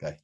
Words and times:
Okay. 0.00 0.16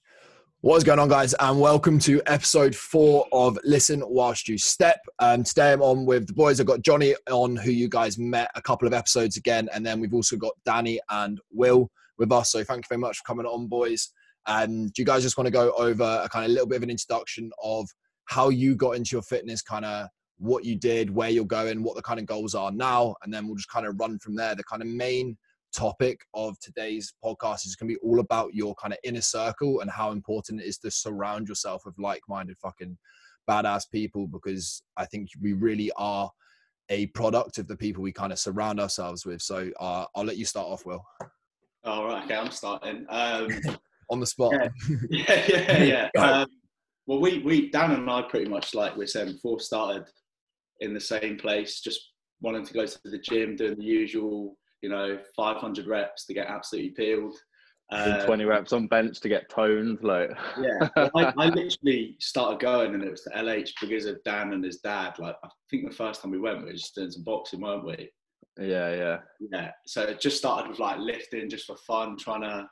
What 0.61 0.77
is 0.77 0.85
going 0.85 1.01
on, 1.01 1.09
guys? 1.09 1.35
And 1.41 1.59
welcome 1.59 1.99
to 2.01 2.23
episode 2.27 2.77
four 2.77 3.27
of 3.33 3.59
Listen 3.65 4.05
Whilst 4.07 4.49
You 4.49 4.57
Step. 4.57 5.01
Um, 5.19 5.43
today 5.43 5.73
I'm 5.73 5.83
on 5.83 6.07
with 6.07 6.29
the 6.29 6.33
boys. 6.33 6.61
I've 6.61 6.67
got 6.67 6.83
Johnny 6.83 7.17
on, 7.29 7.57
who 7.57 7.73
you 7.73 7.89
guys 7.89 8.17
met 8.17 8.53
a 8.55 8.63
couple 8.63 8.87
of 8.87 8.95
episodes 8.95 9.37
again. 9.37 9.69
And 9.75 9.85
then 9.85 9.99
we've 9.99 10.15
also 10.15 10.37
got 10.37 10.53
Danny 10.65 11.01
and 11.11 11.41
Will 11.51 11.91
with 12.19 12.31
us. 12.31 12.53
So 12.53 12.63
thank 12.63 12.85
you 12.85 12.89
very 12.89 13.01
much 13.01 13.19
for 13.19 13.25
coming 13.25 13.47
on, 13.47 13.67
boys. 13.67 14.13
And 14.47 14.93
do 14.93 15.03
you 15.03 15.07
guys 15.07 15.25
just 15.25 15.37
want 15.37 15.49
to 15.49 15.51
go 15.51 15.73
over 15.73 16.21
a 16.23 16.29
kind 16.29 16.45
of 16.45 16.53
little 16.53 16.69
bit 16.69 16.77
of 16.77 16.85
an 16.85 16.91
introduction 16.91 17.51
of 17.61 17.89
how 18.27 18.51
you 18.51 18.77
got 18.77 18.93
into 18.93 19.17
your 19.17 19.23
fitness, 19.23 19.61
kind 19.61 19.85
of 19.85 20.07
what 20.39 20.65
you 20.65 20.77
did, 20.77 21.13
where 21.13 21.31
you're 21.31 21.45
going, 21.45 21.83
what 21.83 21.97
the 21.97 22.03
kind 22.03 22.21
of 22.21 22.27
goals 22.27 22.55
are 22.55 22.71
now? 22.71 23.17
And 23.25 23.35
then 23.35 23.49
we'll 23.49 23.57
just 23.57 23.71
kind 23.71 23.87
of 23.87 23.99
run 23.99 24.21
from 24.21 24.37
there. 24.37 24.55
The 24.55 24.63
kind 24.63 24.83
of 24.83 24.89
main 24.89 25.37
topic 25.75 26.21
of 26.35 26.59
today's 26.61 27.15
podcast 27.23 27.67
is 27.67 27.77
going 27.77 27.89
to 27.89 27.95
be 27.95 28.01
all 28.01 28.21
about 28.21 28.55
your 28.55 28.75
kind 28.77 28.93
of 28.93 28.99
inner 29.05 29.21
circle 29.21 29.81
and 29.81 29.91
how 29.91 30.13
important 30.13 30.61
it 30.61 30.67
is 30.67 30.79
to 30.79 30.91
surround 30.91 31.49
yourself 31.49 31.85
with 31.85 31.99
like-minded 31.99 32.57
fucking 32.59 32.97
badass 33.49 33.91
people 33.91 34.27
because 34.27 34.83
I 34.97 35.05
think 35.05 35.29
we 35.43 35.53
really 35.53 35.91
are 35.97 36.31
a 36.91 37.07
product 37.09 37.59
of 37.59 37.67
the 37.67 37.77
people 37.77 38.03
we 38.03 38.13
kind 38.13 38.33
of 38.33 38.39
surround 38.39 38.81
ourselves 38.81 39.27
with. 39.27 39.43
So 39.43 39.71
uh, 39.81 40.05
I'll 40.15 40.25
let 40.25 40.37
you 40.37 40.45
start 40.45 40.69
off, 40.69 40.87
Will. 40.87 41.05
All 41.85 42.07
right, 42.07 42.25
okay, 42.25 42.37
I'm 42.37 42.51
starting. 42.51 43.07
Um, 43.09 43.49
On 44.11 44.21
the 44.21 44.27
spot. 44.27 44.53
Yeah, 44.53 44.69
yeah, 45.49 45.83
yeah. 45.83 46.11
yeah. 46.15 46.21
Um, 46.21 46.49
well, 47.07 47.21
we, 47.21 47.39
we, 47.39 47.71
Dan 47.71 47.93
and 47.93 48.09
I 48.09 48.23
pretty 48.23 48.49
much, 48.49 48.75
like 48.75 48.97
we 48.97 49.07
said 49.07 49.29
before, 49.29 49.61
started 49.61 50.05
in 50.81 50.95
the 50.95 51.01
same 51.01 51.37
place, 51.37 51.81
just 51.81 52.13
wanting 52.41 52.65
to 52.67 52.75
go 52.75 52.87
to 52.87 52.99
the 53.05 53.19
gym, 53.19 53.57
doing 53.57 53.77
the 53.77 53.85
usual 53.85 54.57
you 54.85 54.91
know, 54.91 55.19
500 55.35 55.87
reps 55.87 56.27
to 56.27 56.35
get 56.35 56.47
absolutely 56.47 56.91
peeled. 56.91 57.35
Uh, 57.91 58.23
20 58.27 58.45
reps 58.45 58.75
on 58.75 58.87
bench 58.87 59.19
to 59.19 59.31
get 59.31 59.49
toned, 59.49 59.99
like 60.03 60.31
yeah. 60.61 60.89
I, 60.97 61.33
I, 61.39 61.47
literally 61.49 62.17
started 62.21 62.61
going, 62.61 62.93
and 62.95 63.03
it 63.03 63.11
was 63.11 63.25
the 63.25 63.31
LH 63.31 63.71
because 63.81 64.05
of 64.05 64.23
Dan 64.25 64.53
and 64.53 64.63
his 64.63 64.81
dad. 64.81 65.19
Like 65.19 65.37
I 65.43 65.49
think 65.71 65.89
the 65.89 65.97
first 65.97 66.21
time 66.21 66.33
we 66.33 66.39
went, 66.39 66.59
we 66.59 66.67
were 66.67 66.73
just 66.73 66.95
doing 66.95 67.11
some 67.11 67.25
boxing, 67.25 67.63
weren't 67.63 67.87
we? 67.87 68.11
Yeah, 68.59 68.95
yeah, 68.95 69.19
yeah. 69.53 69.71
So 69.87 70.03
it 70.03 70.21
just 70.21 70.37
started 70.37 70.69
with 70.69 70.79
like 70.79 70.99
lifting, 70.99 71.49
just 71.49 71.67
for 71.67 71.77
fun, 71.77 72.19
trying 72.19 72.43
to 72.43 72.69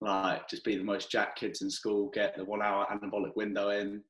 like 0.00 0.48
just 0.48 0.64
be 0.64 0.76
the 0.76 0.84
most 0.84 1.10
jack 1.10 1.34
kids 1.34 1.62
in 1.62 1.70
school, 1.70 2.10
get 2.14 2.36
the 2.36 2.44
one-hour 2.44 2.86
anabolic 2.92 3.34
window 3.34 3.70
in, 3.70 4.02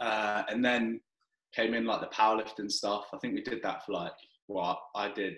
uh, 0.00 0.42
and 0.48 0.64
then 0.64 1.00
came 1.54 1.74
in 1.74 1.84
like 1.84 2.00
the 2.00 2.16
powerlifting 2.16 2.70
stuff. 2.70 3.06
I 3.12 3.18
think 3.18 3.34
we 3.34 3.42
did 3.42 3.62
that 3.62 3.84
for 3.86 3.92
like 3.92 4.12
what 4.46 4.78
well, 4.94 5.04
I 5.04 5.12
did 5.12 5.36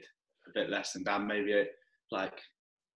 bit 0.56 0.70
less 0.70 0.92
than 0.92 1.04
Dan, 1.04 1.26
maybe 1.26 1.64
like 2.10 2.40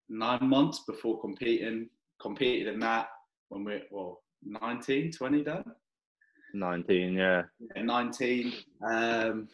nine 0.09 0.49
months 0.49 0.85
before 0.87 1.21
competing. 1.21 1.89
Competed 2.21 2.75
in 2.75 2.81
that 2.81 3.09
when 3.49 3.65
we 3.65 3.83
well 3.91 4.23
19, 4.45 5.13
20 5.13 5.45
Dan. 5.45 5.65
19, 6.55 7.15
yeah. 7.15 7.43
yeah 7.77 7.83
19. 7.83 8.53
Um, 8.87 9.49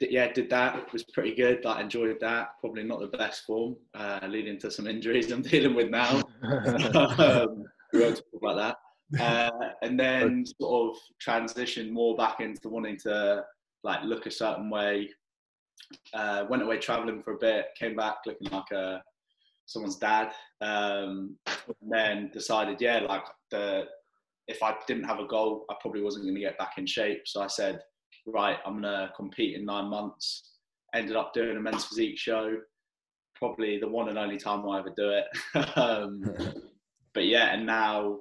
yeah, 0.00 0.32
did 0.32 0.50
that. 0.50 0.76
It 0.76 0.92
was 0.92 1.04
pretty 1.04 1.34
good. 1.34 1.64
I 1.64 1.80
enjoyed 1.80 2.18
that. 2.20 2.58
Probably 2.60 2.82
not 2.82 3.00
the 3.00 3.16
best 3.16 3.44
form, 3.44 3.76
uh, 3.94 4.20
leading 4.28 4.58
to 4.60 4.70
some 4.70 4.86
injuries 4.86 5.30
I'm 5.30 5.42
dealing 5.54 5.74
with 5.74 5.90
now. 5.90 6.22
um, 6.42 7.64
we 7.92 8.00
won't 8.00 8.16
talk 8.16 8.42
about 8.42 8.56
that. 8.56 8.76
Uh, 9.20 9.50
and 9.82 10.00
then 10.00 10.44
sort 10.60 10.90
of 10.90 10.96
transition 11.20 11.92
more 11.92 12.16
back 12.16 12.40
into 12.40 12.68
wanting 12.68 12.96
to 12.96 13.44
like 13.84 14.02
look 14.04 14.26
a 14.26 14.30
certain 14.30 14.70
way, 14.70 15.10
uh, 16.14 16.44
went 16.48 16.62
away 16.62 16.78
traveling 16.78 17.22
for 17.22 17.34
a 17.34 17.38
bit, 17.38 17.66
came 17.78 17.96
back 17.96 18.16
looking 18.26 18.48
like 18.50 18.70
a 18.72 19.02
someone's 19.66 19.96
dad, 19.96 20.32
um, 20.60 21.36
then 21.80 22.30
decided, 22.32 22.80
yeah, 22.80 23.00
like 23.00 23.24
the 23.50 23.84
if 24.48 24.62
I 24.62 24.74
didn't 24.86 25.04
have 25.04 25.20
a 25.20 25.26
goal, 25.26 25.64
I 25.70 25.74
probably 25.80 26.02
wasn't 26.02 26.24
going 26.24 26.34
to 26.34 26.40
get 26.40 26.58
back 26.58 26.72
in 26.76 26.86
shape. 26.86 27.22
So 27.26 27.42
I 27.42 27.46
said, 27.46 27.80
right, 28.26 28.58
I'm 28.66 28.80
going 28.80 28.82
to 28.82 29.12
compete 29.16 29.56
in 29.56 29.64
nine 29.64 29.88
months. 29.88 30.56
Ended 30.94 31.16
up 31.16 31.32
doing 31.32 31.56
a 31.56 31.60
men's 31.60 31.84
physique 31.84 32.18
show, 32.18 32.56
probably 33.36 33.78
the 33.78 33.88
one 33.88 34.08
and 34.08 34.18
only 34.18 34.36
time 34.36 34.68
I 34.68 34.80
ever 34.80 34.92
do 34.96 35.10
it. 35.10 35.76
um, 35.78 36.22
but 37.14 37.26
yeah, 37.26 37.54
and 37.54 37.64
now 37.64 38.18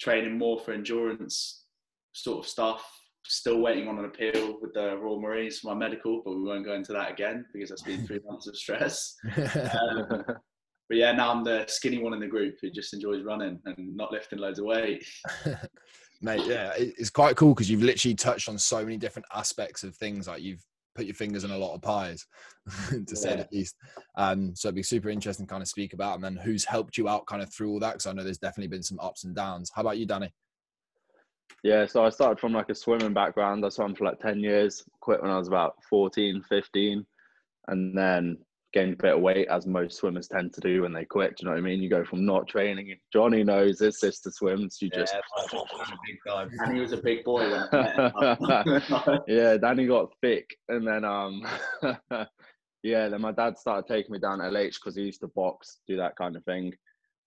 training 0.00 0.38
more 0.38 0.60
for 0.60 0.72
endurance 0.72 1.64
sort 2.12 2.44
of 2.44 2.48
stuff 2.48 2.88
still 3.26 3.60
waiting 3.60 3.88
on 3.88 3.98
an 3.98 4.04
appeal 4.04 4.58
with 4.60 4.74
the 4.74 4.96
Royal 4.96 5.20
Marines 5.20 5.58
for 5.58 5.68
my 5.68 5.74
medical, 5.74 6.22
but 6.24 6.34
we 6.34 6.42
won't 6.42 6.64
go 6.64 6.74
into 6.74 6.92
that 6.92 7.10
again 7.10 7.44
because 7.52 7.70
that's 7.70 7.82
been 7.82 8.06
three 8.06 8.20
months 8.28 8.46
of 8.46 8.56
stress. 8.56 9.14
Um, 9.36 10.24
but 10.88 10.98
yeah, 10.98 11.12
now 11.12 11.32
I'm 11.32 11.44
the 11.44 11.64
skinny 11.66 12.02
one 12.02 12.12
in 12.12 12.20
the 12.20 12.26
group 12.26 12.56
who 12.60 12.70
just 12.70 12.92
enjoys 12.92 13.24
running 13.24 13.58
and 13.64 13.96
not 13.96 14.12
lifting 14.12 14.38
loads 14.38 14.58
of 14.58 14.66
weight. 14.66 15.04
Mate, 16.22 16.46
yeah, 16.46 16.72
it's 16.76 17.10
quite 17.10 17.36
cool 17.36 17.54
because 17.54 17.70
you've 17.70 17.82
literally 17.82 18.14
touched 18.14 18.48
on 18.48 18.58
so 18.58 18.84
many 18.84 18.98
different 18.98 19.26
aspects 19.34 19.82
of 19.82 19.96
things. 19.96 20.28
Like 20.28 20.42
you've 20.42 20.62
put 20.94 21.06
your 21.06 21.14
fingers 21.14 21.44
in 21.44 21.50
a 21.50 21.58
lot 21.58 21.74
of 21.74 21.82
pies, 21.82 22.26
to 22.90 22.98
yeah. 22.98 23.14
say 23.14 23.36
the 23.36 23.48
least. 23.50 23.76
Um, 24.16 24.54
so 24.54 24.68
it'd 24.68 24.76
be 24.76 24.82
super 24.82 25.08
interesting 25.08 25.46
to 25.46 25.50
kind 25.50 25.62
of 25.62 25.68
speak 25.68 25.94
about, 25.94 26.16
and 26.16 26.24
then 26.24 26.36
who's 26.36 26.64
helped 26.64 26.98
you 26.98 27.08
out 27.08 27.26
kind 27.26 27.42
of 27.42 27.52
through 27.52 27.70
all 27.70 27.80
that. 27.80 27.94
Because 27.94 28.06
I 28.06 28.12
know 28.12 28.22
there's 28.22 28.38
definitely 28.38 28.68
been 28.68 28.82
some 28.82 29.00
ups 29.00 29.24
and 29.24 29.34
downs. 29.34 29.70
How 29.74 29.80
about 29.80 29.98
you, 29.98 30.06
Danny? 30.06 30.32
Yeah, 31.62 31.86
so 31.86 32.04
I 32.04 32.10
started 32.10 32.38
from 32.38 32.52
like 32.52 32.68
a 32.68 32.74
swimming 32.74 33.14
background. 33.14 33.64
I 33.64 33.70
swam 33.70 33.94
for 33.94 34.04
like 34.04 34.20
10 34.20 34.40
years, 34.40 34.84
quit 35.00 35.22
when 35.22 35.30
I 35.30 35.38
was 35.38 35.48
about 35.48 35.76
14, 35.88 36.42
15, 36.46 37.06
and 37.68 37.96
then 37.96 38.36
gained 38.74 38.94
a 38.94 39.02
bit 39.02 39.14
of 39.14 39.22
weight 39.22 39.48
as 39.48 39.66
most 39.66 39.96
swimmers 39.96 40.28
tend 40.28 40.52
to 40.52 40.60
do 40.60 40.82
when 40.82 40.92
they 40.92 41.04
quit. 41.04 41.36
Do 41.36 41.42
you 41.42 41.46
know 41.46 41.52
what 41.52 41.58
I 41.58 41.62
mean? 41.62 41.80
You 41.80 41.88
go 41.88 42.04
from 42.04 42.26
not 42.26 42.48
training. 42.48 42.94
Johnny 43.12 43.44
knows 43.44 43.78
his 43.78 44.00
sister 44.00 44.30
swims. 44.30 44.78
You 44.82 44.90
just. 44.90 45.14
and 46.60 46.74
he 46.74 46.80
was 46.80 46.92
a 46.92 46.98
big 46.98 47.24
boy 47.24 47.48
yeah, 49.28 49.56
Danny 49.56 49.86
got 49.86 50.12
thick. 50.20 50.56
And 50.68 50.86
then, 50.86 51.04
um, 51.04 51.46
yeah, 52.82 53.08
then 53.08 53.20
my 53.20 53.32
dad 53.32 53.56
started 53.56 53.86
taking 53.86 54.12
me 54.12 54.18
down 54.18 54.40
LH 54.40 54.74
because 54.74 54.96
he 54.96 55.02
used 55.02 55.20
to 55.20 55.28
box, 55.28 55.78
do 55.86 55.96
that 55.96 56.16
kind 56.16 56.36
of 56.36 56.44
thing. 56.44 56.74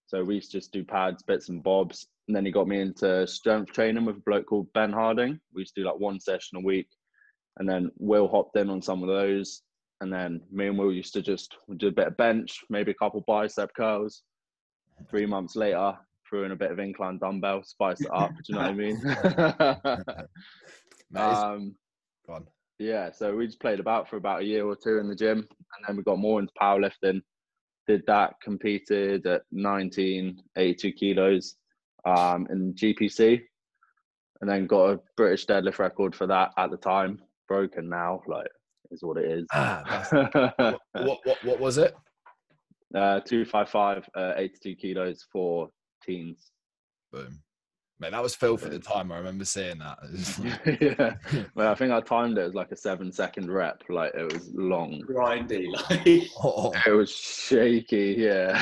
So 0.08 0.24
we 0.24 0.36
used 0.36 0.52
to 0.52 0.58
just 0.58 0.72
do 0.72 0.84
pads, 0.84 1.22
bits 1.22 1.50
and 1.50 1.62
bobs. 1.62 2.08
And 2.28 2.36
then 2.36 2.46
he 2.46 2.52
got 2.52 2.68
me 2.68 2.80
into 2.80 3.28
strength 3.28 3.74
training 3.74 4.06
with 4.06 4.18
a 4.18 4.22
bloke 4.22 4.48
called 4.48 4.72
Ben 4.74 4.92
Harding. 4.92 5.40
We 5.54 5.62
used 5.62 5.76
to 5.76 5.82
do 5.82 5.88
like 5.88 6.00
one 6.00 6.20
session 6.20 6.58
a 6.58 6.62
week. 6.62 6.88
And 7.58 7.68
then 7.68 7.92
Will 7.98 8.28
hopped 8.28 8.58
in 8.58 8.70
on 8.70 8.82
some 8.82 9.04
of 9.04 9.10
those. 9.10 9.62
And 10.00 10.12
then 10.12 10.42
me 10.52 10.68
and 10.68 10.78
Will 10.78 10.94
used 10.94 11.14
to 11.14 11.22
just 11.22 11.56
do 11.78 11.88
a 11.88 11.92
bit 11.92 12.08
of 12.08 12.18
bench, 12.18 12.62
maybe 12.70 12.92
a 12.92 12.96
couple 12.96 13.24
bicep 13.28 13.72
curls. 13.76 14.24
Three 15.10 15.26
months 15.26 15.56
later, 15.56 15.98
threw 16.28 16.44
in 16.44 16.52
a 16.52 16.56
bit 16.56 16.72
of 16.72 16.80
incline 16.80 17.18
dumbbell, 17.18 17.64
spice 17.64 18.02
it 18.02 18.12
up. 18.14 18.32
do 18.32 18.44
you 18.48 18.56
know 18.56 18.62
what 18.62 18.70
I 18.70 18.74
mean? 18.74 20.26
um, 21.16 21.76
yeah, 22.80 23.12
so 23.12 23.36
we 23.36 23.48
just 23.48 23.60
played 23.60 23.80
about 23.80 24.10
for 24.10 24.18
about 24.18 24.42
a 24.42 24.46
year 24.46 24.66
or 24.66 24.76
two 24.76 25.00
in 25.00 25.08
the 25.08 25.16
gym. 25.16 25.40
And 25.40 25.86
then 25.88 25.98
we 25.98 26.04
got 26.04 26.20
more 26.20 26.40
into 26.40 26.54
powerlifting. 26.62 27.22
Did 27.88 28.04
that, 28.08 28.36
competed 28.42 29.26
at 29.26 29.44
19, 29.52 30.42
82 30.56 30.92
kilos 30.92 31.56
um, 32.06 32.48
in 32.50 32.74
GPC, 32.74 33.42
and 34.42 34.50
then 34.50 34.68
got 34.68 34.92
a 34.92 35.00
British 35.16 35.46
deadlift 35.46 35.80
record 35.80 36.14
for 36.14 36.28
that 36.28 36.52
at 36.58 36.70
the 36.70 36.78
time. 36.78 37.22
Broken 37.48 37.88
now, 37.88 38.22
like 38.28 38.48
is 38.92 39.04
what 39.04 39.18
it 39.18 39.32
is. 39.32 39.48
Ah, 39.54 40.06
what, 40.92 41.20
what, 41.24 41.44
what 41.44 41.60
was 41.60 41.78
it? 41.78 41.96
Uh, 42.94 43.20
two 43.22 43.46
five 43.46 43.70
five, 43.70 44.08
uh, 44.16 44.34
eighty 44.36 44.58
two 44.62 44.76
kilos 44.76 45.26
for 45.32 45.70
teens. 46.04 46.52
Boom. 47.12 47.40
Mate, 48.00 48.12
that 48.12 48.22
was 48.22 48.36
Phil 48.36 48.58
for 48.58 48.70
the 48.70 48.78
time. 48.78 49.12
I 49.12 49.18
remember 49.18 49.44
seeing 49.44 49.80
that. 49.80 49.98
yeah, 51.00 51.46
well, 51.56 51.72
I 51.72 51.76
think 51.76 51.92
I 51.92 52.00
timed 52.02 52.38
it 52.38 52.42
as 52.42 52.54
like 52.54 52.72
a 52.72 52.76
seven 52.76 53.12
second 53.12 53.52
rep. 53.52 53.82
Like 53.90 54.14
it 54.14 54.32
was 54.32 54.52
long, 54.54 55.02
grindy. 55.08 55.68
Like 55.72 56.30
oh. 56.44 56.74
it 56.86 56.92
was 56.92 57.12
shaky. 57.12 58.16
Yeah. 58.20 58.62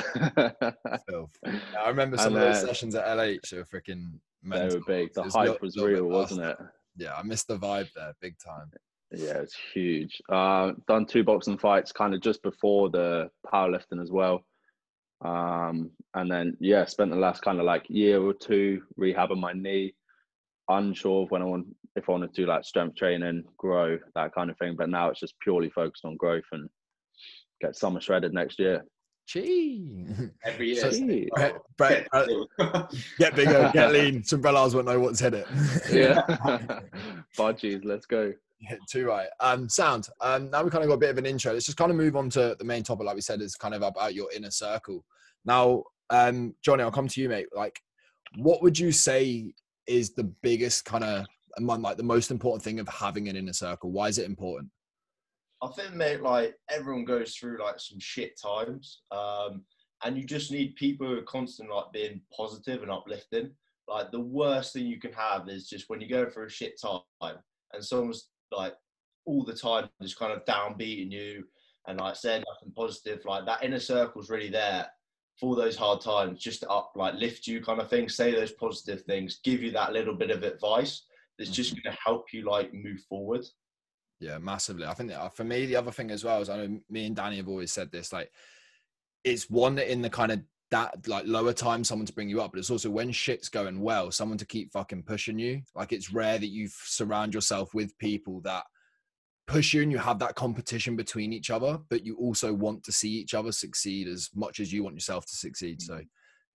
Phil. 1.09 1.29
I 1.46 1.90
remember 1.90 2.18
some 2.18 2.35
and, 2.35 2.44
of 2.44 2.53
those 2.53 2.63
uh, 2.63 2.68
sessions 2.68 2.96
at 2.96 3.06
LH. 3.06 3.49
They 3.49 3.58
were 3.58 3.66
freaking. 3.66 4.14
Mental. 4.41 4.70
They 4.70 4.76
were 4.76 4.84
big. 4.85 5.14
The 5.14 5.23
was 5.23 5.34
hype 5.34 5.61
was 5.61 5.76
real, 5.76 6.05
wasn't 6.05 6.41
it? 6.41 6.58
Yeah, 6.97 7.16
I 7.16 7.23
missed 7.23 7.47
the 7.47 7.58
vibe 7.58 7.90
there, 7.96 8.14
big 8.22 8.35
time. 8.38 8.72
Yeah, 9.11 9.40
it's 9.40 9.58
huge. 9.73 10.22
Uh, 10.29 10.73
done 10.88 11.05
two 11.05 11.23
boxing 11.23 11.58
fights, 11.58 11.91
kind 11.91 12.14
of 12.14 12.22
just 12.22 12.41
before 12.41 12.90
the 12.90 13.29
powerlifting 13.52 14.02
as 14.02 14.11
well. 14.11 14.46
Um, 15.23 15.91
and 16.14 16.29
then 16.29 16.58
yeah, 16.59 16.85
spent 16.85 17.12
the 17.12 17.17
last 17.17 17.41
kind 17.41 17.59
of 17.59 17.66
like 17.66 17.85
year 17.90 18.22
or 18.22 18.34
two 18.34 18.82
rehabbing 19.00 19.40
my 19.40 19.53
knee, 19.53 19.94
unsure 20.70 21.23
of 21.23 21.32
when 21.32 21.41
I 21.41 21.46
want 21.46 21.67
if 21.96 22.09
I 22.09 22.12
want 22.12 22.34
to 22.34 22.41
do 22.41 22.47
like 22.47 22.66
strength 22.66 22.97
training, 22.97 23.44
grow 23.58 23.97
that 24.16 24.34
kind 24.35 24.50
of 24.50 24.58
thing. 24.58 24.76
But 24.78 24.90
now 24.90 25.09
it's 25.09 25.20
just 25.20 25.40
purely 25.41 25.70
focused 25.70 26.06
on 26.06 26.17
growth 26.17 26.44
and 26.52 26.70
get 27.62 27.76
summer 27.76 28.02
shredded 28.02 28.34
next 28.34 28.59
year. 28.59 28.84
Gee. 29.28 30.06
Every 30.44 30.73
year. 30.73 30.91
So, 30.91 31.26
Brett, 31.35 31.58
Brett, 31.78 32.08
uh, 32.14 32.88
get 33.17 33.35
bigger, 33.35 33.72
get 33.73 33.91
lean. 33.94 34.23
Some 34.23 34.41
Sombrellas 34.41 34.76
won't 34.76 34.85
know 34.85 35.00
what's 35.00 35.22
in 35.22 35.34
it. 35.34 35.47
yeah. 35.91 36.22
Budgies, 37.38 37.84
let's 37.84 38.06
go. 38.06 38.34
Too 38.90 39.08
right. 39.08 39.28
Um, 39.40 39.67
sound. 39.70 40.09
Um, 40.22 40.50
now 40.50 40.64
we 40.64 40.70
kind 40.70 40.84
of 40.84 40.90
got 40.90 40.96
a 40.96 41.00
bit 41.00 41.09
of 41.09 41.17
an 41.17 41.26
intro. 41.26 41.53
Let's 41.53 41.66
just 41.66 41.78
kind 41.78 41.91
of 41.91 41.97
move 41.97 42.16
on 42.16 42.29
to 42.32 42.56
the 42.58 42.66
main 42.66 42.84
topic, 42.84 43.06
like 43.06 43.16
we 43.16 43.22
said, 43.22 43.41
is 43.41 43.56
kind 43.56 43.73
of 43.73 43.82
about 43.82 44.14
your 44.14 44.32
inner 44.35 44.52
circle. 44.52 45.03
Now, 45.46 45.84
um, 46.09 46.56
Johnny, 46.64 46.84
I'll 46.84 46.91
come 46.91 47.08
to 47.08 47.22
you, 47.22 47.29
mate. 47.29 47.47
Like, 47.56 47.79
what 48.38 48.62
would 48.62 48.78
you 48.78 48.91
say 48.91 49.53
is 49.88 50.14
the 50.14 50.23
biggest 50.23 50.85
kind 50.85 51.03
of 51.03 51.26
among 51.58 51.82
like 51.82 51.97
the 51.97 52.03
most 52.03 52.32
important 52.32 52.64
thing 52.64 52.79
of 52.79 52.88
having 52.88 53.28
an 53.29 53.35
inner 53.35 53.53
circle? 53.53 53.91
Why 53.91 54.08
is 54.08 54.17
it 54.17 54.26
important? 54.26 54.70
I 55.62 55.67
think, 55.70 55.94
mate, 55.94 56.22
like 56.22 56.56
everyone 56.70 57.06
goes 57.06 57.35
through 57.35 57.59
like 57.64 57.79
some 57.79 58.00
shit 58.00 58.40
times, 58.40 59.02
um, 59.12 59.64
and 60.03 60.17
you 60.17 60.26
just 60.26 60.52
need 60.52 60.76
people 60.76 61.08
who 61.08 61.17
are 61.17 61.23
constantly 61.23 61.76
like 61.76 61.91
being 61.94 62.22
positive 62.35 62.82
and 62.82 62.91
uplifting. 62.91 63.52
Like 63.88 64.12
the 64.12 64.20
worst 64.20 64.73
thing 64.73 64.85
you 64.88 65.00
can 65.00 65.14
have 65.14 65.47
is 65.47 65.70
just 65.70 65.85
when 65.90 66.02
you 66.02 66.09
go 66.09 66.29
for 66.29 66.46
a 66.46 66.50
shit 66.50 66.79
time 66.82 67.38
and 67.73 67.84
someone's 67.84 68.29
like 68.52 68.74
all 69.26 69.44
the 69.44 69.56
time 69.56 69.90
just 70.02 70.20
kind 70.20 70.32
of 70.32 70.46
downbeating 70.46 71.12
you 71.12 71.44
and 71.88 72.00
like 72.00 72.16
saying 72.16 72.44
nothing 72.47 72.74
positive. 72.76 73.24
Like 73.26 73.46
that 73.46 73.64
inner 73.64 73.80
circle's 73.80 74.30
really 74.30 74.50
there 74.50 74.88
for 75.40 75.56
those 75.56 75.76
hard 75.76 76.02
times, 76.02 76.40
just 76.40 76.62
to 76.62 76.70
up 76.70 76.92
like 76.96 77.16
lift 77.16 77.47
you 77.47 77.62
kind 77.62 77.82
of 77.82 77.90
thing, 77.90 78.08
say 78.08 78.32
those 78.32 78.53
positive 78.53 79.02
things, 79.03 79.40
give 79.44 79.62
you 79.62 79.72
that 79.72 79.94
little 79.94 80.16
bit 80.16 80.32
of 80.32 80.44
advice 80.44 81.03
that's 81.38 81.52
just 81.52 81.74
Mm-hmm. 81.74 81.82
going 81.84 81.96
to 81.96 82.02
help 82.06 82.26
you 82.32 82.50
like 82.50 82.74
move 82.74 83.02
forward. 83.09 83.46
Yeah, 84.20 84.38
massively. 84.38 84.86
I 84.86 84.94
think 84.94 85.09
that 85.09 85.36
for 85.36 85.44
me, 85.44 85.66
the 85.66 85.76
other 85.76 85.91
thing 85.91 86.09
as 86.12 86.24
well 86.24 86.41
is 86.41 86.50
I 86.50 86.58
know 86.58 86.80
me 86.90 87.06
and 87.06 87.16
Danny 87.16 87.38
have 87.38 87.50
always 87.50 87.74
said 87.74 87.91
this. 87.91 88.14
Like, 88.14 88.32
it's 89.26 89.50
one 89.50 89.76
that 89.76 89.91
in 89.91 90.02
the 90.02 90.09
kind 90.09 90.32
of 90.32 90.41
that 90.76 91.08
like 91.08 91.26
lower 91.26 91.54
time, 91.54 91.84
someone 91.86 92.06
to 92.06 92.14
bring 92.14 92.28
you 92.30 92.42
up, 92.42 92.52
but 92.52 92.60
it's 92.60 92.70
also 92.70 92.90
when 92.90 93.10
shit's 93.12 93.48
going 93.48 93.80
well, 93.80 94.12
someone 94.12 94.38
to 94.38 94.46
keep 94.46 94.72
fucking 94.74 95.04
pushing 95.04 95.40
you. 95.40 95.62
Like, 95.74 95.94
it's 95.94 96.12
rare 96.12 96.38
that 96.38 96.48
you 96.48 96.68
surround 96.70 97.34
yourself 97.34 97.74
with 97.74 97.98
people 97.98 98.42
that 98.42 98.66
push 99.48 99.74
you 99.74 99.84
and 99.84 99.92
you 99.92 99.98
have 99.98 100.20
that 100.20 100.36
competition 100.36 100.98
between 100.98 101.32
each 101.32 101.50
other, 101.50 101.80
but 101.90 102.06
you 102.06 102.18
also 102.18 102.54
want 102.54 102.84
to 102.84 102.92
see 102.92 103.10
each 103.10 103.34
other 103.34 103.54
succeed 103.54 104.08
as 104.08 104.30
much 104.36 104.60
as 104.60 104.74
you 104.74 104.84
want 104.84 104.96
yourself 104.96 105.26
to 105.28 105.36
succeed. 105.36 105.82
So, 105.82 106.02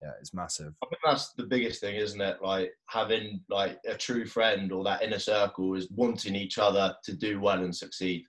yeah, 0.03 0.11
it's 0.21 0.35
massive. 0.35 0.75
I 0.83 0.87
think 0.87 1.01
that's 1.05 1.33
the 1.35 1.45
biggest 1.45 1.81
thing, 1.81 1.97
isn't 1.97 2.21
it? 2.21 2.43
Like 2.43 2.73
having 2.89 3.41
like 3.49 3.79
a 3.87 3.95
true 3.95 4.27
friend 4.27 4.71
or 4.71 4.85
that 4.85 5.03
inner 5.03 5.19
circle 5.19 5.75
is 5.77 5.89
wanting 5.91 6.35
each 6.35 6.59
other 6.59 6.95
to 7.05 7.17
do 7.17 7.41
well 7.41 7.63
and 7.63 7.75
succeed. 7.75 8.25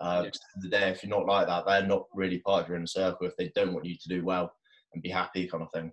Uh, 0.00 0.22
Yeah. 0.24 0.30
'cause 0.30 0.40
at 0.40 0.40
the 0.40 0.56
end 0.56 0.64
of 0.64 0.70
the 0.70 0.76
day, 0.78 0.90
if 0.90 1.02
you're 1.02 1.18
not 1.18 1.26
like 1.26 1.46
that, 1.48 1.64
they're 1.66 1.86
not 1.86 2.06
really 2.14 2.38
part 2.40 2.62
of 2.62 2.68
your 2.68 2.76
inner 2.76 2.86
circle. 2.86 3.26
If 3.26 3.36
they 3.36 3.48
don't 3.54 3.72
want 3.72 3.86
you 3.86 3.96
to 3.96 4.08
do 4.08 4.24
well 4.24 4.54
and 4.94 5.02
be 5.02 5.10
happy, 5.10 5.46
kind 5.46 5.62
of 5.62 5.70
thing. 5.72 5.92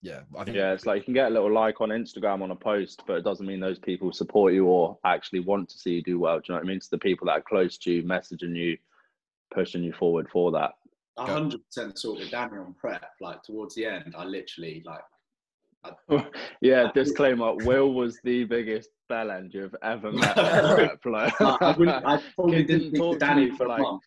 Yeah, 0.00 0.20
I 0.36 0.44
think 0.44 0.56
Yeah, 0.56 0.72
it's 0.72 0.86
like 0.86 1.00
you 1.00 1.04
can 1.04 1.14
get 1.14 1.26
a 1.26 1.34
little 1.34 1.52
like 1.52 1.80
on 1.80 1.88
Instagram 1.88 2.42
on 2.42 2.52
a 2.52 2.56
post, 2.56 3.02
but 3.06 3.16
it 3.16 3.24
doesn't 3.24 3.46
mean 3.46 3.58
those 3.60 3.78
people 3.80 4.12
support 4.12 4.52
you 4.52 4.66
or 4.66 4.98
actually 5.04 5.40
want 5.40 5.68
to 5.70 5.78
see 5.78 5.94
you 5.94 6.02
do 6.02 6.20
well. 6.20 6.36
Do 6.38 6.44
you 6.48 6.54
know 6.54 6.60
what 6.60 6.66
I 6.66 6.68
mean? 6.68 6.76
It's 6.76 6.88
the 6.88 6.98
people 6.98 7.26
that 7.26 7.32
are 7.32 7.42
close 7.42 7.78
to 7.78 7.92
you, 7.92 8.02
messaging 8.04 8.54
you, 8.54 8.76
pushing 9.52 9.82
you 9.82 9.92
forward 9.92 10.28
for 10.32 10.52
that. 10.52 10.72
A 11.16 11.26
hundred 11.26 11.64
percent 11.66 11.98
sort 11.98 12.20
with 12.20 12.30
Danny 12.30 12.58
on 12.58 12.74
prep. 12.74 13.10
Like 13.20 13.42
towards 13.42 13.74
the 13.74 13.86
end, 13.86 14.14
I 14.16 14.24
literally 14.24 14.84
like 14.86 15.02
yeah, 16.60 16.90
disclaimer: 16.94 17.54
Will 17.54 17.92
was 17.92 18.18
the 18.24 18.44
biggest 18.44 18.90
bellend 19.10 19.54
you've 19.54 19.74
ever 19.82 20.12
met. 20.12 20.34
prep, 20.34 21.04
like. 21.06 21.40
like, 21.40 21.62
I, 21.62 21.76
wouldn't, 21.76 22.06
I 22.06 22.22
probably 22.34 22.62
didn't 22.64 22.92
didn't 22.92 22.98
talk 22.98 23.12
talk 23.12 23.12
to 23.14 23.18
to 23.18 23.26
Danny 23.26 23.50
for 23.50 23.56
for, 23.56 23.68
like. 23.68 23.78
like- 23.78 23.86
month. 23.88 24.02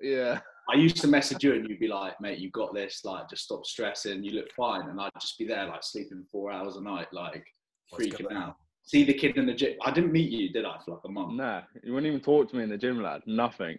yeah, 0.00 0.40
I 0.70 0.76
used 0.76 0.96
to 0.98 1.08
message 1.08 1.44
you 1.44 1.54
and 1.54 1.68
you'd 1.68 1.80
be 1.80 1.88
like, 1.88 2.20
"Mate, 2.20 2.38
you 2.38 2.50
got 2.50 2.74
this. 2.74 3.04
Like, 3.04 3.28
just 3.28 3.44
stop 3.44 3.66
stressing. 3.66 4.24
You 4.24 4.32
look 4.32 4.50
fine." 4.56 4.88
And 4.88 5.00
I'd 5.00 5.10
just 5.20 5.38
be 5.38 5.46
there, 5.46 5.66
like 5.66 5.82
sleeping 5.82 6.24
four 6.32 6.50
hours 6.50 6.76
a 6.76 6.82
night, 6.82 7.08
like 7.12 7.44
freaking 7.92 8.32
out. 8.32 8.56
See 8.82 9.04
the 9.04 9.14
kid 9.14 9.36
in 9.36 9.46
the 9.46 9.54
gym. 9.54 9.74
I 9.84 9.90
didn't 9.90 10.12
meet 10.12 10.30
you, 10.30 10.50
did 10.50 10.64
I, 10.64 10.78
for 10.84 10.92
like 10.92 11.00
a 11.04 11.08
month? 11.08 11.34
nah, 11.34 11.62
you 11.82 11.92
wouldn't 11.94 12.08
even 12.08 12.20
talk 12.20 12.50
to 12.50 12.56
me 12.56 12.64
in 12.64 12.70
the 12.70 12.76
gym, 12.76 13.02
lad. 13.02 13.22
Nothing. 13.26 13.78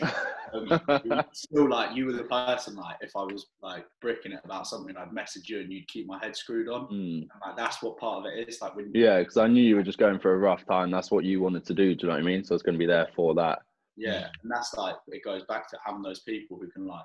Um, 0.52 1.24
still 1.32 1.68
like 1.68 1.96
you 1.96 2.06
were 2.06 2.12
the 2.12 2.24
person 2.24 2.76
like 2.76 2.96
if 3.00 3.10
I 3.16 3.22
was 3.22 3.46
like 3.60 3.86
bricking 4.00 4.30
it 4.30 4.40
about 4.44 4.68
something, 4.68 4.96
I'd 4.96 5.12
message 5.12 5.48
you 5.48 5.58
and 5.58 5.72
you'd 5.72 5.88
keep 5.88 6.06
my 6.06 6.16
head 6.22 6.36
screwed 6.36 6.68
on. 6.68 6.86
Mm. 6.86 7.22
And, 7.22 7.30
like 7.44 7.56
that's 7.56 7.82
what 7.82 7.98
part 7.98 8.20
of 8.20 8.32
it 8.32 8.48
is. 8.48 8.60
Like 8.60 8.76
when 8.76 8.92
Yeah, 8.94 9.18
because 9.18 9.36
I 9.36 9.48
knew 9.48 9.62
you 9.64 9.74
were 9.74 9.82
just 9.82 9.98
going 9.98 10.20
for 10.20 10.32
a 10.32 10.38
rough 10.38 10.64
time. 10.64 10.92
That's 10.92 11.10
what 11.10 11.24
you 11.24 11.40
wanted 11.40 11.64
to 11.66 11.74
do. 11.74 11.96
Do 11.96 12.02
you 12.02 12.08
know 12.08 12.14
what 12.14 12.22
I 12.22 12.24
mean? 12.24 12.44
So 12.44 12.52
I 12.52 12.54
was 12.54 12.62
going 12.62 12.74
to 12.74 12.78
be 12.78 12.86
there 12.86 13.08
for 13.16 13.34
that. 13.34 13.62
Yeah, 13.96 14.24
mm. 14.24 14.30
and 14.42 14.50
that's 14.50 14.74
like 14.74 14.96
it 15.08 15.24
goes 15.24 15.44
back 15.44 15.68
to 15.70 15.78
having 15.84 16.02
those 16.02 16.20
people 16.20 16.58
who 16.60 16.70
can 16.70 16.86
like 16.86 17.04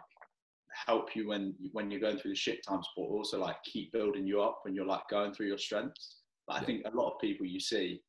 help 0.85 1.15
you 1.15 1.27
when 1.27 1.55
when 1.71 1.91
you're 1.91 1.99
going 1.99 2.17
through 2.17 2.31
the 2.31 2.37
shit 2.37 2.59
times, 2.67 2.87
but 2.95 3.03
also 3.03 3.39
like 3.39 3.57
keep 3.63 3.91
building 3.91 4.25
you 4.25 4.41
up 4.41 4.59
when 4.63 4.73
you're 4.73 4.85
like 4.85 5.07
going 5.09 5.33
through 5.33 5.47
your 5.47 5.57
strengths. 5.57 6.17
Like 6.47 6.63
I 6.63 6.65
think 6.65 6.83
a 6.85 6.95
lot 6.95 7.13
of 7.13 7.21
people 7.21 7.45
you 7.45 7.59
see, 7.59 8.01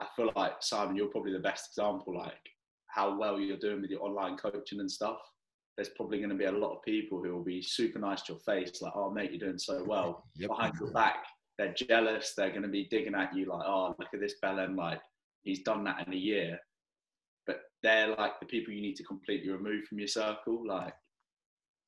I 0.00 0.06
feel 0.14 0.30
like 0.36 0.54
Simon, 0.60 0.96
you're 0.96 1.08
probably 1.08 1.32
the 1.32 1.38
best 1.38 1.68
example. 1.68 2.16
Like 2.16 2.34
how 2.88 3.18
well 3.18 3.38
you're 3.38 3.58
doing 3.58 3.80
with 3.80 3.90
your 3.90 4.02
online 4.02 4.36
coaching 4.36 4.80
and 4.80 4.90
stuff. 4.90 5.18
There's 5.76 5.90
probably 5.90 6.18
going 6.18 6.30
to 6.30 6.36
be 6.36 6.46
a 6.46 6.52
lot 6.52 6.74
of 6.74 6.82
people 6.82 7.22
who 7.22 7.32
will 7.32 7.44
be 7.44 7.62
super 7.62 8.00
nice 8.00 8.22
to 8.22 8.32
your 8.32 8.40
face, 8.40 8.82
like, 8.82 8.92
"Oh, 8.96 9.10
mate, 9.10 9.30
you're 9.30 9.48
doing 9.48 9.58
so 9.58 9.84
well." 9.86 10.24
Yep. 10.36 10.50
Behind 10.50 10.74
your 10.80 10.90
back, 10.92 11.24
they're 11.56 11.74
jealous. 11.74 12.34
They're 12.36 12.50
going 12.50 12.62
to 12.62 12.68
be 12.68 12.88
digging 12.90 13.14
at 13.14 13.34
you, 13.34 13.46
like, 13.46 13.64
"Oh, 13.66 13.94
look 13.98 14.08
at 14.12 14.20
this 14.20 14.34
Belen, 14.42 14.74
like 14.76 15.00
he's 15.42 15.62
done 15.62 15.84
that 15.84 16.06
in 16.06 16.12
a 16.12 16.16
year." 16.16 16.58
They're 17.82 18.14
like 18.16 18.40
the 18.40 18.46
people 18.46 18.72
you 18.72 18.82
need 18.82 18.96
to 18.96 19.04
completely 19.04 19.50
remove 19.50 19.84
from 19.84 19.98
your 19.98 20.08
circle. 20.08 20.66
Like, 20.66 20.94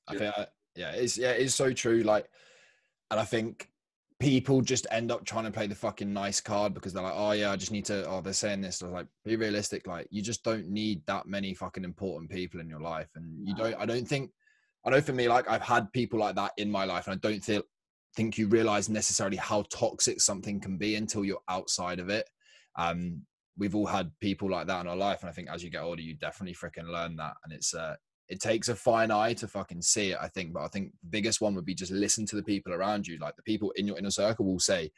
I 0.09 0.17
think, 0.17 0.35
I, 0.37 0.47
yeah, 0.77 0.93
it's 0.93 1.19
yeah, 1.19 1.31
it's 1.31 1.55
so 1.55 1.73
true. 1.73 2.03
Like, 2.03 2.29
and 3.11 3.19
I 3.19 3.25
think 3.25 3.69
people 4.21 4.61
just 4.61 4.87
end 4.91 5.11
up 5.11 5.25
trying 5.25 5.45
to 5.45 5.51
play 5.51 5.67
the 5.67 5.75
fucking 5.75 6.13
nice 6.13 6.41
card 6.41 6.75
because 6.75 6.93
they're 6.93 7.03
like, 7.03 7.15
oh 7.17 7.33
yeah, 7.33 7.51
I 7.51 7.57
just 7.57 7.73
need 7.73 7.87
to. 7.87 8.07
Oh, 8.07 8.21
they're 8.21 8.33
saying 8.33 8.61
this. 8.61 8.83
I 8.83 8.87
was 8.87 8.95
like, 8.95 9.07
be 9.25 9.37
realistic. 9.37 9.87
Like, 9.87 10.07
you 10.11 10.23
just 10.23 10.45
don't 10.45 10.69
need 10.69 11.03
that 11.07 11.27
many 11.27 11.55
fucking 11.55 11.85
important 11.85 12.31
people 12.31 12.61
in 12.61 12.69
your 12.69 12.81
life, 12.81 13.09
and 13.17 13.47
you 13.47 13.55
don't. 13.55 13.75
I 13.77 13.87
don't 13.87 14.07
think. 14.07 14.31
I 14.85 14.91
know 14.91 15.01
for 15.01 15.13
me, 15.13 15.29
like 15.29 15.49
I've 15.51 15.63
had 15.63 15.93
people 15.93 16.19
like 16.21 16.37
that 16.37 16.53
in 16.57 16.71
my 16.71 16.85
life, 16.85 17.07
and 17.07 17.15
I 17.15 17.29
don't 17.29 17.45
feel 17.45 17.63
think 18.17 18.39
you 18.39 18.49
realize 18.49 18.89
necessarily 18.89 19.37
how 19.37 19.63
toxic 19.71 20.21
something 20.21 20.61
can 20.61 20.77
be 20.77 20.97
until 20.97 21.25
you're 21.25 21.43
outside 21.49 22.01
of 22.01 22.09
it. 22.09 22.29
Um, 22.77 23.23
we've 23.59 23.75
all 23.75 23.87
had 23.87 24.11
people 24.21 24.51
like 24.51 24.67
that 24.69 24.81
in 24.81 24.87
our 24.87 24.97
life, 24.97 25.21
and 25.21 25.29
I 25.29 25.33
think 25.33 25.49
as 25.51 25.63
you 25.63 25.71
get 25.71 25.83
older, 25.83 26.03
you 26.03 26.15
definitely 26.15 26.55
freaking 26.55 26.89
learn 26.91 27.17
that, 27.17 27.35
and 27.45 27.53
it's 27.53 27.75
uh, 27.75 27.97
it 28.29 28.41
takes 28.41 28.69
a 28.69 28.75
fine 28.77 29.11
eye 29.11 29.35
to 29.35 29.49
fucking 29.49 29.83
see 29.83 30.13
it, 30.13 30.19
I 30.21 30.29
think. 30.29 30.53
But 30.53 30.63
I 30.63 30.69
think 30.69 30.93
the 31.03 31.09
biggest 31.09 31.41
one 31.41 31.55
would 31.57 31.65
be 31.65 31.75
just 31.75 31.91
listen 31.93 32.25
to 32.27 32.37
the 32.37 32.43
people 32.43 32.73
around 32.73 33.07
you. 33.07 33.19
Like 33.19 33.35
the 33.37 33.43
people 33.43 33.73
in 33.73 33.87
your 33.87 33.99
inner 33.99 34.11
circle 34.11 34.47
will 34.47 34.61
say 34.61 34.93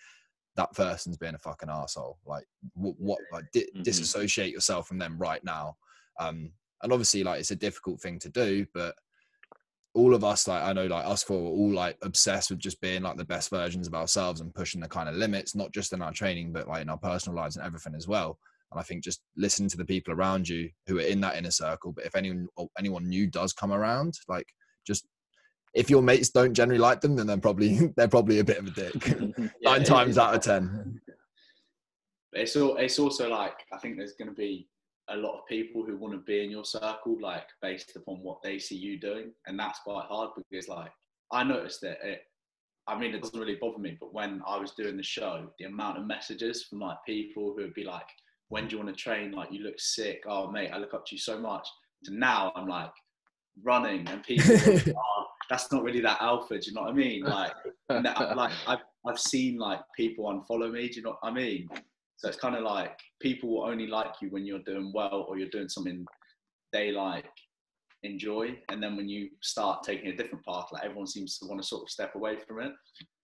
that 0.56 0.72
person's 0.75 1.16
being 1.16 1.34
a 1.34 1.38
fucking 1.38 1.70
asshole. 1.70 2.19
Like 2.26 2.44
what, 2.75 2.94
what 2.99 3.19
like 3.32 3.44
di- 3.52 3.70
Mhm. 3.75 3.84
disassociate 3.84 4.52
yourself 4.52 4.87
from 4.87 4.98
them 4.98 5.16
right 5.16 5.43
now. 5.43 5.78
Um, 6.20 6.52
and 6.82 6.93
obviously, 6.93 7.25
like 7.25 7.40
it's 7.40 7.52
a 7.52 7.56
difficult 7.56 8.02
thing 8.02 8.19
to 8.19 8.28
do, 8.28 8.66
but 8.75 8.94
all 9.94 10.15
of 10.15 10.25
us, 10.25 10.49
like 10.49 10.62
I 10.62 10.73
know, 10.73 10.87
like 10.87 11.06
us 11.06 11.23
four, 11.23 11.39
are 11.39 11.53
all 11.53 11.73
like 11.73 11.99
obsessed 12.03 12.50
with 12.50 12.59
just 12.59 12.81
being 12.81 13.03
like 13.03 13.17
the 13.17 13.25
best 13.25 13.50
versions 13.50 13.87
of 13.87 13.94
ourselves 13.94 14.41
and 14.41 14.55
pushing 14.55 14.81
the 14.81 14.89
kind 14.89 15.09
of 15.09 15.17
limits, 15.17 15.55
not 15.55 15.72
just 15.72 15.93
in 15.93 16.03
our 16.03 16.13
training, 16.13 16.53
but 16.53 16.69
like 16.69 16.82
in 16.82 16.89
our 16.89 16.99
personal 16.99 17.37
lives 17.37 17.56
and 17.56 17.65
everything 17.65 17.94
as 17.94 18.08
well. 18.08 18.39
And 18.70 18.81
I 18.81 18.82
think 18.82 19.05
just 19.05 19.20
listen 19.37 19.69
to 19.69 19.77
the 19.77 19.84
people 19.84 20.15
around 20.15 20.49
you 20.49 20.70
who 20.87 20.99
are 20.99 21.03
in 21.03 21.20
that 21.20 21.37
inner 21.37 21.51
circle. 21.51 21.93
But 21.93 22.06
if 22.06 22.17
anyone 22.17 22.49
or 22.56 22.69
anyone 22.79 23.06
new 23.06 23.27
does 23.27 23.53
come 23.53 23.72
around, 23.72 24.15
like 24.29 24.46
just 24.87 25.06
if 25.75 25.91
your 25.91 26.03
mates 26.03 26.31
don't 26.31 26.55
generally 26.55 26.81
like 26.81 27.01
them, 27.03 27.15
then 27.15 27.27
they're 27.27 27.37
probably 27.37 27.93
they're 27.96 28.08
probably 28.08 28.39
a 28.39 28.44
bit 28.44 28.58
of 28.58 28.67
a 28.67 28.70
dick. 28.70 29.08
yeah, 29.39 29.49
Nine 29.63 29.84
times 29.84 30.17
out 30.17 30.34
of 30.34 30.41
ten. 30.41 31.01
It's 32.32 32.56
all, 32.56 32.77
it's 32.79 32.99
also 32.99 33.29
like 33.29 33.58
I 33.75 33.79
think 33.79 33.99
there's 33.99 34.15
going 34.15 34.29
to 34.29 34.34
be 34.34 34.69
a 35.09 35.17
lot 35.17 35.39
of 35.39 35.47
people 35.47 35.85
who 35.85 35.97
want 35.97 36.15
to 36.15 36.21
be 36.21 36.44
in 36.44 36.51
your 36.51 36.65
circle, 36.65 37.17
like 37.21 37.47
based 37.61 37.97
upon 37.97 38.17
what 38.23 38.41
they 38.43 38.59
see 38.59 38.77
you 38.77 38.99
doing, 38.99 39.32
and 39.47 39.59
that's 39.59 39.81
quite 39.81 40.06
hard 40.06 40.31
because 40.37 40.69
like 40.69 40.93
I 41.32 41.44
noticed 41.44 41.81
that 41.82 41.99
it. 42.03 42.23
I 42.89 42.99
mean, 42.99 43.15
it 43.15 43.23
doesn't 43.23 43.39
really 43.39 43.59
bother 43.61 43.79
me, 43.79 43.97
but 44.01 44.13
when 44.13 44.43
I 44.44 44.59
was 44.59 44.73
doing 44.73 44.97
the 44.97 45.05
show, 45.05 45.47
the 45.61 45.67
amount 45.67 45.99
of 45.99 46.06
messages 46.06 46.65
from 46.65 46.81
like 46.81 46.97
people 47.06 47.55
who 47.56 47.63
would 47.63 47.75
be 47.75 47.85
like, 47.85 48.06
"When 48.49 48.67
do 48.67 48.77
you 48.77 48.82
want 48.82 48.97
to 48.97 49.01
train? 49.01 49.31
Like, 49.31 49.53
you 49.53 49.63
look 49.63 49.79
sick. 49.79 50.25
Oh, 50.27 50.51
mate, 50.51 50.71
I 50.73 50.79
look 50.79 50.94
up 50.94 51.06
to 51.06 51.15
you 51.15 51.21
so 51.21 51.39
much." 51.39 51.67
To 52.05 52.15
now, 52.15 52.53
I'm 52.56 52.67
like 52.67 52.91
running, 53.63 54.09
and 54.09 54.23
people, 54.25 54.53
are 54.53 54.75
like, 54.75 54.89
oh, 54.97 55.27
that's 55.49 55.71
not 55.71 55.85
really 55.85 56.01
that 56.01 56.21
alpha. 56.21 56.59
Do 56.59 56.71
you 56.71 56.75
know 56.75 56.82
what 56.82 56.91
I 56.91 56.94
mean? 56.94 57.23
Like, 57.23 57.53
like 57.89 58.53
I've 58.67 58.82
I've 59.06 59.19
seen 59.19 59.59
like 59.59 59.81
people 59.97 60.25
unfollow 60.25 60.73
me. 60.73 60.89
Do 60.89 60.97
you 60.97 61.03
know 61.03 61.17
what 61.21 61.31
I 61.31 61.32
mean? 61.32 61.69
So 62.22 62.29
it's 62.29 62.38
kind 62.38 62.55
of 62.55 62.62
like 62.62 63.00
people 63.20 63.48
will 63.48 63.64
only 63.64 63.88
like 63.88 64.14
you 64.20 64.31
when 64.31 64.46
you're 64.46 64.60
doing 64.60 64.93
well 64.94 65.26
or 65.29 65.38
you're 65.38 65.48
doing 65.48 65.69
something 65.69 66.06
they 66.72 66.93
like 66.93 67.29
enjoy, 68.05 68.56
and 68.69 68.81
then 68.81 68.96
when 68.96 69.08
you 69.08 69.29
start 69.43 69.82
taking 69.82 70.06
a 70.06 70.17
different 70.17 70.44
path, 70.44 70.67
like 70.72 70.84
everyone 70.84 71.08
seems 71.08 71.36
to 71.38 71.46
want 71.46 71.60
to 71.60 71.67
sort 71.67 71.82
of 71.82 71.91
step 71.91 72.14
away 72.14 72.36
from 72.46 72.60
it. 72.60 72.72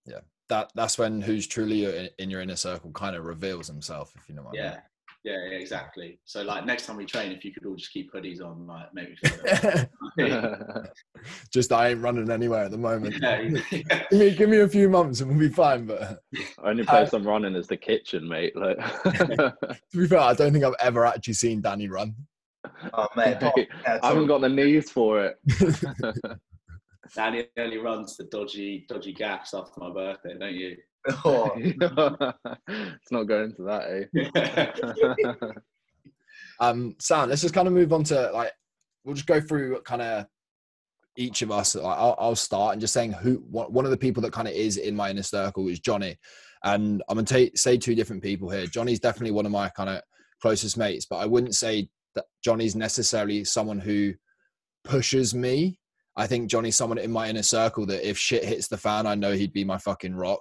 Yeah. 0.05 0.21
That 0.49 0.73
that's 0.75 0.99
when 0.99 1.21
who's 1.21 1.47
truly 1.47 2.11
in 2.19 2.29
your 2.29 2.41
inner 2.41 2.57
circle 2.57 2.91
kind 2.91 3.15
of 3.15 3.25
reveals 3.25 3.69
himself, 3.69 4.13
if 4.17 4.29
you 4.29 4.35
know 4.35 4.43
what 4.43 4.59
I 4.59 4.63
mean. 4.63 4.79
Yeah. 5.25 5.33
Yeah, 5.33 5.51
yeah, 5.51 5.59
exactly. 5.59 6.19
So 6.25 6.43
like 6.43 6.65
next 6.65 6.87
time 6.87 6.97
we 6.97 7.05
train, 7.05 7.33
if 7.33 7.45
you 7.45 7.53
could 7.53 7.67
all 7.67 7.77
just 7.77 7.93
keep 7.93 8.13
hoodies 8.13 8.43
on, 8.43 8.67
like 8.67 8.95
maybe. 8.95 9.17
me 10.17 10.31
just 11.53 11.73
I 11.73 11.89
ain't 11.89 12.01
running 12.01 12.31
anywhere 12.31 12.65
at 12.65 12.71
the 12.71 12.79
moment. 12.79 13.17
yeah, 13.21 13.41
yeah. 13.41 14.05
give 14.11 14.19
me 14.19 14.31
give 14.31 14.49
me 14.49 14.59
a 14.61 14.69
few 14.69 14.89
months 14.89 15.21
and 15.21 15.31
we'll 15.31 15.49
be 15.49 15.55
fine. 15.55 15.87
But 15.87 16.21
Only 16.63 16.85
place 16.85 17.13
I'm 17.13 17.27
running 17.27 17.57
is 17.57 17.67
the 17.67 17.77
kitchen, 17.77 18.29
mate. 18.29 18.57
Like, 18.57 18.79
to 18.79 19.55
be 19.93 20.07
fair, 20.07 20.21
I 20.21 20.35
don't 20.35 20.53
think 20.53 20.65
I've 20.65 20.75
ever 20.81 21.05
actually 21.05 21.35
seen 21.35 21.61
Danny 21.61 21.89
run. 21.89 22.15
Oh, 22.93 23.09
mate. 23.17 23.37
I 23.43 23.99
haven't 24.03 24.27
got 24.27 24.41
the 24.41 24.49
knees 24.49 24.91
for 24.91 25.25
it. 25.25 25.39
Danny 27.15 27.47
only 27.59 27.79
runs 27.79 28.17
the 28.17 28.25
dodgy, 28.25 28.85
dodgy 28.89 29.13
gaps 29.13 29.55
after 29.55 29.81
my 29.81 29.91
birthday, 29.91 30.37
don't 30.39 30.55
you? 30.55 30.77
Oh, 31.25 31.53
it's 31.57 33.11
not 33.11 33.25
going 33.25 33.55
to 33.55 33.63
that, 33.63 34.09
eh? 35.25 35.35
Um, 36.61 36.97
Sam, 36.99 37.29
let's 37.29 37.43
just 37.43 37.55
kind 37.55 37.69
of 37.69 37.75
move 37.75 37.93
on 37.93 38.03
to 38.05 38.31
like 38.33 38.51
we'll 39.05 39.15
just 39.15 39.29
go 39.29 39.41
through 39.41 39.81
kind 39.83 40.03
of 40.03 40.27
each 41.17 41.43
of 41.43 41.51
us. 41.51 41.75
Like, 41.75 41.99
I'll, 41.99 42.17
I'll 42.19 42.37
start 42.37 42.73
and 42.73 42.81
just 42.81 42.95
saying 42.95 43.13
who 43.13 43.37
one 43.49 43.85
of 43.85 43.91
the 43.91 43.97
people 43.97 44.23
that 44.23 44.33
kind 44.33 44.49
of 44.49 44.55
is 44.55 44.77
in 44.77 44.97
my 44.97 45.11
inner 45.11 45.23
circle 45.23 45.69
is 45.69 45.81
Johnny, 45.81 46.17
and 46.65 47.03
I'm 47.09 47.17
gonna 47.17 47.27
ta- 47.27 47.55
say 47.55 47.77
two 47.77 47.95
different 47.95 48.23
people 48.23 48.51
here. 48.51 48.67
Johnny's 48.67 49.01
definitely 49.01 49.33
one 49.33 49.47
of 49.47 49.53
my 49.53 49.69
kind 49.71 49.91
of 49.91 50.03
closest 50.43 50.77
mates, 50.77 51.07
but 51.09 51.17
I 51.17 51.27
wouldn't 51.27 51.55
say 51.55 51.89
that 52.15 52.27
Johnny's 52.43 52.77
necessarily 52.77 53.45
someone 53.45 53.79
who 53.79 54.15
pushes 54.85 55.35
me. 55.35 55.79
I 56.17 56.27
think 56.27 56.51
Johnny's 56.51 56.77
someone 56.77 56.99
in 56.99 57.13
my 57.13 57.29
inner 57.29 57.43
circle 57.43 57.87
that 57.87 58.09
if 58.09 58.19
shit 58.19 58.45
hits 58.45 58.67
the 58.67 58.77
fan, 58.77 59.07
I 59.07 59.15
know 59.15 59.33
he'd 59.33 59.53
be 59.53 59.65
my 59.65 59.79
fucking 59.79 60.17
rock, 60.17 60.41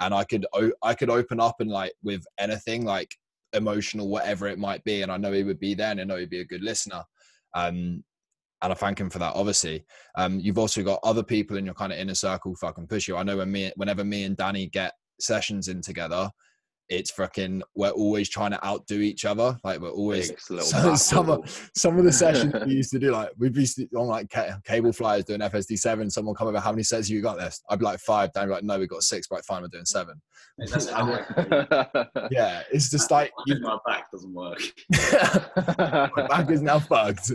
and 0.00 0.14
I 0.14 0.24
could 0.24 0.46
I 0.82 0.94
could 0.94 1.10
open 1.10 1.40
up 1.40 1.56
and 1.60 1.70
like 1.70 1.92
with 2.02 2.24
anything 2.38 2.84
like 2.84 3.14
emotional, 3.52 4.08
whatever 4.08 4.48
it 4.48 4.58
might 4.58 4.82
be, 4.84 5.02
and 5.02 5.12
I 5.12 5.16
know 5.16 5.32
he 5.32 5.44
would 5.44 5.60
be 5.60 5.74
there, 5.74 5.90
and 5.90 6.00
I 6.00 6.04
know 6.04 6.16
he'd 6.16 6.30
be 6.30 6.40
a 6.40 6.44
good 6.44 6.62
listener. 6.62 7.02
Um, 7.54 8.02
and 8.62 8.72
I 8.72 8.74
thank 8.74 8.98
him 8.98 9.10
for 9.10 9.18
that. 9.18 9.34
Obviously, 9.34 9.84
um, 10.16 10.40
you've 10.40 10.58
also 10.58 10.82
got 10.82 11.00
other 11.02 11.22
people 11.22 11.56
in 11.56 11.66
your 11.66 11.74
kind 11.74 11.92
of 11.92 11.98
inner 11.98 12.14
circle 12.14 12.56
fucking 12.56 12.86
push 12.86 13.06
you. 13.06 13.16
I 13.16 13.22
know 13.22 13.36
when 13.36 13.52
me, 13.52 13.70
whenever 13.76 14.04
me 14.04 14.24
and 14.24 14.36
Danny 14.36 14.68
get 14.68 14.94
sessions 15.20 15.68
in 15.68 15.82
together, 15.82 16.30
it's 16.88 17.10
fucking 17.10 17.62
we're 17.74 17.90
always 17.90 18.28
trying 18.28 18.50
to 18.50 18.64
outdo 18.66 19.00
each 19.00 19.24
other. 19.24 19.56
Like 19.64 19.80
we're 19.80 19.90
always 19.90 20.30
Big 20.30 20.40
so, 20.40 20.94
some 20.94 21.30
of 21.30 21.70
some 21.76 21.98
of 21.98 22.04
the 22.04 22.12
sessions 22.12 22.54
we 22.66 22.74
used 22.74 22.90
to 22.92 22.98
do, 22.98 23.10
like 23.10 23.30
we'd 23.38 23.54
be 23.54 23.66
on 23.96 24.06
like 24.06 24.32
cable 24.64 24.92
flyers 24.92 25.24
doing 25.24 25.40
FST 25.40 25.78
seven. 25.78 26.10
Someone 26.10 26.34
come 26.34 26.48
over, 26.48 26.60
how 26.60 26.72
many 26.72 26.82
sets 26.82 27.08
have 27.08 27.14
you 27.14 27.22
got 27.22 27.38
this? 27.38 27.62
I'd 27.70 27.78
be 27.78 27.84
like 27.84 28.00
five. 28.00 28.32
Danny 28.32 28.46
would 28.46 28.50
be 28.50 28.54
like, 28.56 28.64
no, 28.64 28.78
we 28.78 28.86
got 28.86 29.02
six. 29.02 29.26
But 29.26 29.44
fine, 29.44 29.62
we're 29.62 29.68
doing 29.68 29.84
seven. 29.84 30.20
Mate, 30.58 30.70
That's 30.70 30.86
Yeah, 32.30 32.62
it's 32.72 32.90
just 32.90 33.10
like 33.10 33.32
you, 33.46 33.58
my 33.60 33.78
back 33.86 34.10
doesn't 34.10 34.32
work. 34.32 34.60
my 34.90 36.26
back 36.28 36.50
is 36.50 36.62
now 36.62 36.78
fucked. 36.78 37.32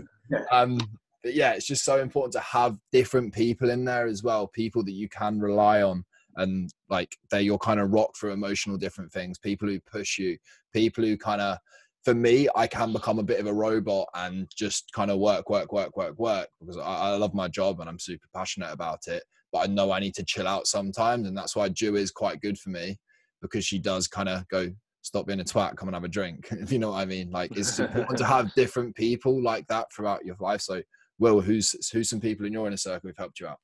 Um, 0.51 0.79
but 1.24 1.34
yeah, 1.34 1.51
it's 1.53 1.65
just 1.68 1.84
so 1.84 2.00
important 2.00 2.34
to 2.34 2.39
have 2.39 2.77
different 2.91 3.34
people 3.34 3.70
in 3.70 3.84
there 3.84 4.08
as 4.08 4.24
well, 4.24 4.48
people 4.48 4.84
that 4.86 4.94
you 4.94 5.10
can 5.10 5.39
rely 5.39 5.82
on, 5.82 6.06
and 6.39 6.69
like 6.89 7.15
they're 7.29 7.41
your 7.41 7.60
kind 7.60 7.79
of 7.79 7.91
rock 7.91 8.15
for 8.15 8.31
emotional 8.31 8.77
different 8.77 9.12
things. 9.12 9.38
People 9.38 9.67
who 9.67 9.79
push 9.81 10.17
you, 10.17 10.38
people 10.74 11.03
who 11.03 11.17
kind 11.17 11.41
of, 11.41 11.58
for 12.03 12.13
me, 12.13 12.48
I 12.55 12.65
can 12.65 12.93
become 12.93 13.19
a 13.19 13.24
bit 13.24 13.39
of 13.39 13.48
a 13.48 13.53
robot 13.53 14.08
and 14.15 14.48
just 14.55 14.91
kind 14.93 15.12
of 15.12 15.19
work, 15.19 15.50
work, 15.50 15.74
work, 15.74 15.96
work, 15.98 16.17
work 16.17 16.48
because 16.60 16.77
I, 16.77 16.81
I 16.81 17.15
love 17.15 17.34
my 17.34 17.48
job 17.48 17.81
and 17.81 17.89
I'm 17.89 18.00
super 18.00 18.27
passionate 18.34 18.72
about 18.72 19.08
it. 19.08 19.24
But 19.51 19.60
I 19.60 19.65
know 19.67 19.91
I 19.91 20.00
need 20.00 20.15
to 20.15 20.24
chill 20.24 20.48
out 20.48 20.67
sometimes, 20.67 21.27
and 21.27 21.36
that's 21.36 21.55
why 21.55 21.69
Jew 21.69 21.96
is 21.96 22.12
quite 22.12 22.39
good 22.39 22.58
for 22.58 22.69
me 22.69 22.98
because 23.41 23.65
she 23.65 23.79
does 23.79 24.08
kind 24.08 24.29
of 24.29 24.48
go 24.48 24.69
stop 25.01 25.25
being 25.25 25.39
a 25.39 25.43
twat, 25.43 25.75
come 25.75 25.88
and 25.88 25.96
have 25.96 26.03
a 26.03 26.08
drink. 26.08 26.48
If 26.51 26.72
you 26.72 26.79
know 26.79 26.91
what 26.91 27.00
I 27.00 27.05
mean. 27.05 27.31
Like 27.31 27.55
it's 27.55 27.79
important 27.79 28.17
to 28.19 28.25
have 28.25 28.53
different 28.53 28.96
people 28.96 29.41
like 29.41 29.65
that 29.67 29.88
throughout 29.93 30.25
your 30.25 30.36
life. 30.39 30.62
So, 30.62 30.81
Will, 31.17 31.41
who's 31.41 31.75
who's 31.91 32.10
some 32.10 32.22
people 32.22 32.46
in 32.46 32.53
your 32.53 32.67
inner 32.67 32.77
circle 32.77 33.10
who've 33.10 33.17
helped 33.17 33.39
you 33.39 33.48
out? 33.48 33.58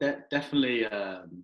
De- 0.00 0.22
definitely 0.30 0.86
um, 0.86 1.42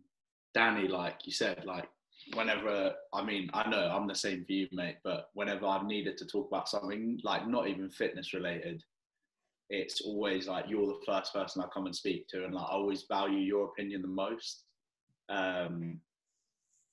Danny, 0.54 0.88
like 0.88 1.20
you 1.24 1.32
said, 1.32 1.64
like 1.64 1.88
whenever 2.34 2.94
I 3.12 3.24
mean, 3.24 3.50
I 3.54 3.68
know 3.68 3.88
I'm 3.88 4.06
the 4.06 4.14
same 4.14 4.44
for 4.44 4.52
you, 4.52 4.68
mate, 4.72 4.96
but 5.04 5.30
whenever 5.34 5.66
I've 5.66 5.84
needed 5.84 6.16
to 6.18 6.26
talk 6.26 6.48
about 6.48 6.68
something 6.68 7.20
like 7.24 7.48
not 7.48 7.68
even 7.68 7.90
fitness 7.90 8.34
related, 8.34 8.82
it's 9.68 10.00
always 10.00 10.48
like 10.48 10.66
you're 10.68 10.86
the 10.86 11.04
first 11.06 11.32
person 11.32 11.62
I 11.62 11.66
come 11.72 11.86
and 11.86 11.94
speak 11.94 12.26
to, 12.28 12.44
and 12.44 12.54
like 12.54 12.66
I 12.68 12.72
always 12.72 13.04
value 13.08 13.38
your 13.38 13.66
opinion 13.66 14.02
the 14.02 14.08
most. 14.08 14.64
Um, 15.28 16.00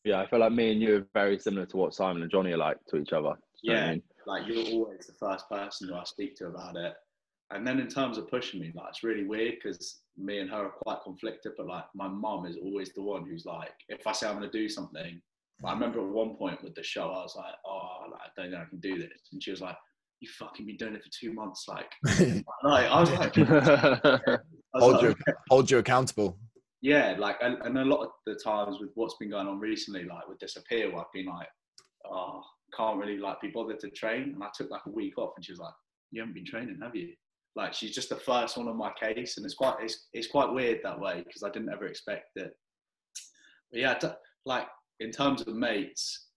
yeah, 0.03 0.21
I 0.21 0.27
feel 0.27 0.39
like 0.39 0.51
me 0.53 0.71
and 0.71 0.81
you 0.81 0.97
are 0.97 1.07
very 1.13 1.39
similar 1.39 1.65
to 1.65 1.77
what 1.77 1.93
Simon 1.93 2.21
and 2.21 2.31
Johnny 2.31 2.53
are 2.53 2.57
like 2.57 2.77
to 2.89 2.97
each 2.97 3.13
other. 3.13 3.33
Do 3.33 3.71
you 3.71 3.73
know 3.73 3.79
what 3.79 3.83
I 3.83 3.87
Yeah. 3.87 3.91
mean? 3.91 4.03
like 4.27 4.45
you're 4.45 4.65
always 4.73 5.07
the 5.07 5.13
first 5.13 5.49
person 5.49 5.87
who 5.87 5.95
I 5.95 6.03
speak 6.03 6.35
to 6.37 6.47
about 6.47 6.75
it. 6.75 6.93
And 7.51 7.65
then 7.65 7.79
in 7.79 7.87
terms 7.87 8.17
of 8.17 8.29
pushing 8.29 8.59
me, 8.59 8.71
like 8.75 8.87
it's 8.89 9.03
really 9.03 9.23
weird 9.23 9.55
because 9.55 10.01
me 10.17 10.39
and 10.39 10.49
her 10.49 10.65
are 10.65 10.73
quite 10.81 10.99
conflicted. 11.03 11.53
But 11.57 11.67
like 11.67 11.85
my 11.95 12.07
mum 12.07 12.45
is 12.45 12.57
always 12.61 12.91
the 12.93 13.01
one 13.01 13.25
who's 13.25 13.45
like, 13.45 13.71
if 13.89 14.05
I 14.05 14.11
say 14.11 14.27
I'm 14.27 14.37
going 14.37 14.49
to 14.49 14.57
do 14.57 14.67
something, 14.67 15.21
I 15.65 15.73
remember 15.73 15.99
at 15.99 16.07
one 16.07 16.35
point 16.35 16.63
with 16.63 16.75
the 16.75 16.83
show, 16.83 17.05
I 17.05 17.23
was 17.23 17.35
like, 17.35 17.53
oh, 17.65 18.05
like, 18.11 18.21
I 18.21 18.41
don't 18.41 18.51
know 18.51 18.59
I 18.59 18.69
can 18.69 18.79
do 18.79 18.97
this, 18.99 19.29
and 19.31 19.41
she 19.41 19.51
was 19.51 19.61
like, 19.61 19.75
you 20.19 20.29
fucking 20.37 20.65
been 20.65 20.77
doing 20.77 20.95
it 20.95 21.03
for 21.03 21.09
two 21.19 21.33
months, 21.33 21.65
like, 21.67 21.91
like 22.63 22.85
I 22.85 22.99
was 22.99 23.11
like, 23.11 23.37
I 23.37 24.19
was 24.73 24.83
hold 24.83 24.93
like, 24.93 25.01
you 25.03 25.15
hold 25.49 25.71
you 25.71 25.77
accountable. 25.79 26.37
yeah, 26.81 27.15
like, 27.17 27.37
and, 27.41 27.57
and 27.63 27.77
a 27.77 27.85
lot 27.85 28.03
of 28.03 28.09
the 28.27 28.35
times 28.35 28.77
with 28.79 28.91
what's 28.95 29.15
been 29.19 29.31
going 29.31 29.47
on 29.47 29.59
recently, 29.59 30.03
like 30.03 30.27
with 30.27 30.37
disappear, 30.39 30.91
where 30.91 31.01
I've 31.01 31.11
been 31.13 31.25
like, 31.25 31.47
oh, 32.05 32.43
can't 32.75 32.99
really 32.99 33.17
like 33.17 33.41
be 33.41 33.49
bothered 33.49 33.79
to 33.79 33.89
train, 33.89 34.33
and 34.35 34.43
I 34.43 34.49
took 34.55 34.69
like 34.69 34.85
a 34.85 34.91
week 34.91 35.17
off, 35.17 35.33
and 35.37 35.45
she 35.45 35.51
was 35.51 35.59
like, 35.59 35.73
you 36.11 36.21
haven't 36.21 36.35
been 36.35 36.45
training, 36.45 36.79
have 36.83 36.95
you? 36.95 37.13
Like, 37.57 37.73
she's 37.73 37.93
just 37.95 38.09
the 38.09 38.15
first 38.15 38.55
one 38.55 38.67
on 38.67 38.77
my 38.77 38.91
case, 38.93 39.37
and 39.37 39.45
it's 39.45 39.55
quite, 39.55 39.77
it's, 39.81 40.05
it's 40.13 40.27
quite 40.27 40.53
weird 40.53 40.79
that 40.83 40.99
way 40.99 41.23
because 41.25 41.41
I 41.41 41.49
didn't 41.49 41.73
ever 41.73 41.87
expect 41.87 42.37
it. 42.37 42.55
But 43.71 43.79
yeah, 43.81 43.95
t- 43.95 44.07
like 44.45 44.67
in 44.99 45.09
terms 45.11 45.41
of 45.41 45.47
mates, 45.55 46.27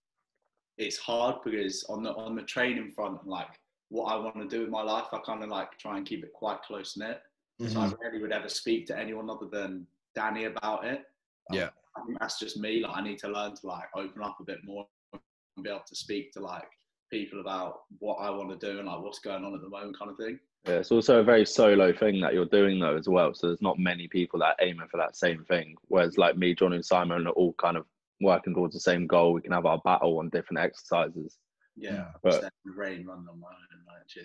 it's 0.79 0.97
hard 0.97 1.35
because 1.45 1.83
on 1.89 2.01
the 2.01 2.11
on 2.15 2.35
the 2.35 2.41
training 2.41 2.91
front, 2.91 3.25
like 3.27 3.47
what 3.89 4.05
I 4.05 4.15
want 4.15 4.37
to 4.37 4.47
do 4.47 4.61
with 4.61 4.69
my 4.69 4.81
life, 4.81 5.05
I 5.13 5.19
kind 5.19 5.43
of 5.43 5.49
like 5.49 5.77
try 5.77 5.95
and 5.97 6.05
keep 6.05 6.23
it 6.23 6.33
quite 6.33 6.63
close 6.63 6.97
knit. 6.97 7.21
So 7.67 7.79
I 7.79 7.87
Mhm. 7.87 7.99
rarely 8.01 8.19
would 8.19 8.31
ever 8.31 8.49
speak 8.49 8.87
to 8.87 8.97
anyone 8.97 9.29
other 9.29 9.45
than 9.45 9.85
Danny 10.15 10.45
about 10.45 10.85
it. 10.85 11.05
Um, 11.51 11.57
Yeah. 11.57 11.69
I 11.95 12.01
think 12.05 12.19
that's 12.19 12.39
just 12.39 12.57
me. 12.57 12.79
Like 12.81 12.97
I 12.97 13.01
need 13.01 13.19
to 13.19 13.27
learn 13.27 13.53
to 13.55 13.67
like 13.67 13.87
open 13.95 14.23
up 14.23 14.39
a 14.39 14.43
bit 14.43 14.63
more 14.63 14.87
and 15.13 15.21
be 15.63 15.69
able 15.69 15.83
to 15.85 15.95
speak 15.95 16.31
to 16.33 16.39
like 16.39 16.67
people 17.11 17.39
about 17.41 17.83
what 17.99 18.15
I 18.15 18.31
want 18.31 18.49
to 18.49 18.57
do 18.57 18.79
and 18.79 18.87
like 18.87 19.01
what's 19.01 19.19
going 19.19 19.45
on 19.45 19.53
at 19.53 19.61
the 19.61 19.69
moment 19.69 19.97
kind 19.99 20.09
of 20.09 20.17
thing. 20.17 20.39
Yeah, 20.65 20.75
it's 20.75 20.91
also 20.91 21.19
a 21.19 21.23
very 21.23 21.45
solo 21.45 21.91
thing 21.91 22.21
that 22.21 22.33
you're 22.33 22.45
doing 22.45 22.79
though 22.79 22.95
as 22.95 23.09
well. 23.09 23.33
So 23.33 23.47
there's 23.47 23.61
not 23.61 23.79
many 23.79 24.07
people 24.07 24.39
that 24.39 24.45
are 24.59 24.65
aiming 24.65 24.87
for 24.91 24.97
that 24.97 25.15
same 25.15 25.43
thing. 25.45 25.75
Whereas 25.87 26.17
like 26.17 26.37
me, 26.37 26.53
John, 26.53 26.73
and 26.73 26.85
Simon 26.85 27.25
are 27.27 27.31
all 27.31 27.53
kind 27.53 27.77
of 27.77 27.85
working 28.21 28.53
towards 28.53 28.73
the 28.75 28.79
same 28.79 29.07
goal. 29.07 29.33
We 29.33 29.41
can 29.41 29.51
have 29.53 29.65
our 29.65 29.79
battle 29.83 30.19
on 30.19 30.29
different 30.29 30.59
exercises. 30.59 31.37
Yeah. 31.75 32.05
But- 32.21 32.31
Just 32.31 32.43
let 32.43 32.53
the 32.65 32.71
rain 32.73 33.05
run 33.07 33.25
on 33.29 33.39
my 33.39 33.47
own. 33.47 33.81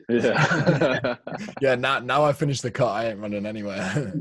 Yeah. 0.08 1.16
Yeah, 1.60 1.74
now 1.76 2.00
now 2.00 2.24
I 2.24 2.32
finished 2.32 2.62
the 2.62 2.70
cut. 2.70 2.88
I 2.88 3.10
ain't 3.10 3.20
running 3.20 3.46
anywhere. 3.46 4.12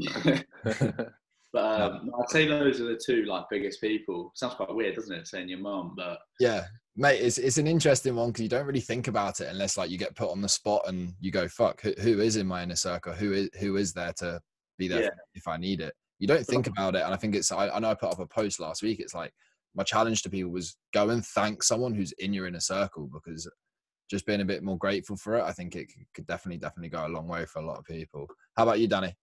but 1.55 1.81
um, 1.81 2.11
I'd 2.19 2.29
say 2.29 2.45
those 2.45 2.81
are 2.81 2.83
the 2.85 2.99
two 3.03 3.23
like 3.23 3.45
biggest 3.49 3.79
people. 3.79 4.29
Sounds 4.35 4.55
quite 4.55 4.75
weird, 4.75 4.95
doesn't 4.95 5.15
it, 5.15 5.25
saying 5.25 5.47
your 5.47 5.59
mum? 5.59 5.93
But 5.95 6.19
yeah, 6.37 6.65
mate, 6.97 7.21
it's 7.21 7.37
it's 7.37 7.57
an 7.57 7.65
interesting 7.65 8.13
one 8.17 8.27
because 8.29 8.43
you 8.43 8.49
don't 8.49 8.65
really 8.65 8.81
think 8.81 9.07
about 9.07 9.39
it 9.39 9.47
unless 9.47 9.77
like 9.77 9.89
you 9.89 9.97
get 9.97 10.17
put 10.17 10.29
on 10.31 10.41
the 10.41 10.49
spot 10.49 10.81
and 10.87 11.13
you 11.21 11.31
go, 11.31 11.47
"Fuck, 11.47 11.79
who, 11.79 11.93
who 12.01 12.19
is 12.19 12.35
in 12.35 12.45
my 12.45 12.61
inner 12.61 12.75
circle? 12.75 13.13
Who 13.13 13.31
is 13.31 13.49
who 13.61 13.77
is 13.77 13.93
there 13.93 14.11
to 14.17 14.41
be 14.77 14.89
there 14.89 15.03
Yeah. 15.03 15.09
if 15.33 15.47
I 15.47 15.55
need 15.55 15.79
it?" 15.79 15.93
You 16.19 16.27
don't 16.27 16.45
think 16.45 16.67
about 16.67 16.95
it, 16.95 17.03
and 17.03 17.13
I 17.13 17.17
think 17.17 17.35
it's. 17.35 17.53
I, 17.53 17.69
I 17.69 17.79
know 17.79 17.91
I 17.91 17.93
put 17.93 18.11
up 18.11 18.19
a 18.19 18.27
post 18.27 18.59
last 18.59 18.83
week. 18.83 18.99
It's 18.99 19.15
like 19.15 19.31
my 19.75 19.83
challenge 19.83 20.23
to 20.23 20.29
people 20.29 20.51
was 20.51 20.75
go 20.93 21.09
and 21.09 21.25
thank 21.25 21.63
someone 21.63 21.93
who's 21.93 22.11
in 22.19 22.33
your 22.33 22.47
inner 22.47 22.59
circle 22.59 23.09
because 23.13 23.49
just 24.09 24.25
being 24.25 24.41
a 24.41 24.45
bit 24.45 24.61
more 24.61 24.77
grateful 24.77 25.15
for 25.15 25.37
it, 25.37 25.43
I 25.43 25.53
think 25.53 25.77
it 25.77 25.87
could 26.13 26.27
definitely 26.27 26.57
definitely 26.57 26.89
go 26.89 27.07
a 27.07 27.07
long 27.07 27.29
way 27.29 27.45
for 27.45 27.59
a 27.59 27.65
lot 27.65 27.79
of 27.79 27.85
people. 27.85 28.27
How 28.57 28.63
about 28.63 28.81
you, 28.81 28.89
Danny? 28.89 29.15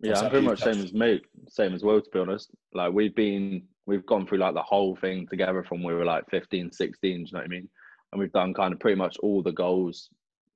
Yeah, 0.00 0.20
I'm 0.20 0.30
pretty 0.30 0.46
much 0.46 0.60
same 0.60 0.82
as 0.82 0.92
me, 0.92 1.20
same 1.48 1.74
as 1.74 1.82
Will, 1.82 2.00
To 2.00 2.10
be 2.10 2.20
honest, 2.20 2.50
like 2.72 2.92
we've 2.92 3.14
been, 3.14 3.62
we've 3.86 4.06
gone 4.06 4.26
through 4.26 4.38
like 4.38 4.54
the 4.54 4.62
whole 4.62 4.96
thing 4.96 5.26
together 5.26 5.64
from 5.64 5.82
we 5.82 5.92
were 5.92 6.04
like 6.04 6.24
15, 6.30 6.70
16. 6.70 7.00
Do 7.00 7.08
you 7.18 7.24
know 7.32 7.38
what 7.38 7.44
I 7.44 7.48
mean? 7.48 7.68
And 8.12 8.20
we've 8.20 8.32
done 8.32 8.54
kind 8.54 8.72
of 8.72 8.80
pretty 8.80 8.96
much 8.96 9.16
all 9.18 9.42
the 9.42 9.52
goals 9.52 10.10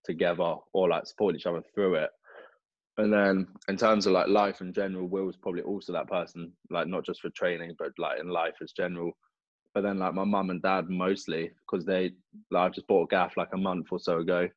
together, 0.04 0.54
or 0.72 0.88
like 0.88 1.06
support 1.06 1.34
each 1.34 1.46
other 1.46 1.62
through 1.74 1.96
it. 1.96 2.10
And 2.98 3.12
then 3.12 3.48
in 3.68 3.76
terms 3.76 4.06
of 4.06 4.12
like 4.12 4.28
life 4.28 4.60
in 4.60 4.72
general, 4.72 5.06
Will's 5.08 5.36
probably 5.36 5.62
also 5.62 5.92
that 5.92 6.08
person, 6.08 6.52
like 6.70 6.86
not 6.86 7.04
just 7.04 7.20
for 7.20 7.30
training, 7.30 7.74
but 7.78 7.92
like 7.98 8.20
in 8.20 8.28
life 8.28 8.54
as 8.62 8.72
general. 8.72 9.12
But 9.74 9.82
then 9.82 9.98
like 9.98 10.14
my 10.14 10.24
mum 10.24 10.50
and 10.50 10.60
dad 10.60 10.90
mostly, 10.90 11.50
because 11.60 11.86
they, 11.86 12.12
like 12.50 12.70
I 12.70 12.74
just 12.74 12.86
bought 12.86 13.04
a 13.04 13.06
gaff 13.08 13.36
like 13.36 13.48
a 13.54 13.58
month 13.58 13.86
or 13.90 13.98
so 13.98 14.18
ago. 14.18 14.48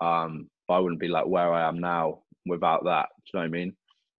Um, 0.00 0.50
but 0.66 0.74
I 0.74 0.78
wouldn't 0.80 1.00
be 1.00 1.08
like 1.08 1.26
where 1.26 1.54
I 1.54 1.68
am 1.68 1.78
now 1.78 2.22
without 2.44 2.84
that. 2.84 3.08
Do 3.18 3.22
you 3.32 3.38
know 3.38 3.40
what 3.40 3.46
I 3.46 3.48
mean? 3.50 3.76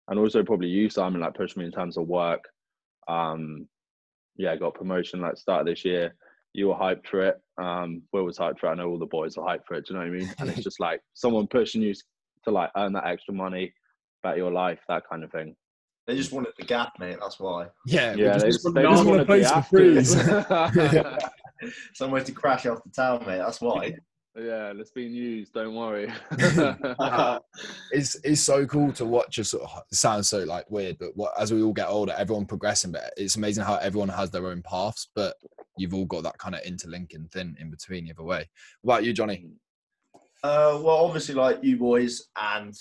And 0.07 0.19
also 0.19 0.43
probably 0.43 0.67
you, 0.67 0.89
Simon, 0.89 1.21
like 1.21 1.33
pushed 1.35 1.57
me 1.57 1.65
in 1.65 1.71
terms 1.71 1.97
of 1.97 2.07
work. 2.07 2.43
Um, 3.07 3.67
yeah, 4.37 4.51
I 4.51 4.55
got 4.57 4.73
promotion 4.75 5.21
like 5.21 5.37
start 5.37 5.61
of 5.61 5.67
this 5.67 5.83
year. 5.83 6.15
You 6.53 6.67
were 6.69 6.75
hyped 6.75 7.07
for 7.07 7.21
it. 7.21 7.35
Um, 7.61 8.03
Will 8.13 8.23
was 8.23 8.37
hyped 8.37 8.59
for 8.59 8.67
it. 8.67 8.71
I 8.71 8.75
know 8.75 8.89
all 8.89 8.99
the 8.99 9.05
boys 9.05 9.37
are 9.37 9.45
hyped 9.45 9.65
for 9.67 9.75
it. 9.75 9.85
Do 9.85 9.93
you 9.93 9.99
know 9.99 10.05
what 10.05 10.15
I 10.15 10.19
mean? 10.19 10.33
And 10.39 10.49
it's 10.49 10.63
just 10.63 10.79
like 10.79 11.01
someone 11.13 11.47
pushing 11.47 11.81
you 11.81 11.93
to 12.45 12.51
like 12.51 12.69
earn 12.77 12.93
that 12.93 13.05
extra 13.05 13.33
money 13.33 13.73
about 14.23 14.37
your 14.37 14.51
life, 14.51 14.79
that 14.87 15.03
kind 15.09 15.23
of 15.23 15.31
thing. 15.31 15.55
They 16.07 16.15
just 16.15 16.31
wanted 16.31 16.53
the 16.57 16.65
gap, 16.65 16.93
mate. 16.99 17.17
That's 17.19 17.37
why. 17.39 17.67
Yeah, 17.85 18.15
we 18.15 18.23
Yeah, 18.23 18.33
just- 18.37 18.45
they, 18.45 18.49
just 18.51 18.63
just, 18.63 18.65
want 18.65 18.75
they 18.75 18.83
no 18.83 18.89
just 18.91 19.05
one 19.05 19.17
want 19.17 19.19
to 19.19 19.23
to 19.23 19.25
play 19.25 19.39
be 19.39 19.43
some 19.43 19.57
after 19.57 21.19
freeze. 21.19 21.23
Somewhere 21.93 22.23
to 22.23 22.31
crash 22.31 22.65
off 22.65 22.83
the 22.83 22.91
town, 22.91 23.23
mate. 23.25 23.39
That's 23.39 23.59
why. 23.59 23.95
Yeah, 24.37 24.71
it's 24.75 24.91
being 24.91 25.13
used. 25.13 25.53
Don't 25.53 25.73
worry. 25.73 26.13
it's 27.91 28.15
it's 28.23 28.41
so 28.41 28.67
cool 28.67 28.91
to 28.93 29.05
watch. 29.05 29.31
Just 29.31 29.51
sort 29.51 29.63
of, 29.63 29.83
it 29.91 29.95
sounds 29.95 30.29
so 30.29 30.39
like 30.43 30.69
weird, 30.69 30.97
but 30.99 31.15
what 31.15 31.33
as 31.39 31.51
we 31.51 31.63
all 31.63 31.73
get 31.73 31.87
older, 31.87 32.13
everyone 32.15 32.45
progressing. 32.45 32.91
But 32.91 33.13
it's 33.17 33.35
amazing 33.35 33.63
how 33.63 33.77
everyone 33.77 34.09
has 34.09 34.29
their 34.29 34.45
own 34.45 34.61
paths, 34.61 35.09
but 35.15 35.35
you've 35.77 35.95
all 35.95 36.05
got 36.05 36.21
that 36.23 36.37
kind 36.37 36.53
of 36.53 36.61
interlinking 36.61 37.29
thing 37.33 37.55
in 37.59 37.71
between 37.71 38.07
either 38.07 38.23
way. 38.23 38.47
What 38.81 38.95
about 38.95 39.05
you, 39.05 39.13
Johnny? 39.13 39.47
Uh, 40.43 40.79
well, 40.83 41.05
obviously, 41.05 41.33
like 41.33 41.63
you 41.63 41.77
boys 41.77 42.27
and 42.39 42.75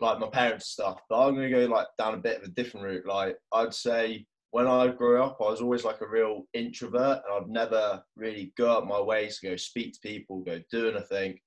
like 0.00 0.18
my 0.18 0.28
parents 0.28 0.66
stuff, 0.66 1.00
but 1.08 1.20
I'm 1.24 1.36
gonna 1.36 1.50
go 1.50 1.66
like 1.66 1.86
down 1.98 2.14
a 2.14 2.18
bit 2.18 2.38
of 2.38 2.44
a 2.44 2.48
different 2.48 2.86
route. 2.86 3.06
Like 3.06 3.36
I'd 3.52 3.74
say 3.74 4.26
when 4.52 4.66
I 4.66 4.88
grew 4.88 5.22
up, 5.22 5.38
I 5.40 5.44
was 5.50 5.60
always 5.60 5.84
like 5.84 6.00
a 6.00 6.08
real 6.08 6.46
introvert, 6.54 7.22
and 7.24 7.34
I'd 7.44 7.48
never 7.48 8.02
really 8.16 8.52
go 8.56 8.72
out 8.72 8.86
my 8.86 9.00
way 9.00 9.28
to 9.28 9.48
go 9.48 9.56
speak 9.56 9.94
to 9.94 10.00
people, 10.00 10.40
go 10.40 10.60
do 10.70 10.90
anything, 10.90 11.38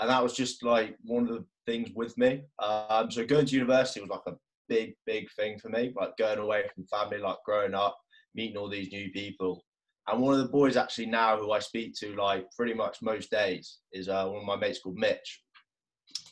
and 0.00 0.08
that 0.08 0.22
was 0.22 0.34
just 0.34 0.62
like 0.62 0.96
one 1.02 1.24
of 1.24 1.28
the 1.28 1.44
things 1.66 1.90
with 1.94 2.16
me. 2.16 2.42
Um, 2.58 3.10
so 3.10 3.24
going 3.26 3.46
to 3.46 3.54
university 3.54 4.00
was 4.00 4.10
like 4.10 4.26
a 4.26 4.36
big, 4.68 4.94
big 5.06 5.30
thing 5.32 5.58
for 5.58 5.68
me, 5.68 5.92
like 5.94 6.16
going 6.16 6.38
away 6.38 6.64
from 6.74 6.86
family, 6.86 7.18
like 7.18 7.36
growing 7.44 7.74
up, 7.74 7.98
meeting 8.34 8.56
all 8.56 8.68
these 8.68 8.90
new 8.92 9.10
people. 9.10 9.62
And 10.08 10.20
one 10.20 10.32
of 10.32 10.40
the 10.40 10.48
boys 10.48 10.76
actually 10.76 11.06
now 11.06 11.36
who 11.36 11.52
I 11.52 11.58
speak 11.58 11.94
to 12.00 12.16
like 12.16 12.46
pretty 12.56 12.72
much 12.72 13.02
most 13.02 13.30
days 13.30 13.78
is 13.92 14.08
uh, 14.08 14.26
one 14.26 14.40
of 14.40 14.46
my 14.46 14.56
mates 14.56 14.80
called 14.80 14.96
Mitch. 14.96 15.42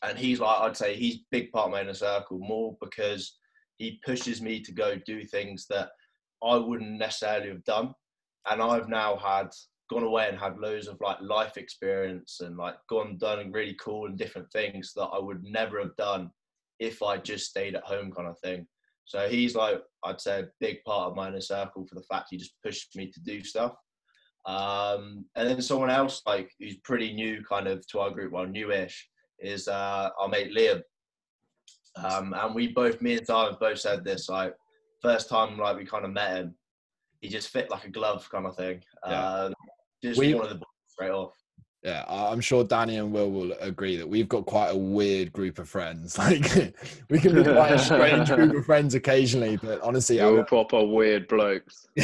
And 0.02 0.18
he's 0.18 0.40
like, 0.40 0.60
I'd 0.60 0.76
say 0.76 0.94
he's 0.94 1.20
big 1.30 1.52
part 1.52 1.66
of 1.66 1.72
my 1.72 1.82
inner 1.82 1.94
circle 1.94 2.38
more 2.38 2.76
because 2.80 3.36
he 3.76 4.00
pushes 4.04 4.40
me 4.40 4.60
to 4.62 4.72
go 4.72 4.96
do 5.06 5.22
things 5.24 5.66
that 5.68 5.90
I 6.42 6.56
wouldn't 6.56 6.98
necessarily 6.98 7.48
have 7.48 7.64
done. 7.64 7.94
And 8.50 8.62
I've 8.62 8.88
now 8.88 9.16
had 9.16 9.50
gone 9.90 10.02
away 10.02 10.28
and 10.28 10.38
had 10.38 10.58
loads 10.58 10.86
of 10.86 11.00
like 11.00 11.18
life 11.20 11.56
experience 11.56 12.40
and 12.40 12.56
like 12.56 12.74
gone 12.88 13.16
done 13.18 13.50
really 13.52 13.76
cool 13.80 14.06
and 14.06 14.18
different 14.18 14.50
things 14.52 14.92
that 14.94 15.06
I 15.06 15.18
would 15.18 15.42
never 15.42 15.78
have 15.80 15.96
done 15.96 16.30
if 16.78 17.02
I 17.02 17.16
just 17.16 17.48
stayed 17.50 17.74
at 17.74 17.84
home 17.84 18.12
kind 18.12 18.28
of 18.28 18.38
thing. 18.38 18.66
So 19.04 19.26
he's 19.28 19.54
like, 19.54 19.82
I'd 20.04 20.20
say, 20.20 20.40
a 20.40 20.48
big 20.60 20.84
part 20.84 21.10
of 21.10 21.16
my 21.16 21.28
inner 21.28 21.40
circle 21.40 21.86
for 21.86 21.94
the 21.94 22.02
fact 22.02 22.28
he 22.30 22.36
just 22.36 22.52
pushed 22.62 22.94
me 22.94 23.10
to 23.10 23.20
do 23.20 23.42
stuff. 23.42 23.72
Um, 24.46 25.24
and 25.34 25.48
then 25.48 25.62
someone 25.62 25.90
else, 25.90 26.20
like, 26.26 26.50
who's 26.60 26.76
pretty 26.84 27.14
new 27.14 27.42
kind 27.42 27.66
of 27.66 27.86
to 27.88 28.00
our 28.00 28.10
group, 28.10 28.32
well, 28.32 28.46
newish, 28.46 29.08
is 29.40 29.66
uh, 29.66 30.10
our 30.18 30.28
mate 30.28 30.54
Liam. 30.54 30.82
Um, 31.96 32.34
and 32.34 32.54
we 32.54 32.68
both, 32.68 33.00
me 33.00 33.16
and 33.16 33.26
Simon 33.26 33.56
both 33.58 33.80
said 33.80 34.04
this, 34.04 34.28
like, 34.28 34.54
first 35.00 35.28
time, 35.28 35.58
like, 35.58 35.76
we 35.76 35.84
kind 35.84 36.04
of 36.04 36.12
met 36.12 36.36
him, 36.36 36.54
he 37.20 37.28
just 37.28 37.48
fit 37.48 37.70
like 37.70 37.84
a 37.84 37.90
glove 37.90 38.28
kind 38.30 38.46
of 38.46 38.56
thing. 38.56 38.82
Yeah. 39.06 39.20
Uh, 39.20 39.50
just 40.02 40.18
We- 40.18 40.34
one 40.34 40.44
of 40.44 40.50
the 40.50 40.56
boys 40.56 40.64
straight 40.88 41.10
off. 41.10 41.34
Yeah, 41.88 42.04
I- 42.06 42.30
I'm 42.30 42.40
sure 42.42 42.64
Danny 42.64 42.96
and 42.96 43.10
Will 43.10 43.30
will 43.30 43.52
agree 43.60 43.96
that 43.96 44.06
we've 44.06 44.28
got 44.28 44.44
quite 44.44 44.68
a 44.68 44.76
weird 44.76 45.32
group 45.32 45.58
of 45.58 45.70
friends. 45.70 46.18
Like 46.28 46.74
we 47.08 47.18
can 47.18 47.34
be 47.34 47.42
quite 47.42 47.72
a 47.72 47.78
strange 47.78 48.28
group 48.34 48.54
of 48.56 48.66
friends 48.66 48.94
occasionally, 48.94 49.56
but 49.56 49.80
honestly, 49.80 50.20
all 50.20 50.44
proper 50.44 50.84
weird 50.84 51.26
blokes. 51.28 51.86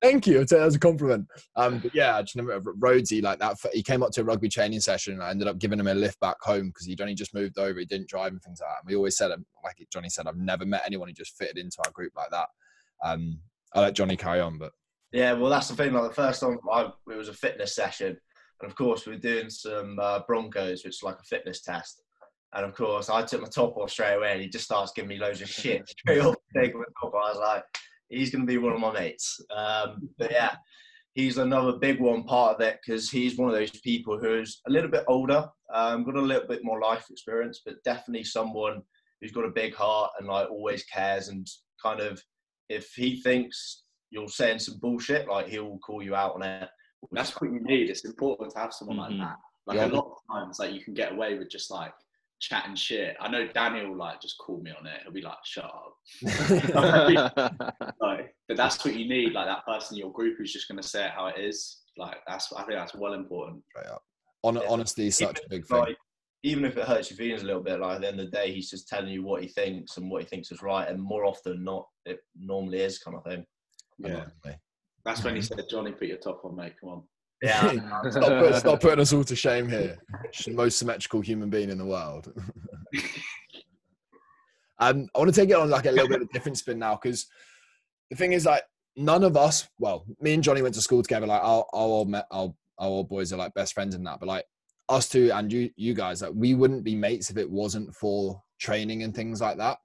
Thank 0.00 0.26
you. 0.28 0.44
That 0.44 0.60
was 0.64 0.76
a 0.76 0.78
compliment. 0.78 1.26
Um, 1.56 1.80
but 1.80 1.92
yeah, 1.92 2.16
I 2.16 2.22
just 2.22 2.36
remember 2.36 2.72
Rhodesy 2.74 3.20
like 3.20 3.40
that. 3.40 3.56
He 3.72 3.82
came 3.82 4.04
up 4.04 4.12
to 4.12 4.20
a 4.20 4.24
rugby 4.24 4.48
training 4.48 4.78
session, 4.80 5.14
and 5.14 5.22
I 5.24 5.30
ended 5.30 5.48
up 5.48 5.58
giving 5.58 5.80
him 5.80 5.88
a 5.88 5.94
lift 5.94 6.20
back 6.20 6.36
home 6.40 6.68
because 6.68 6.86
he'd 6.86 7.00
only 7.00 7.14
just 7.14 7.34
moved 7.34 7.58
over. 7.58 7.80
He 7.80 7.86
didn't 7.86 8.08
drive 8.08 8.30
and 8.32 8.40
things 8.42 8.60
like 8.60 8.70
that. 8.70 8.82
And 8.82 8.88
we 8.88 8.94
always 8.96 9.16
said, 9.16 9.32
um, 9.32 9.44
like 9.64 9.84
Johnny 9.92 10.08
said, 10.08 10.28
I've 10.28 10.36
never 10.36 10.64
met 10.64 10.82
anyone 10.86 11.08
who 11.08 11.14
just 11.14 11.36
fitted 11.36 11.58
into 11.58 11.78
our 11.84 11.90
group 11.90 12.12
like 12.16 12.30
that. 12.30 12.46
Um, 13.04 13.40
I'll 13.74 13.82
let 13.82 13.94
Johnny 13.94 14.16
carry 14.16 14.40
on, 14.40 14.58
but 14.58 14.70
Yeah, 15.12 15.34
well, 15.34 15.50
that's 15.50 15.68
the 15.68 15.76
thing. 15.76 15.92
Like 15.92 16.08
the 16.08 16.14
first 16.14 16.40
time, 16.40 16.58
I, 16.70 16.90
it 17.10 17.16
was 17.16 17.28
a 17.28 17.34
fitness 17.34 17.74
session, 17.74 18.16
and 18.60 18.70
of 18.70 18.76
course, 18.76 19.06
we 19.06 19.12
were 19.12 19.18
doing 19.18 19.50
some 19.50 19.98
uh, 20.00 20.20
Broncos, 20.26 20.84
which 20.84 20.96
is 20.96 21.02
like 21.02 21.18
a 21.20 21.24
fitness 21.24 21.60
test. 21.60 22.02
And 22.54 22.64
of 22.64 22.74
course, 22.74 23.08
I 23.08 23.22
took 23.22 23.42
my 23.42 23.48
top 23.48 23.76
off 23.76 23.90
straight 23.90 24.14
away, 24.14 24.32
and 24.32 24.40
he 24.40 24.48
just 24.48 24.64
starts 24.64 24.92
giving 24.94 25.08
me 25.08 25.18
loads 25.18 25.40
of 25.40 25.48
shit 25.48 25.88
straight 25.98 26.20
off 26.20 26.36
taking 26.56 26.78
my 26.78 26.84
top. 27.00 27.12
I 27.14 27.30
was 27.30 27.38
like, 27.38 27.64
he's 28.08 28.30
going 28.30 28.46
to 28.46 28.50
be 28.50 28.58
one 28.58 28.72
of 28.72 28.80
my 28.80 28.92
mates. 28.92 29.40
Um, 29.54 30.08
but 30.18 30.30
yeah, 30.30 30.54
he's 31.14 31.38
another 31.38 31.72
big 31.72 32.00
one 32.00 32.24
part 32.24 32.56
of 32.56 32.60
it 32.60 32.78
because 32.84 33.10
he's 33.10 33.36
one 33.36 33.48
of 33.48 33.54
those 33.54 33.70
people 33.70 34.18
who's 34.18 34.60
a 34.66 34.70
little 34.70 34.90
bit 34.90 35.04
older, 35.08 35.48
um, 35.74 36.04
got 36.04 36.16
a 36.16 36.20
little 36.20 36.48
bit 36.48 36.64
more 36.64 36.80
life 36.80 37.06
experience, 37.10 37.60
but 37.64 37.82
definitely 37.84 38.24
someone 38.24 38.82
who's 39.20 39.32
got 39.32 39.44
a 39.44 39.50
big 39.50 39.74
heart 39.74 40.10
and 40.18 40.28
like 40.28 40.50
always 40.50 40.84
cares 40.84 41.28
and 41.28 41.46
kind 41.82 42.00
of 42.00 42.22
if 42.68 42.92
he 42.94 43.20
thinks 43.20 43.81
you're 44.12 44.28
saying 44.28 44.58
some 44.60 44.78
bullshit, 44.78 45.26
like 45.26 45.48
he'll 45.48 45.78
call 45.78 46.02
you 46.02 46.14
out 46.14 46.34
on 46.34 46.42
it. 46.42 46.68
That's 47.10 47.32
what 47.40 47.50
you 47.50 47.60
need. 47.60 47.90
It's 47.90 48.04
important 48.04 48.52
to 48.52 48.58
have 48.58 48.72
someone 48.72 48.98
Mhm. 48.98 49.00
like 49.00 49.18
that. 49.18 49.36
Like 49.66 49.76
Yeah. 49.78 49.86
a 49.86 49.94
lot 49.96 50.06
of 50.12 50.18
times, 50.30 50.58
like 50.58 50.72
you 50.72 50.84
can 50.84 50.94
get 50.94 51.12
away 51.12 51.38
with 51.38 51.48
just 51.50 51.70
like 51.70 51.92
chatting 52.40 52.74
shit. 52.74 53.16
I 53.20 53.28
know 53.28 53.46
Daniel 53.46 53.88
will 53.90 53.96
like 53.96 54.20
just 54.20 54.36
call 54.38 54.60
me 54.60 54.70
on 54.72 54.86
it. 54.86 55.00
He'll 55.02 55.12
be 55.12 55.22
like, 55.22 55.38
"Shut 55.44 55.64
up." 55.64 55.94
Like, 58.00 58.34
but 58.48 58.56
that's 58.56 58.84
what 58.84 58.94
you 58.94 59.08
need. 59.08 59.32
Like 59.32 59.46
that 59.46 59.64
person 59.64 59.96
in 59.96 60.00
your 60.00 60.12
group 60.12 60.36
who's 60.38 60.52
just 60.52 60.68
going 60.68 60.80
to 60.80 60.86
say 60.86 61.06
it 61.06 61.12
how 61.12 61.26
it 61.28 61.38
is. 61.38 61.80
Like 61.96 62.16
that's. 62.26 62.52
I 62.52 62.62
think 62.64 62.78
that's 62.78 62.94
well 62.94 63.14
important. 63.14 63.62
straight 63.70 63.90
up. 63.90 64.02
Hon- 64.44 64.56
Yeah. 64.56 64.68
Honesty 64.68 65.06
is 65.08 65.16
such 65.18 65.38
a 65.38 65.48
big 65.48 65.66
thing. 65.66 65.78
Like, 65.78 65.96
even 66.44 66.64
if 66.64 66.76
it 66.76 66.84
hurts 66.88 67.08
your 67.10 67.16
feelings 67.16 67.42
a 67.42 67.46
little 67.46 67.62
bit, 67.62 67.78
like 67.78 67.96
at 67.96 68.00
the 68.00 68.08
end 68.08 68.18
of 68.20 68.26
the 68.30 68.36
day, 68.36 68.52
he's 68.52 68.68
just 68.68 68.88
telling 68.88 69.10
you 69.12 69.22
what 69.22 69.42
he 69.42 69.48
thinks 69.48 69.96
and 69.96 70.10
what 70.10 70.22
he 70.22 70.28
thinks 70.28 70.50
is 70.50 70.60
right, 70.62 70.88
and 70.88 71.00
more 71.00 71.24
often 71.24 71.52
than 71.52 71.64
not, 71.64 71.86
it 72.04 72.18
normally 72.36 72.80
is 72.80 72.98
kind 72.98 73.16
of 73.16 73.22
thing. 73.24 73.46
Yeah. 74.04 74.54
That's 75.04 75.24
when 75.24 75.34
he 75.34 75.42
said, 75.42 75.64
"Johnny, 75.68 75.92
put 75.92 76.08
your 76.08 76.18
top 76.18 76.44
on, 76.44 76.56
mate. 76.56 76.74
Come 76.80 76.90
on." 76.90 77.02
Yeah, 77.42 77.72
stop, 78.10 78.24
put, 78.24 78.54
stop 78.54 78.80
putting 78.80 79.00
us 79.00 79.12
all 79.12 79.24
to 79.24 79.34
shame 79.34 79.68
here. 79.68 79.98
She's 80.30 80.46
the 80.46 80.52
most 80.52 80.78
symmetrical 80.78 81.20
human 81.20 81.50
being 81.50 81.70
in 81.70 81.78
the 81.78 81.84
world. 81.84 82.32
um, 84.78 85.08
I 85.14 85.18
want 85.18 85.34
to 85.34 85.40
take 85.40 85.50
it 85.50 85.56
on 85.56 85.68
like 85.68 85.86
a 85.86 85.90
little 85.90 86.08
bit 86.08 86.22
of 86.22 86.28
a 86.28 86.32
different 86.32 86.58
spin 86.58 86.78
now 86.78 86.98
because 87.02 87.26
the 88.10 88.16
thing 88.16 88.32
is 88.32 88.46
like 88.46 88.62
none 88.96 89.24
of 89.24 89.36
us, 89.36 89.68
well, 89.78 90.04
me 90.20 90.34
and 90.34 90.42
Johnny 90.42 90.62
went 90.62 90.76
to 90.76 90.80
school 90.80 91.02
together. 91.02 91.26
Like 91.26 91.42
our 91.42 91.64
our 91.72 91.86
old 91.88 92.10
me- 92.10 92.20
our, 92.30 92.54
our 92.78 92.88
old 92.88 93.08
boys 93.08 93.32
are 93.32 93.38
like 93.38 93.54
best 93.54 93.74
friends 93.74 93.96
in 93.96 94.04
that, 94.04 94.20
but 94.20 94.28
like 94.28 94.44
us 94.88 95.08
two 95.08 95.32
and 95.32 95.52
you 95.52 95.68
you 95.74 95.94
guys, 95.94 96.22
like 96.22 96.32
we 96.34 96.54
wouldn't 96.54 96.84
be 96.84 96.94
mates 96.94 97.28
if 97.28 97.36
it 97.36 97.50
wasn't 97.50 97.92
for 97.94 98.40
training 98.60 99.02
and 99.02 99.16
things 99.16 99.40
like 99.40 99.56
that. 99.56 99.78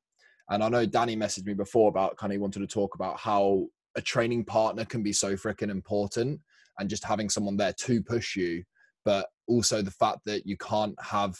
And 0.49 0.63
I 0.63 0.69
know 0.69 0.85
Danny 0.85 1.17
messaged 1.17 1.45
me 1.45 1.53
before 1.53 1.89
about 1.89 2.17
kind 2.17 2.31
of 2.31 2.39
wanted 2.39 2.59
to 2.59 2.67
talk 2.67 2.93
about 2.95 3.19
how 3.19 3.65
a 3.97 4.01
training 4.01 4.45
partner 4.45 4.85
can 4.85 5.03
be 5.03 5.11
so 5.11 5.33
freaking 5.33 5.71
important 5.71 6.39
and 6.79 6.89
just 6.89 7.03
having 7.03 7.29
someone 7.29 7.57
there 7.57 7.73
to 7.73 8.01
push 8.01 8.35
you 8.35 8.63
but 9.03 9.27
also 9.47 9.81
the 9.81 9.91
fact 9.91 10.19
that 10.25 10.45
you 10.45 10.55
can't 10.57 10.95
have 11.03 11.35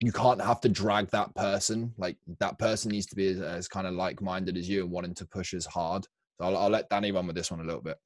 you 0.00 0.12
can't 0.12 0.40
have 0.40 0.60
to 0.60 0.68
drag 0.68 1.08
that 1.10 1.34
person 1.34 1.92
like 1.98 2.16
that 2.38 2.58
person 2.58 2.90
needs 2.90 3.06
to 3.06 3.16
be 3.16 3.28
as, 3.28 3.40
as 3.40 3.68
kind 3.68 3.86
of 3.86 3.94
like-minded 3.94 4.56
as 4.56 4.68
you 4.68 4.82
and 4.82 4.90
wanting 4.90 5.14
to 5.14 5.26
push 5.26 5.52
as 5.52 5.66
hard 5.66 6.04
so 6.40 6.46
I'll, 6.46 6.56
I'll 6.56 6.70
let 6.70 6.88
danny 6.88 7.12
run 7.12 7.26
with 7.26 7.36
this 7.36 7.50
one 7.50 7.60
a 7.60 7.64
little 7.64 7.82
bit 7.82 7.98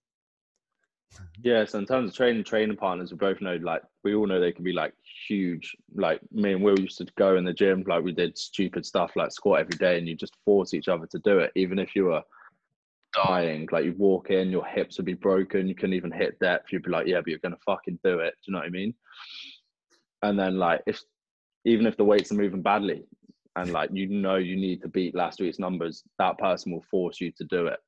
Yeah, 1.43 1.65
so 1.65 1.79
in 1.79 1.87
terms 1.87 2.11
of 2.11 2.17
training 2.17 2.45
training 2.45 2.77
partners, 2.77 3.13
we 3.13 3.19
both 3.19 3.41
know 3.41 3.57
like 3.63 3.83
we 4.05 4.15
all 4.15 4.27
know 4.27 4.41
they 4.41 4.53
can 4.53 4.65
be 4.65 4.73
like 4.73 4.93
huge. 5.29 5.77
Like 5.95 6.21
me 6.33 6.53
and 6.53 6.63
Will 6.63 6.79
used 6.79 6.99
to 6.99 7.07
go 7.17 7.37
in 7.37 7.45
the 7.45 7.53
gym, 7.53 7.85
like 7.87 8.03
we 8.03 8.13
did 8.13 8.37
stupid 8.37 8.85
stuff 8.85 9.13
like 9.17 9.31
squat 9.31 9.61
every 9.61 9.79
day, 9.79 9.99
and 9.99 10.09
you 10.09 10.17
just 10.17 10.37
force 10.45 10.75
each 10.75 10.89
other 10.89 11.07
to 11.07 11.19
do 11.21 11.39
it, 11.39 11.53
even 11.55 11.79
if 11.79 11.95
you 11.95 12.07
were 12.07 12.23
dying. 13.25 13.69
Like 13.71 13.85
you 13.85 13.95
walk 13.97 14.31
in, 14.31 14.51
your 14.51 14.65
hips 14.65 14.97
would 14.97 15.07
be 15.07 15.15
broken, 15.15 15.69
you 15.69 15.75
couldn't 15.75 15.95
even 15.95 16.13
hit 16.13 16.39
depth. 16.39 16.73
You'd 16.73 16.83
be 16.83 16.91
like, 16.91 17.07
yeah, 17.07 17.21
but 17.21 17.29
you're 17.29 17.39
gonna 17.39 17.57
fucking 17.65 17.99
do 18.05 18.21
it. 18.21 18.35
Do 18.35 18.49
you 18.49 18.53
know 18.53 18.59
what 18.59 18.67
I 18.67 18.71
mean? 18.71 18.95
And 20.23 20.39
then 20.39 20.59
like 20.59 20.83
if 20.87 21.01
even 21.65 21.87
if 21.87 21.97
the 21.97 22.05
weights 22.05 22.31
are 22.33 22.37
moving 22.37 22.63
badly, 22.63 23.05
and 23.57 23.73
like 23.73 23.91
you 23.93 24.07
know 24.07 24.37
you 24.37 24.57
need 24.57 24.83
to 24.83 24.89
beat 24.89 25.15
last 25.15 25.41
week's 25.41 25.59
numbers, 25.59 26.05
that 26.19 26.39
person 26.39 26.73
will 26.73 26.85
force 26.91 27.21
you 27.21 27.33
to 27.33 27.45
do 27.45 27.67
it. 27.67 27.81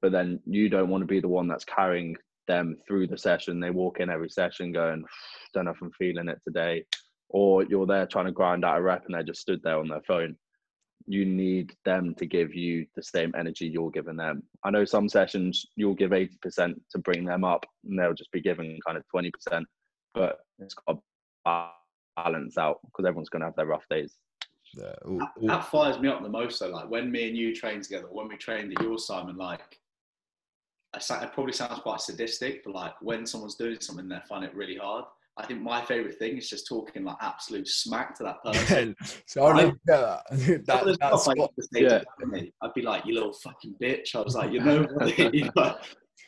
But 0.00 0.12
then 0.12 0.40
you 0.46 0.68
don't 0.68 0.88
want 0.88 1.02
to 1.02 1.06
be 1.06 1.20
the 1.20 1.28
one 1.28 1.48
that's 1.48 1.64
carrying 1.64 2.16
them 2.46 2.76
through 2.86 3.06
the 3.06 3.18
session. 3.18 3.60
They 3.60 3.70
walk 3.70 4.00
in 4.00 4.10
every 4.10 4.30
session 4.30 4.72
going, 4.72 5.04
don't 5.52 5.66
know 5.66 5.72
if 5.72 5.82
I'm 5.82 5.92
feeling 5.92 6.28
it 6.28 6.40
today. 6.44 6.84
Or 7.28 7.62
you're 7.64 7.86
there 7.86 8.06
trying 8.06 8.24
to 8.24 8.32
grind 8.32 8.64
out 8.64 8.78
a 8.78 8.82
rep 8.82 9.04
and 9.06 9.14
they 9.14 9.22
just 9.22 9.40
stood 9.40 9.60
there 9.62 9.78
on 9.78 9.88
their 9.88 10.02
phone. 10.06 10.36
You 11.10 11.24
need 11.24 11.74
them 11.86 12.14
to 12.16 12.26
give 12.26 12.54
you 12.54 12.86
the 12.94 13.02
same 13.02 13.32
energy 13.36 13.66
you're 13.66 13.90
giving 13.90 14.16
them. 14.16 14.42
I 14.62 14.70
know 14.70 14.84
some 14.84 15.08
sessions 15.08 15.64
you'll 15.74 15.94
give 15.94 16.10
80% 16.10 16.74
to 16.90 16.98
bring 16.98 17.24
them 17.24 17.44
up 17.44 17.64
and 17.84 17.98
they'll 17.98 18.12
just 18.12 18.30
be 18.30 18.42
giving 18.42 18.78
kind 18.86 18.98
of 18.98 19.04
20%, 19.14 19.64
but 20.12 20.40
it's 20.58 20.74
got 20.74 20.98
to 21.46 21.70
balance 22.14 22.58
out 22.58 22.80
because 22.84 23.06
everyone's 23.06 23.30
going 23.30 23.40
to 23.40 23.46
have 23.46 23.56
their 23.56 23.64
rough 23.66 23.86
days. 23.88 24.18
yeah, 24.74 24.92
all- 25.06 25.18
That, 25.18 25.30
that 25.46 25.64
fires 25.70 25.98
me 25.98 26.08
up 26.10 26.22
the 26.22 26.28
most. 26.28 26.60
though. 26.60 26.68
like 26.68 26.90
when 26.90 27.10
me 27.10 27.28
and 27.28 27.36
you 27.38 27.54
train 27.54 27.80
together, 27.80 28.08
when 28.10 28.28
we 28.28 28.36
trained 28.36 28.74
at 28.76 28.82
your 28.82 28.98
Simon, 28.98 29.38
like 29.38 29.80
I 30.94 30.98
it 31.24 31.32
probably 31.32 31.52
sounds 31.54 31.80
quite 31.80 32.02
sadistic, 32.02 32.64
but 32.64 32.74
like 32.74 33.00
when 33.00 33.24
someone's 33.24 33.54
doing 33.54 33.78
something, 33.80 34.08
they 34.08 34.18
find 34.28 34.44
it 34.44 34.54
really 34.54 34.76
hard. 34.76 35.06
I 35.38 35.46
think 35.46 35.62
my 35.62 35.84
favorite 35.84 36.18
thing 36.18 36.36
is 36.36 36.50
just 36.50 36.66
talking 36.66 37.04
like 37.04 37.16
absolute 37.20 37.68
smack 37.68 38.16
to 38.18 38.24
that 38.24 38.42
person. 38.44 38.96
so 39.26 39.44
I'll 39.44 39.52
I- 39.58 39.62
never 39.62 39.70
get 39.70 39.78
that. 39.86 40.22
Some 40.30 40.38
that, 40.66 40.80
of 40.80 40.86
the 40.86 40.92
that 40.92 40.96
stuff 40.96 41.12
I 41.12 41.16
spot, 41.18 41.36
used 41.36 41.50
to 41.56 41.62
say 41.72 41.80
to 41.82 41.86
Yeah. 41.88 42.02
Danny, 42.32 42.52
I'd 42.62 42.74
be 42.74 42.82
like, 42.82 43.06
"You 43.06 43.14
little 43.14 43.32
fucking 43.32 43.76
bitch!" 43.80 44.14
I 44.16 44.20
was 44.20 44.34
like, 44.34 44.52
"You 44.52 44.60
know, 44.60 44.86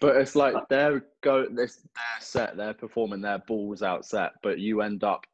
But 0.01 0.16
it's 0.16 0.35
like 0.35 0.55
uh, 0.55 0.61
they're 0.70 1.05
go 1.23 1.46
this 1.51 1.77
their 1.77 2.20
set, 2.20 2.57
they're 2.57 2.73
performing 2.73 3.20
their 3.20 3.38
balls 3.40 3.83
out 3.83 4.07
set, 4.07 4.33
but 4.42 4.59
you 4.59 4.81
end 4.81 5.05
up 5.05 5.25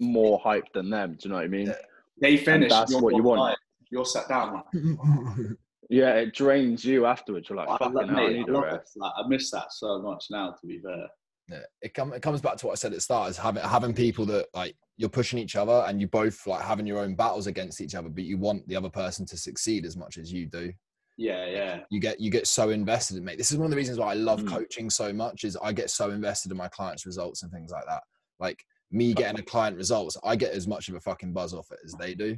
more 0.00 0.40
hyped 0.40 0.72
than 0.72 0.88
them. 0.88 1.16
Do 1.18 1.28
you 1.28 1.30
know 1.30 1.36
what 1.36 1.44
I 1.44 1.48
mean? 1.48 1.66
Yeah. 1.66 1.74
They 2.20 2.36
finish. 2.38 2.70
that's 2.70 2.94
what 2.94 3.14
you 3.14 3.22
want. 3.22 3.38
quiet, 3.40 3.58
You're 3.90 4.04
sat 4.06 4.28
down. 4.28 4.54
Like, 4.72 5.46
Yeah, 5.90 6.14
it 6.14 6.34
drains 6.34 6.84
you 6.84 7.04
afterwards. 7.06 7.48
You're 7.48 7.56
like, 7.58 7.68
I, 7.68 7.76
fucking 7.78 8.08
hell, 8.08 8.18
I 8.18 8.28
need 8.28 8.48
I, 8.48 8.52
a 8.52 8.54
love 8.54 8.64
rest. 8.64 8.92
Like, 8.96 9.12
I 9.16 9.28
miss 9.28 9.50
that 9.50 9.72
so 9.72 10.00
much 10.00 10.26
now. 10.30 10.52
To 10.52 10.66
be 10.66 10.78
fair. 10.80 11.06
Yeah, 11.50 11.60
it 11.80 11.94
come 11.94 12.12
it 12.12 12.20
comes 12.20 12.40
back 12.42 12.56
to 12.58 12.66
what 12.66 12.72
I 12.72 12.74
said 12.74 12.92
at 12.92 12.96
the 12.96 13.00
start 13.00 13.30
is 13.30 13.38
having 13.38 13.62
having 13.62 13.94
people 13.94 14.26
that 14.26 14.48
like 14.52 14.76
you're 14.98 15.08
pushing 15.08 15.38
each 15.38 15.56
other 15.56 15.84
and 15.86 16.00
you 16.00 16.06
both 16.06 16.46
like 16.46 16.62
having 16.62 16.86
your 16.86 16.98
own 16.98 17.14
battles 17.14 17.46
against 17.46 17.80
each 17.80 17.94
other, 17.94 18.08
but 18.10 18.24
you 18.24 18.36
want 18.36 18.66
the 18.68 18.76
other 18.76 18.90
person 18.90 19.24
to 19.26 19.36
succeed 19.36 19.86
as 19.86 19.96
much 19.96 20.18
as 20.18 20.30
you 20.32 20.46
do. 20.46 20.72
Yeah, 21.16 21.46
yeah. 21.46 21.80
You 21.90 22.00
get 22.00 22.20
you 22.20 22.30
get 22.30 22.46
so 22.46 22.70
invested 22.70 23.16
in 23.16 23.24
mate. 23.24 23.38
This 23.38 23.50
is 23.50 23.56
one 23.56 23.64
of 23.64 23.70
the 23.70 23.76
reasons 23.76 23.98
why 23.98 24.10
I 24.10 24.14
love 24.14 24.40
Mm. 24.40 24.48
coaching 24.48 24.90
so 24.90 25.12
much 25.12 25.44
is 25.44 25.56
I 25.62 25.72
get 25.72 25.90
so 25.90 26.10
invested 26.10 26.52
in 26.52 26.58
my 26.58 26.68
clients' 26.68 27.06
results 27.06 27.42
and 27.42 27.50
things 27.50 27.70
like 27.70 27.86
that. 27.86 28.02
Like 28.38 28.62
me 28.90 29.14
getting 29.14 29.38
a 29.40 29.42
client 29.42 29.76
results, 29.76 30.16
I 30.24 30.36
get 30.36 30.52
as 30.52 30.68
much 30.68 30.88
of 30.88 30.94
a 30.96 31.00
fucking 31.00 31.32
buzz 31.32 31.54
off 31.54 31.70
it 31.72 31.80
as 31.84 31.94
they 31.94 32.14
do. 32.14 32.36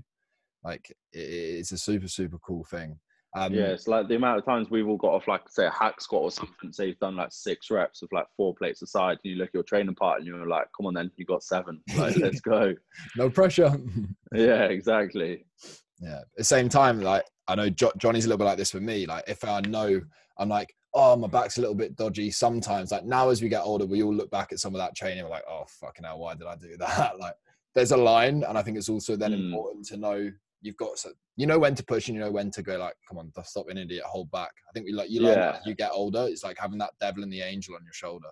Like 0.63 0.89
it, 1.13 1.19
it's 1.19 1.73
a 1.73 1.79
super 1.79 2.09
super 2.09 2.39
cool 2.39 2.65
thing. 2.65 2.99
Um, 3.37 3.55
yeah, 3.55 3.67
it's 3.67 3.87
like 3.87 4.09
the 4.09 4.17
amount 4.17 4.39
of 4.39 4.45
times 4.45 4.71
we've 4.71 4.89
all 4.89 4.97
got 4.97 5.13
off 5.15 5.29
like 5.29 5.49
say 5.49 5.67
a 5.67 5.71
hack 5.71 6.01
squat 6.01 6.23
or 6.23 6.31
something. 6.33 6.73
Say 6.73 6.89
you've 6.89 6.99
done 6.99 7.15
like 7.17 7.31
six 7.31 7.71
reps 7.71 8.03
of 8.03 8.09
like 8.13 8.27
four 8.37 8.55
plates 8.55 8.83
aside, 8.83 9.19
and 9.23 9.31
you 9.33 9.37
look 9.37 9.49
at 9.49 9.55
your 9.55 9.63
training 9.63 9.95
part 9.95 10.19
and 10.19 10.27
you're 10.27 10.49
like, 10.49 10.67
"Come 10.77 10.87
on, 10.87 10.95
then 10.95 11.11
you 11.17 11.25
got 11.25 11.43
seven. 11.45 11.81
Like, 11.97 12.17
let's 12.17 12.41
go." 12.41 12.75
no 13.17 13.31
pressure. 13.31 13.73
Yeah, 14.35 14.65
exactly. 14.65 15.45
Yeah. 16.01 16.19
At 16.21 16.25
the 16.37 16.45
same 16.45 16.69
time, 16.69 17.01
like 17.01 17.25
I 17.49 17.55
know 17.57 17.69
jo- 17.71 17.93
Johnny's 17.99 18.25
a 18.25 18.29
little 18.29 18.39
bit 18.39 18.45
like 18.45 18.59
this 18.59 18.71
for 18.71 18.81
me. 18.81 19.07
Like 19.07 19.25
if 19.29 19.45
I 19.45 19.61
know 19.63 20.01
I'm 20.39 20.49
like, 20.49 20.75
oh, 20.95 21.17
my 21.17 21.27
back's 21.29 21.59
a 21.59 21.61
little 21.61 21.75
bit 21.75 21.95
dodgy. 21.97 22.31
Sometimes, 22.31 22.91
like 22.93 23.05
now 23.05 23.29
as 23.29 23.43
we 23.43 23.49
get 23.49 23.63
older, 23.63 23.87
we 23.87 24.03
all 24.03 24.15
look 24.15 24.31
back 24.31 24.53
at 24.53 24.59
some 24.61 24.75
of 24.75 24.79
that 24.81 24.97
training. 24.97 25.23
We're 25.25 25.31
like, 25.31 25.45
oh 25.49 25.65
fucking 25.69 26.05
hell, 26.05 26.19
why 26.19 26.35
did 26.35 26.47
I 26.47 26.57
do 26.57 26.77
that? 26.79 27.19
Like 27.21 27.35
there's 27.75 27.93
a 27.93 27.97
line, 27.97 28.43
and 28.43 28.57
I 28.59 28.63
think 28.63 28.77
it's 28.77 28.89
also 28.89 29.15
then 29.17 29.33
Mm. 29.33 29.47
important 29.47 29.87
to 29.87 29.97
know 29.97 30.31
you've 30.63 30.77
got 30.77 30.99
so 30.99 31.11
you 31.37 31.47
know 31.47 31.59
when 31.59 31.75
to 31.75 31.83
push 31.85 32.09
and 32.09 32.17
you 32.17 32.23
know 32.23 32.31
when 32.31 32.51
to 32.53 32.63
go. 32.63 32.77
Like, 32.79 32.95
come 33.09 33.19
on, 33.19 33.33
stop 33.45 33.67
being 33.67 33.79
an 33.79 33.85
idiot, 33.85 34.05
hold 34.05 34.31
back. 34.31 34.51
I 34.69 34.73
think 34.73 34.87
we 34.87 34.93
like 34.93 35.11
you 35.11 35.23
learn 35.23 35.39
Yeah. 35.39 35.57
as 35.59 35.67
you 35.67 35.75
get 35.75 35.91
older. 35.93 36.27
It's 36.29 36.45
like 36.45 36.59
having 36.59 36.79
that 36.79 36.93
devil 37.01 37.23
and 37.23 37.33
the 37.33 37.41
angel 37.43 37.75
on 37.75 37.85
your 37.85 37.93
shoulder. 37.93 38.29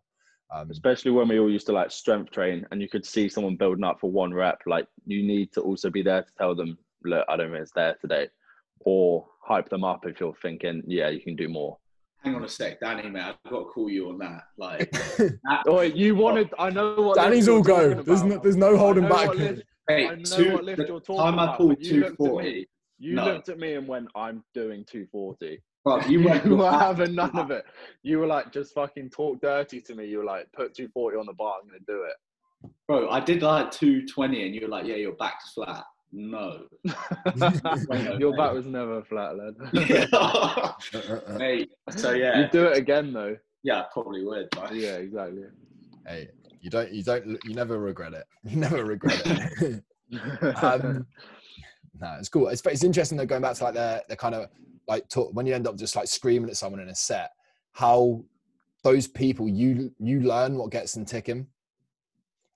Um, 0.54 0.70
Especially 0.70 1.10
when 1.10 1.28
we 1.28 1.38
all 1.38 1.50
used 1.50 1.66
to 1.66 1.72
like 1.72 1.90
strength 1.90 2.30
train, 2.32 2.66
and 2.70 2.80
you 2.80 2.88
could 2.88 3.04
see 3.04 3.28
someone 3.28 3.56
building 3.56 3.84
up 3.84 3.98
for 4.00 4.10
one 4.10 4.32
rep. 4.32 4.60
Like 4.66 4.86
you 5.04 5.22
need 5.22 5.52
to 5.52 5.60
also 5.60 5.90
be 5.90 6.02
there 6.02 6.22
to 6.22 6.32
tell 6.38 6.54
them, 6.54 6.78
"Look, 7.04 7.24
I 7.28 7.36
don't 7.36 7.50
think 7.50 7.62
it's 7.62 7.72
there 7.74 7.96
today," 8.00 8.28
or 8.80 9.26
hype 9.44 9.68
them 9.68 9.84
up 9.84 10.06
if 10.06 10.20
you're 10.20 10.34
thinking, 10.40 10.82
"Yeah, 10.86 11.08
you 11.10 11.20
can 11.20 11.36
do 11.36 11.48
more." 11.48 11.76
Hang 12.24 12.34
on 12.34 12.42
a 12.44 12.48
sec, 12.48 12.80
Danny, 12.80 13.08
mate. 13.10 13.22
I've 13.22 13.50
got 13.50 13.58
to 13.60 13.64
call 13.66 13.88
you 13.88 14.08
on 14.08 14.18
that. 14.18 14.42
Like, 14.56 14.92
Oh, 15.66 15.82
you 15.82 16.14
wanted? 16.24 16.48
I 16.58 16.70
know 16.70 16.94
what. 16.96 17.16
Danny's 17.16 17.48
all 17.48 17.62
go. 17.62 17.94
There's 17.94 18.22
no, 18.24 18.38
there's 18.38 18.56
no 18.56 18.76
holding 18.76 19.04
know 19.04 19.08
back. 19.10 19.28
What 19.88 19.96
hey, 19.98 20.07
I 20.07 20.14
know 20.16 20.22
two, 20.37 20.53
what 20.53 20.64
lift 20.64 20.79
you're 20.88 21.01
talking 21.01 21.16
time 21.16 21.38
I 21.38 21.44
about, 21.44 21.57
pulled 21.59 21.70
but 21.77 21.81
you 21.85 21.96
looked 22.01 22.12
at 22.12 22.16
240. 22.18 22.48
me. 22.53 22.66
You 22.98 23.14
No. 23.14 23.24
looked 23.24 23.48
at 23.48 23.59
me 23.59 23.74
and 23.74 23.87
went, 23.88 24.09
"I'm 24.14 24.44
doing 24.55 24.85
240." 24.85 25.62
Bro, 25.85 26.01
you 26.03 26.20
You 26.44 26.57
were 26.57 26.70
having 26.70 27.14
none 27.14 27.37
of 27.38 27.51
it. 27.51 27.64
You 28.03 28.18
were 28.18 28.27
like, 28.27 28.53
just 28.53 28.74
fucking 28.74 29.11
talk 29.11 29.40
dirty 29.40 29.81
to 29.83 29.94
me. 29.94 30.07
You 30.07 30.18
were 30.18 30.24
like, 30.24 30.51
put 30.53 30.74
240 30.74 31.16
on 31.16 31.27
the 31.27 31.33
bar. 31.33 31.55
I'm 31.62 31.68
gonna 31.68 31.81
do 31.87 32.03
it. 32.05 32.14
Bro, 32.87 33.09
I 33.11 33.20
did 33.20 33.42
like 33.42 33.70
220 33.70 34.46
and 34.46 34.55
you 34.55 34.62
were 34.62 34.68
like, 34.68 34.87
yeah, 34.87 34.96
your 34.96 35.12
back's 35.12 35.53
flat. 35.53 35.85
No. 36.11 36.62
Your 38.18 38.35
back 38.35 38.55
was 38.55 38.64
never 38.64 39.03
flat, 39.05 39.37
lad. 39.37 39.55
Mate, 41.38 41.70
so 41.96 42.12
yeah. 42.12 42.40
You 42.40 42.48
do 42.51 42.64
it 42.66 42.79
again 42.79 43.12
though. 43.12 43.37
Yeah, 43.62 43.81
I 43.83 43.87
probably 43.92 44.24
would. 44.24 44.48
But 44.53 44.74
Yeah, 44.74 44.96
exactly. 44.96 45.44
hey, 46.07 46.31
you 46.68 46.70
don't, 46.70 46.92
you 46.92 47.02
don't, 47.02 47.38
you 47.44 47.54
never 47.54 47.78
regret 47.78 48.12
it. 48.12 48.24
You 48.44 48.57
never 48.57 48.85
regret 48.85 49.22
it. 49.24 49.83
um, 50.62 51.07
no, 51.98 52.16
it's 52.18 52.28
cool. 52.28 52.48
It's, 52.48 52.64
it's 52.66 52.85
interesting 52.85 53.16
though, 53.16 53.26
going 53.26 53.42
back 53.42 53.57
to 53.57 53.64
like 53.64 53.74
the, 53.74 54.04
the 54.09 54.16
kind 54.16 54.35
of 54.35 54.48
like 54.87 55.09
talk, 55.09 55.31
when 55.33 55.46
you 55.46 55.54
end 55.54 55.66
up 55.66 55.76
just 55.76 55.96
like 55.96 56.09
screaming 56.09 56.50
at 56.50 56.57
someone 56.57 56.81
in 56.81 56.90
a 56.90 56.94
set, 56.94 57.31
how 57.72 58.22
those 58.85 59.07
people 59.09 59.48
you 59.48 59.92
you 59.98 60.20
learn 60.20 60.57
what 60.57 60.70
gets 60.70 60.92
them 60.92 61.04
ticking. 61.04 61.46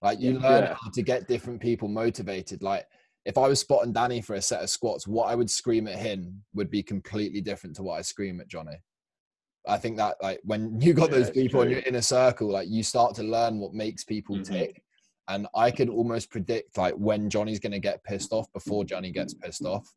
Like 0.02 0.20
you 0.20 0.38
Yeah. 0.38 0.48
learn 0.48 0.64
how 0.66 0.90
to 0.92 1.02
get 1.02 1.28
different 1.28 1.60
people 1.60 1.88
motivated. 1.88 2.62
Like 2.62 2.86
if 3.24 3.38
I 3.38 3.48
was 3.48 3.60
spotting 3.60 3.92
Danny 3.92 4.20
for 4.20 4.34
a 4.34 4.42
set 4.42 4.62
of 4.62 4.68
squats, 4.68 5.06
what 5.06 5.30
I 5.30 5.34
would 5.34 5.50
scream 5.50 5.88
at 5.88 5.98
him 5.98 6.42
would 6.54 6.70
be 6.70 6.82
completely 6.82 7.40
different 7.40 7.76
to 7.76 7.82
what 7.82 7.98
I 7.98 8.02
scream 8.02 8.40
at 8.40 8.48
Johnny. 8.48 8.76
I 9.66 9.78
think 9.78 9.96
that 9.98 10.16
like 10.22 10.40
when 10.44 10.80
you 10.80 10.92
got 10.92 11.10
Yeah, 11.10 11.18
those 11.18 11.28
it's 11.28 11.36
people 11.38 11.62
in 11.62 11.68
true. 11.68 11.76
your 11.76 11.86
inner 11.86 12.02
circle, 12.02 12.50
like 12.50 12.68
you 12.68 12.82
start 12.82 13.14
to 13.16 13.22
learn 13.22 13.58
what 13.58 13.72
makes 13.74 14.04
people 14.04 14.36
Mhm. 14.36 14.44
tick. 14.44 14.82
And 15.28 15.46
I 15.54 15.70
could 15.70 15.88
almost 15.88 16.30
predict 16.30 16.76
like 16.76 16.94
when 16.94 17.30
Johnny's 17.30 17.60
gonna 17.60 17.78
get 17.78 18.02
pissed 18.02 18.32
off 18.32 18.52
before 18.52 18.84
Johnny 18.84 19.12
gets 19.12 19.34
pissed 19.34 19.64
off. 19.64 19.88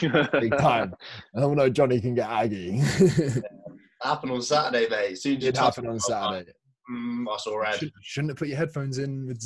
Big 0.00 0.56
time. 0.58 0.94
I 1.36 1.40
don't 1.40 1.56
know 1.56 1.68
Johnny 1.68 2.00
can 2.00 2.14
get 2.14 2.28
aggy. 2.28 2.78
happened 4.02 4.32
on 4.32 4.42
Saturday, 4.42 4.88
mate. 4.88 5.12
As 5.12 5.22
soon 5.22 5.38
as 5.38 5.44
it 5.44 5.56
happened 5.56 5.86
on 5.88 5.92
I'm 5.92 5.96
like, 5.96 6.02
Saturday. 6.02 6.52
Mm, 6.90 7.26
I 7.30 7.36
saw 7.38 7.56
red. 7.58 7.74
Should, 7.78 7.92
shouldn't 8.02 8.30
have 8.30 8.38
put 8.38 8.48
your 8.48 8.56
headphones 8.56 8.98
in. 8.98 9.36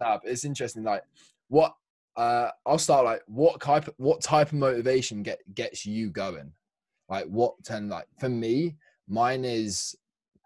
nah, 0.00 0.18
it's 0.24 0.44
interesting. 0.44 0.82
Like, 0.82 1.02
what? 1.48 1.74
Uh, 2.16 2.50
I'll 2.66 2.78
start. 2.78 3.04
Like, 3.04 3.22
what 3.26 3.60
type? 3.60 3.88
What 3.98 4.22
type 4.22 4.48
of 4.48 4.54
motivation 4.54 5.22
get 5.22 5.40
gets 5.54 5.84
you 5.84 6.10
going? 6.10 6.52
Like, 7.12 7.26
what? 7.26 7.54
Ten. 7.62 7.88
Like, 7.88 8.06
for 8.18 8.28
me, 8.28 8.76
mine 9.06 9.44
is 9.44 9.94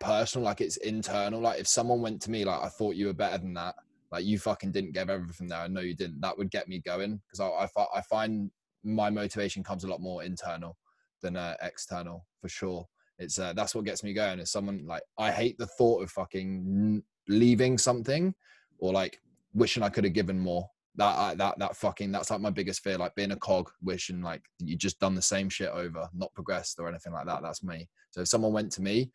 personal. 0.00 0.44
Like, 0.44 0.60
it's 0.60 0.76
internal. 0.78 1.40
Like, 1.40 1.60
if 1.60 1.68
someone 1.68 2.02
went 2.02 2.20
to 2.22 2.30
me, 2.30 2.44
like, 2.44 2.60
I 2.62 2.68
thought 2.68 2.96
you 2.96 3.06
were 3.06 3.14
better 3.14 3.38
than 3.38 3.54
that. 3.54 3.76
Like, 4.12 4.24
you 4.24 4.38
fucking 4.38 4.72
didn't 4.72 4.92
give 4.92 5.08
everything 5.08 5.48
there. 5.48 5.60
I 5.60 5.68
know 5.68 5.80
you 5.80 5.94
didn't. 5.94 6.20
That 6.20 6.36
would 6.36 6.50
get 6.50 6.68
me 6.68 6.80
going 6.80 7.22
because 7.26 7.40
I, 7.40 7.46
I, 7.80 7.86
I 7.94 8.00
find 8.02 8.50
my 8.82 9.10
motivation 9.10 9.62
comes 9.62 9.84
a 9.84 9.88
lot 9.88 10.00
more 10.00 10.22
internal 10.22 10.76
than 11.22 11.36
uh, 11.36 11.56
external 11.62 12.26
for 12.40 12.48
sure 12.48 12.86
it's 13.18 13.38
uh, 13.38 13.52
that's 13.54 13.74
what 13.74 13.84
gets 13.84 14.04
me 14.04 14.12
going 14.12 14.38
is 14.38 14.52
someone 14.52 14.84
like 14.86 15.02
i 15.18 15.30
hate 15.30 15.56
the 15.58 15.66
thought 15.66 16.02
of 16.02 16.10
fucking 16.10 17.02
leaving 17.28 17.78
something 17.78 18.34
or 18.78 18.92
like 18.92 19.20
wishing 19.54 19.82
i 19.82 19.88
could 19.88 20.04
have 20.04 20.12
given 20.12 20.38
more 20.38 20.68
that 20.96 21.38
that 21.38 21.58
that 21.58 21.76
fucking 21.76 22.10
that's 22.10 22.30
like 22.30 22.40
my 22.40 22.50
biggest 22.50 22.82
fear 22.82 22.96
like 22.96 23.14
being 23.14 23.32
a 23.32 23.36
cog 23.36 23.70
wishing 23.82 24.22
like 24.22 24.42
you 24.58 24.76
just 24.76 24.98
done 24.98 25.14
the 25.14 25.22
same 25.22 25.48
shit 25.48 25.70
over 25.70 26.08
not 26.14 26.32
progressed 26.34 26.78
or 26.78 26.88
anything 26.88 27.12
like 27.12 27.26
that 27.26 27.42
that's 27.42 27.62
me 27.62 27.88
so 28.10 28.22
if 28.22 28.28
someone 28.28 28.52
went 28.52 28.72
to 28.72 28.82
me 28.82 29.10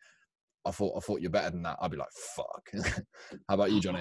i 0.64 0.70
thought 0.70 0.96
i 0.96 1.00
thought 1.00 1.20
you're 1.20 1.30
better 1.30 1.50
than 1.50 1.62
that 1.62 1.76
i'd 1.82 1.90
be 1.90 1.96
like 1.96 2.12
fuck 2.36 2.70
how 3.48 3.54
about 3.54 3.72
you 3.72 3.80
johnny 3.80 4.00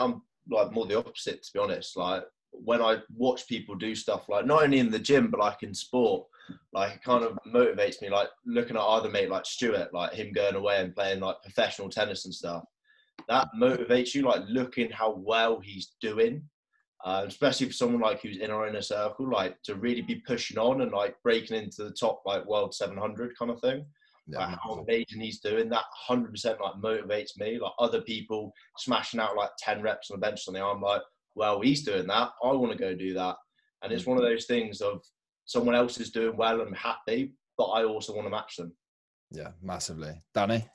I'm 0.00 0.22
like 0.50 0.72
more 0.72 0.86
the 0.86 0.98
opposite 0.98 1.42
to 1.42 1.52
be 1.52 1.58
honest. 1.58 1.96
Like 1.96 2.24
when 2.50 2.80
I 2.80 2.98
watch 3.16 3.48
people 3.48 3.74
do 3.74 3.94
stuff 3.94 4.28
like 4.28 4.46
not 4.46 4.62
only 4.62 4.78
in 4.78 4.90
the 4.90 4.98
gym 4.98 5.30
but 5.30 5.40
like 5.40 5.62
in 5.62 5.74
sport, 5.74 6.26
like 6.72 6.94
it 6.94 7.02
kind 7.02 7.24
of 7.24 7.38
motivates 7.46 8.00
me. 8.02 8.10
Like 8.10 8.28
looking 8.46 8.76
at 8.76 8.82
other 8.82 9.08
mate 9.08 9.30
like 9.30 9.46
Stuart, 9.46 9.92
like 9.92 10.12
him 10.12 10.32
going 10.32 10.54
away 10.54 10.80
and 10.80 10.94
playing 10.94 11.20
like 11.20 11.36
professional 11.42 11.88
tennis 11.88 12.24
and 12.24 12.34
stuff. 12.34 12.64
That 13.28 13.48
motivates 13.58 14.14
you. 14.14 14.22
Like 14.22 14.42
looking 14.48 14.90
how 14.90 15.12
well 15.12 15.60
he's 15.60 15.92
doing, 16.00 16.42
uh, 17.04 17.24
especially 17.26 17.66
for 17.66 17.72
someone 17.72 18.00
like 18.00 18.22
who's 18.22 18.38
in 18.38 18.50
our 18.50 18.66
inner 18.66 18.82
circle, 18.82 19.30
like 19.30 19.60
to 19.64 19.74
really 19.74 20.02
be 20.02 20.22
pushing 20.26 20.58
on 20.58 20.82
and 20.82 20.92
like 20.92 21.16
breaking 21.22 21.56
into 21.56 21.84
the 21.84 21.92
top 21.92 22.22
like 22.26 22.46
world 22.46 22.74
700 22.74 23.36
kind 23.38 23.50
of 23.50 23.60
thing 23.60 23.84
yeah, 24.26 24.46
like 24.46 24.58
how 24.62 24.72
amazing 24.74 25.20
he's 25.20 25.40
doing. 25.40 25.68
That 25.68 25.84
hundred 25.92 26.30
percent 26.30 26.58
like 26.60 26.74
motivates 26.74 27.38
me. 27.38 27.58
Like 27.58 27.72
other 27.78 28.00
people 28.00 28.52
smashing 28.78 29.20
out 29.20 29.36
like 29.36 29.50
ten 29.58 29.82
reps 29.82 30.10
on 30.10 30.18
the 30.18 30.26
bench 30.26 30.42
on 30.48 30.54
the 30.54 30.60
arm, 30.60 30.80
like, 30.80 31.02
well, 31.34 31.60
he's 31.60 31.84
doing 31.84 32.06
that. 32.06 32.30
I 32.42 32.52
want 32.52 32.72
to 32.72 32.78
go 32.78 32.94
do 32.94 33.12
that. 33.14 33.36
And 33.82 33.92
it's 33.92 34.06
one 34.06 34.16
of 34.16 34.24
those 34.24 34.46
things 34.46 34.80
of 34.80 35.02
someone 35.44 35.74
else 35.74 35.98
is 35.98 36.10
doing 36.10 36.36
well 36.36 36.62
and 36.62 36.74
happy, 36.74 37.34
but 37.58 37.64
I 37.64 37.84
also 37.84 38.14
want 38.14 38.26
to 38.26 38.30
match 38.30 38.56
them. 38.56 38.72
yeah 39.30 39.50
massively 39.62 40.22
danny 40.34 40.66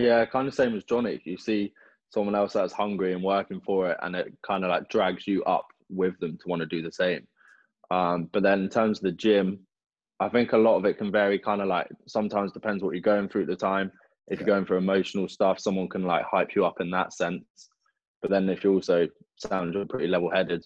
Yeah, 0.00 0.24
kind 0.24 0.48
of 0.48 0.54
same 0.54 0.74
as 0.74 0.84
Johnny. 0.84 1.20
You 1.24 1.36
see 1.36 1.72
someone 2.08 2.34
else 2.34 2.54
that's 2.54 2.72
hungry 2.72 3.12
and 3.12 3.22
working 3.22 3.60
for 3.60 3.90
it, 3.90 3.98
and 4.02 4.16
it 4.16 4.32
kind 4.42 4.64
of 4.64 4.70
like 4.70 4.88
drags 4.88 5.26
you 5.26 5.44
up 5.44 5.66
with 5.90 6.18
them 6.20 6.38
to 6.38 6.48
want 6.48 6.60
to 6.60 6.66
do 6.66 6.80
the 6.80 6.90
same. 6.90 7.26
Um, 7.90 8.30
but 8.32 8.42
then 8.42 8.60
in 8.60 8.68
terms 8.70 8.98
of 8.98 9.04
the 9.04 9.12
gym, 9.12 9.60
I 10.18 10.28
think 10.30 10.52
a 10.52 10.58
lot 10.58 10.76
of 10.76 10.86
it 10.86 10.96
can 10.96 11.12
vary. 11.12 11.38
Kind 11.38 11.60
of 11.60 11.68
like 11.68 11.88
sometimes 12.06 12.52
depends 12.52 12.82
what 12.82 12.94
you're 12.94 13.02
going 13.02 13.28
through 13.28 13.42
at 13.42 13.48
the 13.48 13.56
time. 13.56 13.92
If 14.28 14.38
you're 14.38 14.46
going 14.46 14.64
through 14.64 14.78
emotional 14.78 15.28
stuff, 15.28 15.60
someone 15.60 15.88
can 15.88 16.04
like 16.04 16.24
hype 16.24 16.54
you 16.54 16.64
up 16.64 16.80
in 16.80 16.90
that 16.92 17.12
sense. 17.12 17.44
But 18.22 18.30
then 18.30 18.48
if 18.48 18.64
you 18.64 18.72
also 18.72 19.06
sound 19.36 19.76
pretty 19.88 20.06
level-headed, 20.06 20.64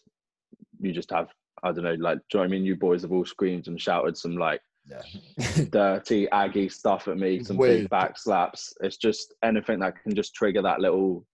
you 0.80 0.92
just 0.92 1.10
have 1.10 1.28
I 1.62 1.72
don't 1.72 1.84
know, 1.84 1.94
like 1.94 2.18
do 2.18 2.38
you 2.38 2.38
know 2.38 2.40
what 2.40 2.44
I 2.44 2.48
mean? 2.48 2.64
You 2.64 2.76
boys 2.76 3.02
have 3.02 3.12
all 3.12 3.24
screamed 3.24 3.68
and 3.68 3.80
shouted 3.80 4.16
some 4.16 4.36
like 4.36 4.60
yeah 4.86 5.64
dirty, 5.70 6.28
aggy 6.30 6.68
stuff 6.68 7.08
at 7.08 7.16
me, 7.16 7.42
some 7.42 7.56
Weird. 7.56 7.82
big 7.82 7.90
back 7.90 8.18
slaps. 8.18 8.74
It's 8.80 8.96
just 8.96 9.34
anything 9.42 9.78
that 9.80 10.02
can 10.02 10.14
just 10.14 10.34
trigger 10.34 10.62
that 10.62 10.80
little 10.80 11.24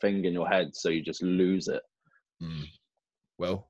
thing 0.00 0.24
in 0.24 0.32
your 0.32 0.48
head, 0.48 0.74
so 0.74 0.88
you 0.88 1.02
just 1.02 1.22
lose 1.22 1.68
it. 1.68 1.82
Mm. 2.42 2.64
well 3.38 3.68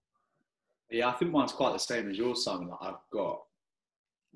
Yeah, 0.91 1.09
I 1.09 1.13
think 1.13 1.31
mine's 1.31 1.53
quite 1.53 1.73
the 1.73 1.79
same 1.79 2.11
as 2.11 2.19
yours, 2.19 2.45
Simon. 2.45 2.69
Like 2.69 2.79
I've 2.83 3.11
got, 3.13 3.41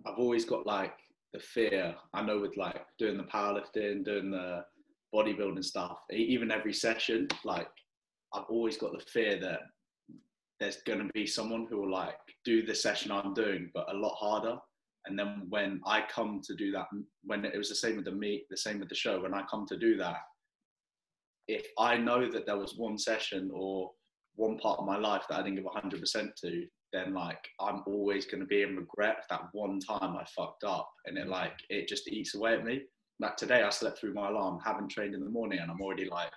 I've 0.07 0.19
always 0.19 0.45
got 0.45 0.67
like 0.67 0.95
the 1.33 1.41
fear. 1.41 1.95
I 2.15 2.23
know 2.23 2.41
with 2.41 2.57
like 2.57 2.85
doing 2.99 3.17
the 3.17 3.25
powerlifting, 3.25 4.05
doing 4.05 4.31
the 4.31 4.65
bodybuilding 5.15 5.65
stuff, 5.65 5.99
even 6.11 6.51
every 6.51 6.73
session, 6.73 7.29
like 7.45 7.69
I've 8.35 8.49
always 8.49 8.77
got 8.77 8.93
the 8.93 9.05
fear 9.11 9.39
that 9.41 9.61
there's 10.61 10.79
going 10.87 11.01
to 11.01 11.13
be 11.13 11.27
someone 11.27 11.67
who 11.69 11.79
will 11.81 11.91
like 11.91 12.17
do 12.45 12.65
the 12.65 12.75
session 12.75 13.11
I'm 13.11 13.35
doing, 13.35 13.71
but 13.75 13.93
a 13.93 13.97
lot 13.97 14.15
harder. 14.15 14.57
And 15.07 15.19
then 15.19 15.47
when 15.49 15.81
I 15.87 16.03
come 16.03 16.41
to 16.45 16.55
do 16.55 16.71
that, 16.73 16.87
when 17.25 17.45
it 17.45 17.57
was 17.57 17.69
the 17.69 17.75
same 17.75 17.97
with 17.97 18.05
the 18.05 18.13
meet, 18.13 18.47
the 18.51 18.57
same 18.57 18.79
with 18.79 18.89
the 18.89 18.95
show, 18.95 19.21
when 19.21 19.35
I 19.35 19.43
come 19.51 19.67
to 19.69 19.77
do 19.77 19.97
that, 19.99 20.19
if 21.49 21.67
I 21.79 21.97
know 21.97 22.31
that 22.31 22.47
there 22.47 22.57
was 22.57 22.77
one 22.77 22.99
session 22.99 23.51
or 23.53 23.91
one 24.37 24.59
part 24.59 24.79
of 24.79 24.87
my 24.87 24.97
life 24.97 25.25
that 25.29 25.41
I 25.41 25.43
didn't 25.43 25.57
give 25.57 25.65
100% 25.65 26.35
to, 26.37 26.67
then 26.93 27.15
like 27.15 27.49
I'm 27.61 27.83
always 27.87 28.27
going 28.27 28.41
to 28.41 28.47
be 28.47 28.63
in 28.63 28.77
regret 28.77 29.25
that 29.31 29.49
one 29.53 29.81
time 29.81 30.17
I 30.17 30.25
fucked 30.37 30.65
up, 30.65 30.91
and 31.07 31.17
it 31.17 31.29
like 31.29 31.55
it 31.71 31.89
just 31.89 32.09
eats 32.09 32.35
away 32.35 32.55
at 32.55 32.65
me. 32.65 32.83
Like 33.19 33.37
today, 33.37 33.63
I 33.63 33.71
slept 33.71 33.99
through 33.99 34.15
my 34.15 34.29
alarm, 34.29 34.59
haven't 34.65 34.91
trained 34.91 35.15
in 35.15 35.25
the 35.25 35.31
morning, 35.31 35.59
and 35.61 35.71
I'm 35.71 35.81
already 35.81 36.09
like, 36.09 36.31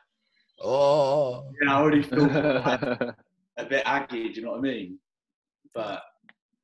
oh, 0.61 1.49
yeah, 1.61 1.73
I 1.73 1.75
already 1.81 2.03
feel 2.03 2.27
like 2.27 2.81
a 3.57 3.65
bit 3.67 3.83
aggy. 3.85 4.29
Do 4.29 4.39
you 4.39 4.45
know 4.45 4.51
what 4.51 4.59
I 4.59 4.61
mean? 4.61 4.99
But 5.73 6.01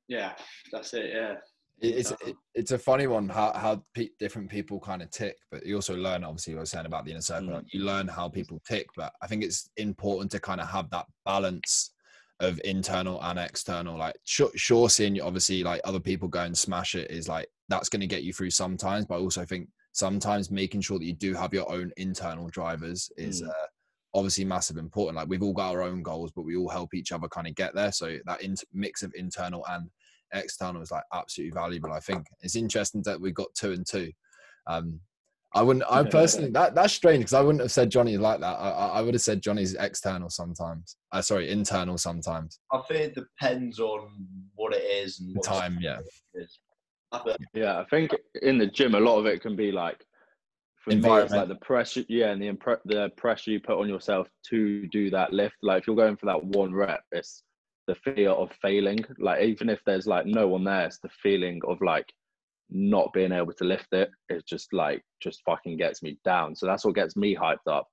yeah, 0.08 0.34
that's 0.72 0.94
it. 0.94 1.12
Yeah. 1.14 1.36
It's 1.82 2.12
it, 2.12 2.36
it's 2.54 2.72
a 2.72 2.78
funny 2.78 3.08
one 3.08 3.28
how 3.28 3.54
how 3.54 3.84
pe- 3.96 4.10
different 4.20 4.50
people 4.50 4.80
kind 4.80 5.02
of 5.02 5.10
tick, 5.10 5.36
but 5.52 5.66
you 5.66 5.76
also 5.76 5.96
learn. 5.96 6.24
Obviously, 6.24 6.54
what 6.54 6.60
I 6.60 6.62
was 6.62 6.72
saying 6.72 6.86
about 6.86 7.06
the 7.06 7.12
inner 7.12 7.22
circle. 7.22 7.50
Mm. 7.50 7.64
You 7.72 7.84
learn 7.84 8.08
how 8.08 8.30
people 8.30 8.62
tick, 8.68 8.88
but 8.96 9.14
I 9.22 9.28
think 9.28 9.44
it's 9.44 9.70
important 9.78 10.32
to 10.32 10.40
kind 10.40 10.62
of 10.62 10.68
have 10.70 10.90
that 10.92 11.08
balance 11.26 11.92
of 12.40 12.60
internal 12.64 13.22
and 13.24 13.40
external. 13.40 13.98
Like 13.98 14.16
sure, 14.26 14.52
sure 14.56 14.90
seeing 14.90 15.20
obviously 15.22 15.64
like 15.64 15.82
other 15.84 16.00
people 16.00 16.28
go 16.28 16.42
and 16.42 16.58
smash 16.58 16.96
it 16.96 17.10
is 17.10 17.28
like 17.28 17.48
that's 17.70 17.90
going 17.90 18.02
to 18.02 18.08
get 18.08 18.24
you 18.24 18.34
through 18.34 18.52
sometimes. 18.52 19.06
But 19.06 19.16
I 19.16 19.20
also 19.20 19.46
think 19.46 19.68
sometimes 19.94 20.52
making 20.52 20.82
sure 20.82 21.00
that 21.00 21.06
you 21.06 21.14
do 21.14 21.34
have 21.34 21.54
your 21.54 21.72
own 21.72 21.92
internal 21.98 22.48
drivers 22.50 23.12
is 23.18 23.42
mm. 23.42 23.50
uh, 23.50 23.68
obviously 24.14 24.46
massive 24.46 24.78
important. 24.78 25.16
Like 25.18 25.30
we've 25.30 25.44
all 25.44 25.54
got 25.54 25.72
our 25.72 25.82
own 25.82 26.04
goals, 26.04 26.32
but 26.36 26.44
we 26.44 26.56
all 26.56 26.70
help 26.70 26.94
each 26.94 27.12
other 27.12 27.28
kind 27.28 27.48
of 27.48 27.56
get 27.56 27.74
there. 27.74 27.92
So 27.92 28.18
that 28.26 28.42
in- 28.42 28.56
mix 28.74 29.04
of 29.04 29.14
internal 29.16 29.66
and 29.70 29.90
external 30.34 30.82
is 30.82 30.92
like 30.92 31.04
absolutely 31.14 31.54
valuable. 31.54 31.92
I 31.92 32.00
think 32.00 32.26
it's 32.42 32.56
interesting 32.56 33.02
that 33.04 33.20
we 33.20 33.32
got 33.32 33.54
two 33.54 33.72
and 33.72 33.86
two. 33.86 34.12
Um, 34.68 35.00
I 35.54 35.62
wouldn't. 35.62 35.86
I 35.90 36.04
personally 36.10 36.52
that 36.52 36.76
that's 36.76 36.94
strange 36.94 37.20
because 37.20 37.34
I 37.34 37.42
wouldn't 37.42 37.62
have 37.62 37.72
said 37.72 37.90
Johnny 37.90 38.18
like 38.18 38.40
that. 38.40 38.56
I, 38.56 38.70
I 38.70 39.02
would 39.02 39.14
have 39.14 39.22
said 39.22 39.42
Johnny's 39.42 39.76
external 39.76 40.30
sometimes. 40.30 40.98
Uh, 41.12 41.22
sorry, 41.22 41.50
internal 41.50 41.98
sometimes. 41.98 42.60
I 42.72 42.82
think 42.88 43.00
it 43.02 43.16
depends 43.16 43.80
on 43.80 44.10
what 44.56 44.74
it 44.74 44.84
is 44.84 45.20
and 45.20 45.36
what 45.36 45.46
time. 45.46 45.78
Yeah. 45.82 46.00
yeah, 47.54 47.80
I 47.80 47.86
think 47.86 48.12
in 48.42 48.58
the 48.58 48.68
gym 48.68 48.96
a 48.96 49.00
lot 49.00 49.20
of 49.20 49.26
it 49.26 49.42
can 49.42 49.56
be 49.56 49.72
like 49.72 50.02
for 50.78 50.92
me 50.92 51.10
it's 51.20 51.34
like 51.34 51.50
the 51.50 51.56
pressure. 51.56 52.04
Yeah, 52.08 52.32
and 52.32 52.42
the 52.42 52.52
impre- 52.52 52.80
the 52.86 53.12
pressure 53.18 53.52
you 53.52 53.60
put 53.60 53.80
on 53.80 53.90
yourself 53.90 54.28
to 54.50 54.88
do 54.88 55.10
that 55.10 55.34
lift. 55.34 55.56
Like 55.62 55.82
if 55.82 55.88
you're 55.88 55.96
going 55.96 56.18
for 56.18 56.28
that 56.28 56.44
one 56.44 56.74
rep, 56.74 57.04
it's 57.12 57.44
the 57.92 58.14
fear 58.14 58.30
of 58.30 58.50
failing. 58.62 59.04
Like 59.20 59.44
even 59.44 59.70
if 59.70 59.82
there's 59.86 60.08
like 60.08 60.26
no 60.26 60.48
one 60.48 60.64
there, 60.64 60.86
it's 60.86 61.00
the 61.00 61.10
feeling 61.22 61.60
of 61.68 61.82
like 61.82 62.06
not 62.70 63.12
being 63.14 63.34
able 63.34 63.54
to 63.54 63.66
lift 63.66 63.88
it. 63.92 64.10
It 64.30 64.48
just 64.48 64.72
like 64.72 65.04
just 65.22 65.42
fucking 65.46 65.78
gets 65.78 66.02
me 66.02 66.18
down. 66.24 66.56
So 66.56 66.66
that's 66.66 66.86
what 66.86 66.96
gets 66.96 67.18
me 67.18 67.36
hyped 67.36 67.68
up. 67.70 67.88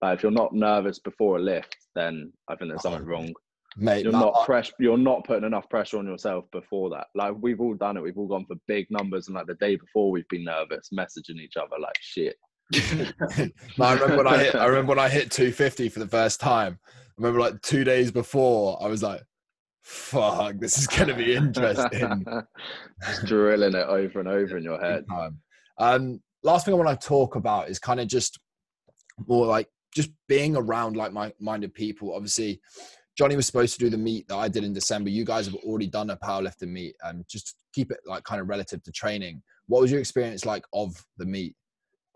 Like 0.00 0.16
if 0.16 0.22
you're 0.22 0.32
not 0.32 0.54
nervous 0.54 0.98
before 0.98 1.36
a 1.36 1.40
lift, 1.40 1.76
then 1.94 2.32
I 2.48 2.56
think 2.56 2.70
there's 2.70 2.82
something 2.82 3.04
wrong. 3.04 3.32
Mate, 3.76 4.04
you're 4.04 4.12
not 4.12 4.44
press. 4.46 4.72
You're 4.78 4.98
not 4.98 5.24
putting 5.24 5.44
enough 5.44 5.68
pressure 5.68 5.98
on 5.98 6.06
yourself 6.06 6.44
before 6.50 6.90
that. 6.90 7.08
Like 7.14 7.34
we've 7.38 7.60
all 7.60 7.74
done 7.74 7.98
it. 7.98 8.02
We've 8.02 8.18
all 8.18 8.28
gone 8.28 8.46
for 8.46 8.56
big 8.68 8.86
numbers, 8.90 9.28
and 9.28 9.34
like 9.34 9.46
the 9.46 9.54
day 9.54 9.76
before, 9.76 10.10
we've 10.10 10.28
been 10.28 10.44
nervous, 10.44 10.88
messaging 10.94 11.40
each 11.40 11.56
other 11.56 11.76
like 11.78 11.96
shit. 12.00 12.36
I 13.80 13.94
remember 13.94 14.16
when 14.16 14.26
I 14.26 14.38
hit. 14.44 14.54
I 14.54 14.66
remember 14.66 14.90
when 14.90 14.98
I 14.98 15.08
hit 15.08 15.30
250 15.30 15.90
for 15.90 16.00
the 16.00 16.08
first 16.08 16.40
time. 16.40 16.78
I 16.86 17.12
remember 17.18 17.40
like 17.40 17.60
two 17.62 17.84
days 17.84 18.10
before, 18.10 18.82
I 18.82 18.88
was 18.88 19.02
like, 19.02 19.22
fuck, 19.82 20.56
this 20.58 20.78
is 20.78 20.86
going 20.86 21.08
to 21.08 21.14
be 21.14 21.34
interesting. 21.34 22.24
just 23.06 23.26
drilling 23.26 23.74
it 23.74 23.86
over 23.86 24.20
and 24.20 24.28
over 24.28 24.56
in 24.56 24.64
your 24.64 24.80
head. 24.80 25.04
Um, 25.78 26.20
last 26.42 26.64
thing 26.64 26.74
I 26.74 26.76
want 26.76 27.00
to 27.00 27.06
talk 27.06 27.36
about 27.36 27.68
is 27.68 27.78
kind 27.78 28.00
of 28.00 28.06
just 28.06 28.38
more 29.26 29.46
like 29.46 29.68
just 29.94 30.10
being 30.28 30.56
around 30.56 30.96
like 30.96 31.12
minded 31.40 31.74
people. 31.74 32.14
Obviously, 32.14 32.60
Johnny 33.16 33.36
was 33.36 33.46
supposed 33.46 33.74
to 33.74 33.80
do 33.80 33.90
the 33.90 33.98
meet 33.98 34.26
that 34.28 34.36
I 34.36 34.48
did 34.48 34.64
in 34.64 34.72
December. 34.72 35.10
You 35.10 35.24
guys 35.24 35.46
have 35.46 35.54
already 35.56 35.86
done 35.86 36.10
a 36.10 36.16
powerlifting 36.16 36.68
meet, 36.68 36.94
and 37.02 37.18
um, 37.18 37.24
just 37.28 37.56
keep 37.74 37.90
it 37.90 37.98
like 38.06 38.24
kind 38.24 38.40
of 38.40 38.48
relative 38.48 38.82
to 38.84 38.92
training. 38.92 39.42
What 39.66 39.82
was 39.82 39.90
your 39.90 40.00
experience 40.00 40.44
like 40.44 40.64
of 40.72 40.94
the 41.18 41.26
meet? 41.26 41.54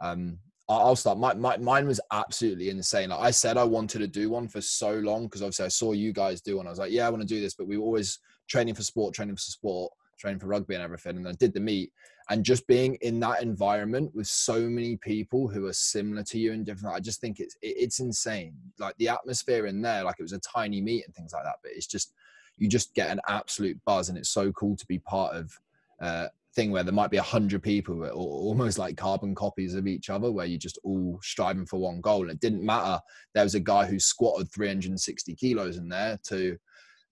Um, 0.02 0.38
I'll 0.68 0.96
start. 0.96 1.18
My, 1.18 1.32
my, 1.34 1.56
mine 1.58 1.86
was 1.86 2.00
absolutely 2.12 2.70
insane. 2.70 3.10
Like 3.10 3.20
I 3.20 3.30
said, 3.30 3.56
I 3.56 3.62
wanted 3.62 4.00
to 4.00 4.08
do 4.08 4.30
one 4.30 4.48
for 4.48 4.60
so 4.60 4.94
long 4.94 5.24
because 5.24 5.42
obviously 5.42 5.66
I 5.66 5.68
saw 5.68 5.92
you 5.92 6.12
guys 6.12 6.40
do 6.40 6.56
one. 6.56 6.66
I 6.66 6.70
was 6.70 6.80
like, 6.80 6.90
yeah, 6.90 7.06
I 7.06 7.10
want 7.10 7.22
to 7.22 7.28
do 7.28 7.40
this, 7.40 7.54
but 7.54 7.68
we 7.68 7.76
were 7.76 7.84
always 7.84 8.18
training 8.48 8.74
for 8.74 8.82
sport, 8.82 9.14
training 9.14 9.36
for 9.36 9.42
sport, 9.42 9.92
training 10.18 10.40
for 10.40 10.48
rugby 10.48 10.74
and 10.74 10.82
everything. 10.82 11.16
And 11.16 11.28
I 11.28 11.32
did 11.32 11.54
the 11.54 11.60
meet, 11.60 11.92
and 12.30 12.44
just 12.44 12.66
being 12.66 12.96
in 13.02 13.20
that 13.20 13.42
environment 13.42 14.12
with 14.14 14.26
so 14.26 14.60
many 14.60 14.96
people 14.96 15.46
who 15.46 15.66
are 15.66 15.72
similar 15.72 16.24
to 16.24 16.38
you 16.38 16.52
and 16.52 16.66
different. 16.66 16.96
I 16.96 17.00
just 17.00 17.20
think 17.20 17.38
it's 17.38 17.56
it, 17.62 17.76
it's 17.78 18.00
insane. 18.00 18.54
Like 18.78 18.96
the 18.98 19.08
atmosphere 19.08 19.66
in 19.66 19.80
there, 19.82 20.02
like 20.02 20.16
it 20.18 20.22
was 20.22 20.32
a 20.32 20.40
tiny 20.40 20.80
meet 20.80 21.04
and 21.06 21.14
things 21.14 21.32
like 21.32 21.44
that. 21.44 21.56
But 21.62 21.72
it's 21.76 21.86
just 21.86 22.12
you 22.58 22.68
just 22.68 22.94
get 22.94 23.10
an 23.10 23.20
absolute 23.28 23.78
buzz, 23.84 24.08
and 24.08 24.18
it's 24.18 24.30
so 24.30 24.50
cool 24.52 24.76
to 24.76 24.86
be 24.86 24.98
part 24.98 25.36
of. 25.36 25.58
Uh, 26.00 26.26
thing 26.56 26.72
where 26.72 26.82
there 26.82 26.92
might 26.92 27.10
be 27.10 27.18
a 27.18 27.22
hundred 27.22 27.62
people 27.62 28.02
or 28.02 28.10
almost 28.10 28.78
like 28.78 28.96
carbon 28.96 29.34
copies 29.34 29.74
of 29.74 29.86
each 29.86 30.10
other 30.10 30.32
where 30.32 30.46
you're 30.46 30.58
just 30.58 30.78
all 30.82 31.20
striving 31.22 31.66
for 31.66 31.78
one 31.78 32.00
goal. 32.00 32.22
And 32.22 32.30
it 32.30 32.40
didn't 32.40 32.64
matter. 32.64 33.00
There 33.34 33.44
was 33.44 33.54
a 33.54 33.60
guy 33.60 33.84
who 33.84 34.00
squatted 34.00 34.50
360 34.52 35.34
kilos 35.36 35.76
in 35.76 35.88
there 35.88 36.18
to 36.28 36.56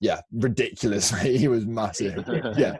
yeah 0.01 0.21
ridiculous 0.33 1.11
he 1.21 1.47
was 1.47 1.67
massive. 1.67 2.27
Yeah 2.57 2.79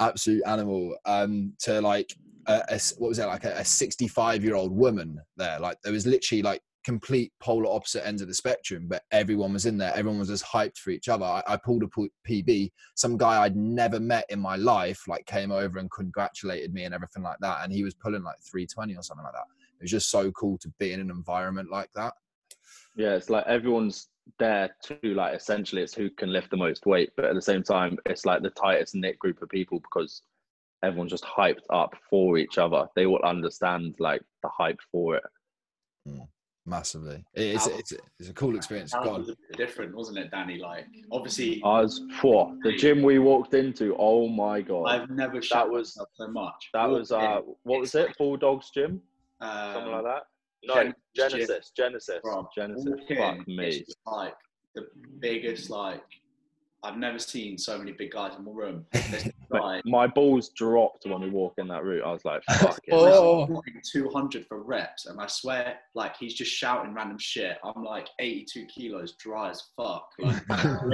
absolute 0.00 0.42
animal. 0.46 0.96
Um 1.06 1.54
to 1.60 1.80
like 1.80 2.14
a, 2.46 2.62
a, 2.68 2.80
what 2.98 3.08
was 3.08 3.18
it 3.18 3.26
like 3.26 3.44
a 3.44 3.64
65 3.64 4.44
year 4.44 4.56
old 4.56 4.72
woman 4.72 5.18
there. 5.36 5.58
Like 5.60 5.78
there 5.82 5.92
was 5.92 6.06
literally 6.06 6.42
like 6.42 6.60
complete 6.84 7.32
polar 7.40 7.66
opposite 7.66 8.06
ends 8.06 8.22
of 8.22 8.28
the 8.28 8.34
spectrum, 8.34 8.86
but 8.88 9.02
everyone 9.10 9.52
was 9.52 9.66
in 9.66 9.76
there. 9.76 9.92
Everyone 9.94 10.18
was 10.18 10.30
as 10.30 10.42
hyped 10.42 10.78
for 10.78 10.90
each 10.90 11.08
other. 11.08 11.24
I, 11.24 11.42
I, 11.46 11.56
pulled 11.56 11.82
a 11.82 11.86
PB. 12.28 12.72
Some 12.94 13.16
guy 13.16 13.42
I'd 13.42 13.56
never 13.56 14.00
met 14.00 14.24
in 14.30 14.40
my 14.40 14.56
life 14.56 15.06
like 15.06 15.26
came 15.26 15.50
over 15.50 15.78
and 15.78 15.90
congratulated 15.90 16.72
me 16.72 16.84
and 16.84 16.94
everything 16.94 17.22
like 17.22 17.38
that. 17.40 17.58
And 17.62 17.72
he 17.72 17.84
was 17.84 17.94
pulling 17.94 18.22
like 18.22 18.38
320 18.50 18.96
or 18.96 19.02
something 19.02 19.24
like 19.24 19.34
that. 19.34 19.46
It 19.78 19.84
was 19.84 19.90
just 19.90 20.10
so 20.10 20.30
cool 20.32 20.58
to 20.58 20.68
be 20.78 20.92
in 20.92 21.00
an 21.00 21.10
environment 21.10 21.70
like 21.70 21.90
that. 21.94 22.14
Yeah, 22.96 23.14
it's 23.14 23.30
like 23.30 23.46
everyone's 23.46 24.08
there 24.38 24.70
to 24.84 24.98
like 25.02 25.34
essentially 25.34 25.82
it's 25.82 25.94
who 25.94 26.10
can 26.10 26.32
lift 26.32 26.50
the 26.50 26.56
most 26.56 26.86
weight, 26.86 27.10
but 27.16 27.26
at 27.26 27.34
the 27.34 27.42
same 27.42 27.62
time, 27.62 27.98
it's 28.06 28.24
like 28.24 28.42
the 28.42 28.50
tightest 28.50 28.94
knit 28.94 29.18
group 29.18 29.42
of 29.42 29.48
people 29.48 29.80
because 29.80 30.22
everyone's 30.82 31.12
just 31.12 31.24
hyped 31.24 31.64
up 31.70 31.94
for 32.08 32.38
each 32.38 32.58
other. 32.58 32.86
They 32.96 33.06
all 33.06 33.20
understand 33.22 33.96
like 33.98 34.22
the 34.42 34.48
hype 34.48 34.80
for 34.90 35.16
it. 35.16 35.24
Mm 36.08 36.26
massively. 36.70 37.22
It's, 37.34 37.66
it's, 37.66 37.92
it's, 38.18 38.30
a 38.30 38.32
cool 38.32 38.56
experience. 38.56 38.92
That 38.92 39.04
was 39.04 39.34
different, 39.56 39.94
wasn't 39.94 40.18
it, 40.18 40.30
Danny? 40.30 40.56
Like, 40.58 40.86
obviously, 41.12 41.60
I 41.64 41.82
was 41.82 42.02
for 42.20 42.56
the 42.62 42.72
gym 42.72 43.02
we 43.02 43.18
walked 43.18 43.52
into. 43.52 43.94
Oh 43.98 44.28
my 44.28 44.62
god! 44.62 44.84
I've 44.84 45.10
never 45.10 45.40
that 45.50 45.68
was 45.68 45.98
so 46.14 46.28
much. 46.28 46.70
That 46.72 46.88
was 46.88 47.12
uh, 47.12 47.40
what 47.64 47.80
was 47.80 47.94
it? 47.94 48.16
Bulldogs 48.16 48.70
Gym, 48.70 49.02
um, 49.40 49.74
something 49.74 49.92
like 49.92 50.04
that. 50.04 50.22
No, 50.62 50.92
Genesis, 51.14 51.72
Genesis, 51.76 52.20
Genesis. 52.54 53.00
Fuck 53.08 53.48
me. 53.48 53.84
Like 54.06 54.34
the 54.74 54.86
biggest 55.18 55.68
like 55.68 56.02
I've 56.82 56.96
never 56.96 57.18
seen 57.18 57.58
so 57.58 57.78
many 57.78 57.92
big 57.92 58.12
guys 58.12 58.32
in 58.36 58.44
one 58.44 58.56
room. 58.56 58.86
my 59.84 60.06
balls 60.06 60.50
dropped 60.50 61.04
when 61.06 61.20
we 61.20 61.28
walked 61.28 61.58
in 61.58 61.68
that 61.68 61.84
route. 61.84 62.02
I 62.04 62.12
was 62.12 62.24
like, 62.24 62.42
fuck 62.44 62.78
it. 62.84 62.94
oh. 62.94 63.62
200 63.92 64.46
for 64.46 64.62
reps, 64.62 65.06
and 65.06 65.20
I 65.20 65.26
swear, 65.26 65.76
like, 65.94 66.16
he's 66.16 66.34
just 66.34 66.50
shouting 66.50 66.94
random 66.94 67.18
shit. 67.18 67.58
I'm 67.64 67.84
like 67.84 68.08
82 68.18 68.66
kilos, 68.66 69.16
dry 69.16 69.50
as 69.50 69.62
fuck. 69.76 70.08
Like, 70.18 70.42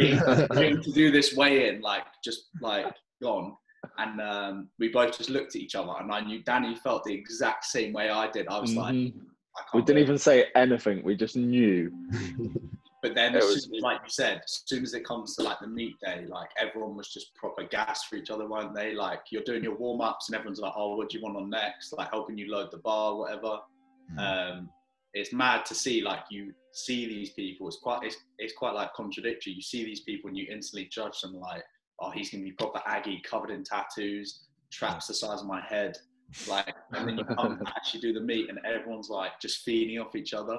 waiting 0.51 0.83
to 0.83 0.93
do 0.93 1.11
this 1.11 1.37
weigh 1.37 1.69
in, 1.69 1.81
like, 1.81 2.05
just 2.25 2.49
like 2.61 2.93
gone. 3.23 3.57
And 3.99 4.21
um, 4.21 4.69
we 4.79 4.89
both 4.89 5.17
just 5.17 5.31
looked 5.31 5.55
at 5.55 5.63
each 5.63 5.77
other, 5.77 5.93
and 6.01 6.11
I 6.11 6.21
knew 6.21 6.43
Danny 6.43 6.75
felt 6.77 7.05
the 7.05 7.15
exact 7.15 7.65
same 7.67 7.93
way 7.93 8.11
I 8.11 8.29
did. 8.31 8.49
I 8.49 8.59
was 8.59 8.71
mm-hmm. 8.71 8.81
like, 8.81 9.13
I 9.57 9.77
we 9.77 9.83
didn't 9.83 10.03
even 10.03 10.19
say 10.19 10.47
anything. 10.55 11.03
We 11.05 11.15
just 11.15 11.37
knew. 11.37 11.93
But 13.03 13.15
then, 13.15 13.35
was, 13.35 13.65
soon, 13.65 13.81
like 13.81 14.01
you 14.03 14.11
said, 14.11 14.41
as 14.45 14.63
soon 14.65 14.83
as 14.83 14.95
it 14.95 15.05
comes 15.05 15.37
to 15.37 15.43
like 15.43 15.59
the 15.61 15.67
meet 15.67 15.95
day, 16.01 16.25
like 16.29 16.49
everyone 16.59 16.97
was 16.97 17.13
just 17.13 17.35
proper 17.35 17.65
gas 17.65 18.05
for 18.05 18.17
each 18.17 18.31
other, 18.31 18.49
weren't 18.49 18.75
they? 18.75 18.95
Like 18.95 19.21
you're 19.31 19.43
doing 19.45 19.63
your 19.63 19.77
warm 19.77 20.01
ups, 20.01 20.29
and 20.29 20.37
everyone's 20.37 20.61
like, 20.61 20.73
"Oh, 20.75 20.97
what 20.97 21.11
do 21.11 21.19
you 21.19 21.25
want 21.25 21.37
on 21.37 21.51
next?" 21.51 21.93
Like 21.93 22.11
helping 22.11 22.39
you 22.39 22.51
load 22.51 22.71
the 22.71 22.79
bar, 22.79 23.17
whatever. 23.17 23.59
Mm. 24.17 24.19
Um, 24.19 24.71
it's 25.13 25.33
mad 25.33 25.65
to 25.67 25.75
see 25.75 26.03
like 26.03 26.25
you 26.31 26.53
see 26.73 27.07
these 27.07 27.31
people. 27.31 27.69
It's 27.69 27.79
quite 27.79 28.03
it's, 28.03 28.17
it's 28.39 28.55
quite 28.55 28.75
like 28.75 28.93
contradictory. 28.95 29.53
You 29.53 29.63
see 29.63 29.85
these 29.85 30.01
people 30.01 30.29
and 30.29 30.37
you 30.37 30.47
instantly 30.51 30.89
judge 30.91 31.21
them 31.21 31.35
like, 31.35 31.65
"Oh, 32.01 32.11
he's 32.11 32.31
gonna 32.31 32.45
be 32.45 32.53
proper 32.53 32.81
aggy, 32.87 33.23
covered 33.29 33.51
in 33.51 33.63
tattoos, 33.63 34.41
traps 34.71 35.07
the 35.07 35.15
size 35.15 35.43
of 35.43 35.47
my 35.47 35.61
head." 35.61 35.97
Like, 36.49 36.75
and 36.93 37.09
then 37.09 37.19
you 37.19 37.25
come 37.37 37.53
and 37.53 37.69
actually 37.69 38.01
do 38.01 38.13
the 38.15 38.21
meet, 38.21 38.49
and 38.49 38.59
everyone's 38.65 39.11
like 39.11 39.39
just 39.41 39.65
feeding 39.65 39.99
off 39.99 40.17
each 40.17 40.33
other, 40.33 40.59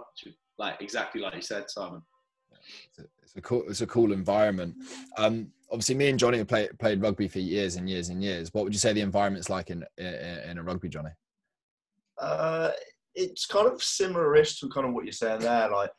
like 0.59 0.81
exactly 0.81 1.19
like 1.19 1.33
you 1.33 1.41
said, 1.41 1.69
Simon. 1.69 2.03
It's 2.89 2.99
a, 2.99 3.03
it's 3.21 3.35
a 3.35 3.41
cool, 3.41 3.63
it's 3.67 3.81
a 3.81 3.87
cool 3.87 4.11
environment. 4.11 4.75
Um, 5.17 5.51
obviously, 5.71 5.95
me 5.95 6.09
and 6.09 6.19
Johnny 6.19 6.39
have 6.39 6.47
played 6.47 6.77
played 6.79 7.01
rugby 7.01 7.27
for 7.27 7.39
years 7.39 7.75
and 7.75 7.89
years 7.89 8.09
and 8.09 8.23
years. 8.23 8.53
What 8.53 8.63
would 8.63 8.73
you 8.73 8.79
say 8.79 8.93
the 8.93 9.01
environment's 9.01 9.49
like 9.49 9.69
in 9.69 9.83
in, 9.97 10.05
in 10.05 10.57
a 10.57 10.63
rugby, 10.63 10.89
Johnny? 10.89 11.11
Uh, 12.19 12.71
it's 13.15 13.45
kind 13.45 13.67
of 13.67 13.81
similar-ish 13.81 14.59
to 14.59 14.69
kind 14.69 14.87
of 14.87 14.93
what 14.93 15.05
you're 15.05 15.11
saying 15.11 15.41
there. 15.41 15.69
Like 15.69 15.91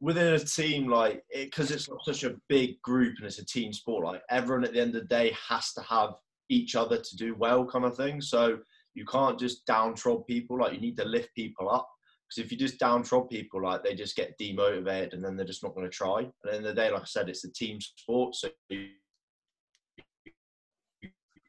within 0.00 0.34
a 0.34 0.38
team, 0.38 0.88
like 0.88 1.22
because 1.34 1.70
it, 1.70 1.74
it's 1.76 1.88
such 2.04 2.24
a 2.24 2.36
big 2.48 2.80
group 2.82 3.14
and 3.18 3.26
it's 3.26 3.38
a 3.38 3.46
team 3.46 3.72
sport. 3.72 4.04
Like 4.04 4.22
everyone 4.30 4.64
at 4.64 4.72
the 4.72 4.80
end 4.80 4.94
of 4.94 5.02
the 5.02 5.08
day 5.08 5.34
has 5.48 5.72
to 5.74 5.82
have 5.82 6.14
each 6.48 6.74
other 6.74 6.98
to 6.98 7.16
do 7.16 7.34
well, 7.34 7.64
kind 7.64 7.84
of 7.84 7.96
thing. 7.96 8.20
So 8.20 8.58
you 8.94 9.04
can't 9.04 9.38
just 9.38 9.66
downtrod 9.66 10.26
people. 10.26 10.58
Like 10.58 10.74
you 10.74 10.80
need 10.80 10.96
to 10.98 11.04
lift 11.04 11.34
people 11.34 11.70
up. 11.70 11.88
Because 12.32 12.46
if 12.46 12.52
you 12.52 12.58
just 12.58 12.78
downtrod 12.78 13.28
people, 13.28 13.62
like 13.62 13.82
they 13.82 13.94
just 13.94 14.16
get 14.16 14.38
demotivated 14.38 15.12
and 15.12 15.22
then 15.22 15.36
they're 15.36 15.44
just 15.44 15.62
not 15.62 15.74
going 15.74 15.86
to 15.86 15.94
try. 15.94 16.20
And 16.20 16.54
at 16.54 16.62
the 16.62 16.68
the 16.68 16.74
day, 16.74 16.90
like 16.90 17.02
I 17.02 17.06
said, 17.06 17.28
it's 17.28 17.44
a 17.44 17.52
team 17.52 17.78
sport, 17.80 18.34
so 18.34 18.48
you 18.70 18.88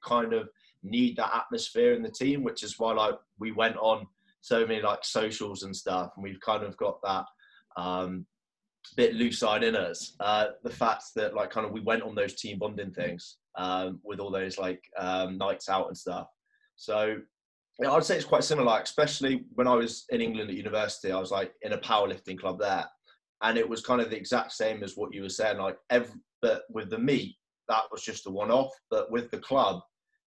kind 0.05 0.33
of 0.33 0.49
need 0.83 1.15
that 1.15 1.33
atmosphere 1.33 1.93
in 1.93 2.03
the 2.03 2.11
team, 2.11 2.43
which 2.43 2.63
is 2.63 2.77
why 2.77 2.91
like 2.91 3.15
we 3.39 3.51
went 3.53 3.77
on 3.77 4.05
so 4.41 4.67
many 4.67 4.81
like 4.81 5.05
socials 5.05 5.63
and 5.63 5.73
stuff, 5.75 6.11
and 6.15 6.23
we've 6.23 6.41
kind 6.41 6.63
of 6.63 6.75
got 6.75 7.01
that 7.03 7.25
um, 7.77 8.25
bit 8.97 9.13
loose 9.13 9.39
side 9.39 9.63
in 9.63 9.75
us. 9.75 10.15
Uh, 10.19 10.47
the 10.63 10.69
fact 10.69 11.05
that 11.15 11.33
like 11.33 11.49
kind 11.49 11.65
of 11.65 11.71
we 11.71 11.79
went 11.79 12.03
on 12.03 12.13
those 12.13 12.35
team 12.35 12.59
bonding 12.59 12.91
things 12.91 13.37
um, 13.57 14.01
with 14.03 14.19
all 14.19 14.31
those 14.31 14.57
like 14.57 14.83
um, 14.97 15.37
nights 15.37 15.69
out 15.69 15.87
and 15.87 15.97
stuff. 15.97 16.27
So 16.75 17.19
yeah, 17.79 17.91
I'd 17.91 18.03
say 18.03 18.15
it's 18.15 18.25
quite 18.25 18.43
similar. 18.43 18.67
Like, 18.67 18.83
especially 18.83 19.45
when 19.53 19.67
I 19.67 19.75
was 19.75 20.05
in 20.09 20.21
England 20.21 20.49
at 20.49 20.55
university, 20.55 21.11
I 21.11 21.19
was 21.19 21.31
like 21.31 21.53
in 21.61 21.73
a 21.73 21.77
powerlifting 21.77 22.39
club 22.39 22.59
there, 22.59 22.85
and 23.41 23.57
it 23.57 23.67
was 23.67 23.85
kind 23.85 24.01
of 24.01 24.09
the 24.09 24.17
exact 24.17 24.51
same 24.51 24.83
as 24.83 24.95
what 24.95 25.13
you 25.13 25.23
were 25.23 25.29
saying. 25.29 25.57
Like, 25.57 25.77
every, 25.89 26.19
but 26.41 26.63
with 26.69 26.89
the 26.89 26.99
meet, 26.99 27.35
that 27.69 27.83
was 27.91 28.03
just 28.03 28.27
a 28.27 28.29
one-off. 28.29 28.71
But 28.89 29.11
with 29.11 29.31
the 29.31 29.39
club, 29.39 29.81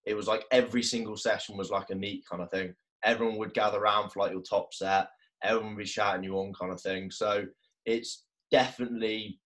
it 0.07 0.15
was 0.15 0.27
like 0.27 0.45
every 0.51 0.83
single 0.83 1.17
session 1.17 1.57
was 1.57 1.71
like 1.71 1.91
a 1.91 1.95
meet 1.95 2.25
kind 2.29 2.43
of 2.43 2.51
thing. 2.51 2.75
Everyone 3.05 3.39
would 3.39 3.55
gather 3.55 3.79
around 3.79 4.11
for 4.11 4.21
like 4.21 4.33
your 4.33 4.43
top 4.43 4.73
set. 4.73 5.09
Everyone 5.43 5.75
would 5.75 5.83
be 5.83 5.87
shouting 5.87 6.25
you 6.25 6.35
on 6.39 6.53
kind 6.59 6.73
of 6.73 6.81
thing. 6.81 7.11
So 7.11 7.45
it's 7.85 8.25
definitely 8.51 9.41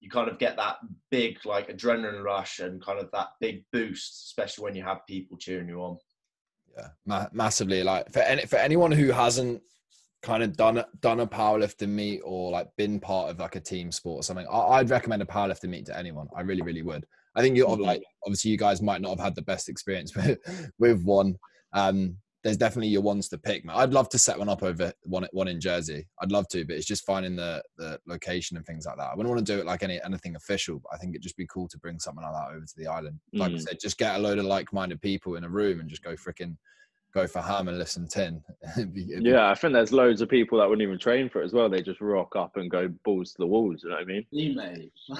you 0.00 0.10
kind 0.10 0.28
of 0.28 0.38
get 0.38 0.56
that 0.56 0.76
big 1.10 1.38
like 1.46 1.68
adrenaline 1.68 2.22
rush 2.22 2.58
and 2.58 2.84
kind 2.84 2.98
of 2.98 3.10
that 3.12 3.28
big 3.40 3.64
boost, 3.72 4.26
especially 4.26 4.64
when 4.64 4.74
you 4.74 4.82
have 4.82 5.06
people 5.08 5.38
cheering 5.38 5.68
you 5.68 5.80
on. 5.80 5.96
Yeah, 6.76 6.88
ma- 7.06 7.28
massively. 7.32 7.82
Like 7.82 8.12
for 8.12 8.20
any 8.20 8.46
for 8.46 8.56
anyone 8.56 8.92
who 8.92 9.12
hasn't 9.12 9.62
kind 10.22 10.42
of 10.42 10.56
done 10.56 10.82
done 11.00 11.20
a 11.20 11.26
powerlifting 11.26 11.90
meet 11.90 12.20
or 12.24 12.50
like 12.50 12.68
been 12.76 12.98
part 12.98 13.30
of 13.30 13.38
like 13.38 13.56
a 13.56 13.60
team 13.60 13.92
sport 13.92 14.20
or 14.20 14.22
something, 14.22 14.46
I, 14.50 14.78
would 14.78 14.90
recommend 14.90 15.22
a 15.22 15.26
powerlifting 15.26 15.68
meet 15.68 15.86
to 15.86 15.98
anyone. 15.98 16.28
I 16.36 16.40
really, 16.40 16.62
really 16.62 16.82
would. 16.82 17.06
I 17.36 17.42
think 17.42 17.56
you 17.56 17.66
mm-hmm. 17.66 17.82
like 17.82 18.02
obviously 18.24 18.50
you 18.50 18.58
guys 18.58 18.82
might 18.82 19.00
not 19.00 19.10
have 19.10 19.20
had 19.20 19.34
the 19.34 19.42
best 19.42 19.68
experience 19.68 20.14
with 20.16 20.38
with 20.78 21.02
one. 21.04 21.36
Um, 21.72 22.16
there's 22.44 22.58
definitely 22.58 22.88
your 22.88 23.00
ones 23.00 23.28
to 23.30 23.38
pick. 23.38 23.64
I'd 23.68 23.94
love 23.94 24.10
to 24.10 24.18
set 24.18 24.38
one 24.38 24.50
up 24.50 24.62
over 24.62 24.92
one 25.04 25.26
one 25.32 25.48
in 25.48 25.60
Jersey. 25.60 26.06
I'd 26.20 26.30
love 26.30 26.46
to, 26.48 26.64
but 26.66 26.76
it's 26.76 26.86
just 26.86 27.06
finding 27.06 27.34
the 27.34 27.62
the 27.78 27.98
location 28.06 28.58
and 28.58 28.66
things 28.66 28.84
like 28.84 28.98
that. 28.98 29.10
I 29.10 29.14
wouldn't 29.14 29.34
want 29.34 29.44
to 29.44 29.52
do 29.52 29.58
it 29.58 29.66
like 29.66 29.82
any 29.82 29.98
anything 30.04 30.36
official, 30.36 30.78
but 30.80 30.90
I 30.94 30.98
think 30.98 31.14
it'd 31.14 31.22
just 31.22 31.38
be 31.38 31.46
cool 31.46 31.66
to 31.68 31.78
bring 31.78 31.98
something 31.98 32.22
like 32.22 32.34
that 32.34 32.54
over 32.54 32.66
to 32.66 32.74
the 32.76 32.86
island. 32.86 33.18
Like 33.32 33.52
mm. 33.52 33.56
I 33.56 33.58
said, 33.58 33.78
just 33.80 33.96
get 33.96 34.16
a 34.16 34.18
load 34.18 34.38
of 34.38 34.44
like-minded 34.44 35.00
people 35.00 35.36
in 35.36 35.44
a 35.44 35.48
room 35.48 35.80
and 35.80 35.88
just 35.88 36.04
go 36.04 36.12
freaking 36.12 36.56
go 37.14 37.26
for 37.26 37.40
ham 37.40 37.68
and 37.68 37.78
listen 37.78 38.06
tin. 38.08 38.42
yeah, 38.94 39.50
I 39.50 39.54
think 39.54 39.72
there's 39.72 39.92
loads 39.92 40.20
of 40.20 40.28
people 40.28 40.58
that 40.58 40.68
wouldn't 40.68 40.86
even 40.86 40.98
train 40.98 41.30
for 41.30 41.40
it 41.40 41.46
as 41.46 41.52
well. 41.54 41.70
They 41.70 41.80
just 41.80 42.00
rock 42.00 42.36
up 42.36 42.56
and 42.56 42.70
go 42.70 42.92
balls 43.04 43.32
to 43.32 43.36
the 43.38 43.46
walls. 43.46 43.80
You 43.82 43.90
know 43.90 43.96
what 43.96 44.02
I 44.02 44.06
mean? 44.06 44.26
You 44.30 44.54
mate. 44.54 44.92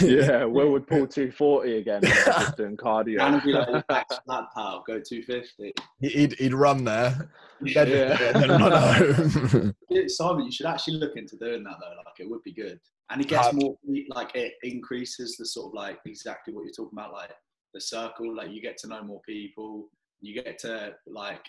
yeah, 0.00 0.44
Will 0.44 0.70
would 0.72 0.86
pull 0.86 1.06
240 1.06 1.78
again, 1.78 2.02
just 2.02 2.56
doing 2.56 2.76
cardio. 2.76 3.20
And 3.20 3.42
be 3.42 3.52
like, 3.52 3.86
back 3.88 4.08
that 4.08 4.44
power, 4.54 4.82
go 4.86 5.00
250. 5.00 5.72
He'd, 6.00 6.32
he'd 6.34 6.54
run 6.54 6.84
there. 6.84 7.30
Then, 7.60 7.88
yeah. 7.88 8.16
then 8.32 8.48
run 8.50 8.72
home. 8.72 9.74
Simon, 10.08 10.46
you 10.46 10.52
should 10.52 10.66
actually 10.66 10.96
look 10.98 11.16
into 11.16 11.36
doing 11.36 11.64
that 11.64 11.76
though. 11.80 11.96
Like, 11.96 12.20
it 12.20 12.30
would 12.30 12.42
be 12.42 12.52
good. 12.52 12.80
And 13.10 13.20
it 13.20 13.28
gets 13.28 13.52
more, 13.52 13.76
like, 14.08 14.34
it 14.34 14.54
increases 14.62 15.36
the 15.36 15.44
sort 15.44 15.68
of 15.68 15.74
like 15.74 15.98
exactly 16.06 16.54
what 16.54 16.64
you're 16.64 16.72
talking 16.72 16.98
about, 16.98 17.12
like 17.12 17.30
the 17.74 17.80
circle. 17.80 18.34
Like, 18.34 18.50
you 18.50 18.62
get 18.62 18.78
to 18.78 18.88
know 18.88 19.02
more 19.02 19.20
people. 19.26 19.88
You 20.22 20.42
get 20.42 20.58
to, 20.60 20.94
like, 21.06 21.44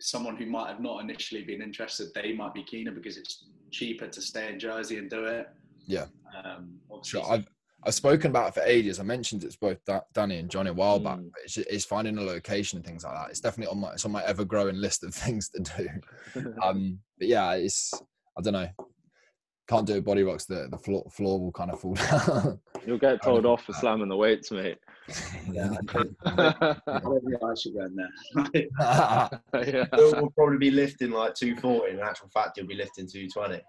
someone 0.00 0.36
who 0.36 0.46
might 0.46 0.68
have 0.68 0.80
not 0.80 1.02
initially 1.02 1.42
been 1.42 1.60
interested, 1.60 2.08
they 2.14 2.32
might 2.32 2.54
be 2.54 2.62
keener 2.62 2.92
because 2.92 3.18
it's 3.18 3.44
cheaper 3.70 4.06
to 4.06 4.22
stay 4.22 4.48
in 4.48 4.58
Jersey 4.58 4.98
and 4.98 5.10
do 5.10 5.24
it. 5.24 5.48
Yeah. 5.86 6.06
Um, 6.44 6.78
sure. 7.02 7.24
I've, 7.28 7.46
I've 7.86 7.94
spoken 7.94 8.30
about 8.30 8.48
it 8.48 8.54
for 8.54 8.62
ages. 8.62 8.98
I 8.98 9.02
mentioned 9.02 9.44
it's 9.44 9.56
both 9.56 9.78
Danny 10.14 10.38
and 10.38 10.50
Johnny 10.50 10.70
a 10.70 10.74
while 10.74 10.98
back. 10.98 11.18
Mm. 11.18 11.30
It's, 11.44 11.56
it's, 11.58 11.84
finding 11.84 12.16
a 12.16 12.22
location 12.22 12.78
and 12.78 12.86
things 12.86 13.04
like 13.04 13.14
that. 13.14 13.30
It's 13.30 13.40
definitely 13.40 13.72
on 13.72 13.80
my 13.80 13.92
it's 13.92 14.04
on 14.06 14.12
my 14.12 14.24
ever 14.24 14.44
growing 14.44 14.76
list 14.76 15.04
of 15.04 15.14
things 15.14 15.50
to 15.50 15.62
do. 16.32 16.52
um, 16.62 16.98
but 17.18 17.28
yeah, 17.28 17.52
it's 17.52 17.92
I 18.38 18.42
don't 18.42 18.54
know. 18.54 18.68
Can't 19.66 19.86
do 19.86 20.00
body 20.00 20.22
rocks. 20.22 20.46
The 20.46 20.68
the 20.70 20.78
floor, 20.78 21.04
floor 21.10 21.40
will 21.40 21.52
kind 21.52 21.70
of 21.70 21.80
fall 21.80 21.94
down. 21.94 22.60
You'll 22.86 22.98
get 22.98 23.22
told 23.22 23.46
off 23.46 23.64
for 23.64 23.72
slamming 23.74 24.08
the 24.08 24.16
weights, 24.16 24.50
mate. 24.50 24.78
yeah, 25.50 25.70
I, 26.24 26.74
I 26.86 27.04
I 27.50 27.54
should 27.54 27.74
go 27.74 27.84
in 27.84 27.96
there. 27.96 29.28
yeah. 29.54 29.86
We'll 29.92 30.30
probably 30.30 30.58
be 30.58 30.70
lifting 30.70 31.10
like 31.10 31.34
240. 31.34 31.94
In 31.94 32.00
actual 32.00 32.28
fact, 32.28 32.56
you'll 32.56 32.66
be 32.66 32.74
lifting 32.74 33.06
220 33.06 33.62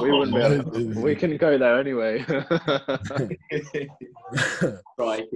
we 0.00 0.10
wouldn't 0.10 0.34
be 0.34 0.40
able, 0.40 1.02
we 1.02 1.14
can 1.14 1.36
go 1.36 1.56
there 1.56 1.78
anyway. 1.78 2.24
right. 4.98 5.26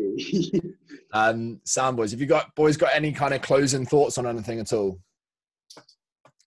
um, 1.12 1.60
Sam 1.64 1.94
boys, 1.94 2.10
have 2.10 2.20
you 2.20 2.26
got 2.26 2.52
boys 2.54 2.76
got 2.76 2.94
any 2.94 3.12
kind 3.12 3.32
of 3.32 3.42
closing 3.42 3.86
thoughts 3.86 4.18
on 4.18 4.26
anything 4.26 4.58
at 4.58 4.72
all? 4.72 4.98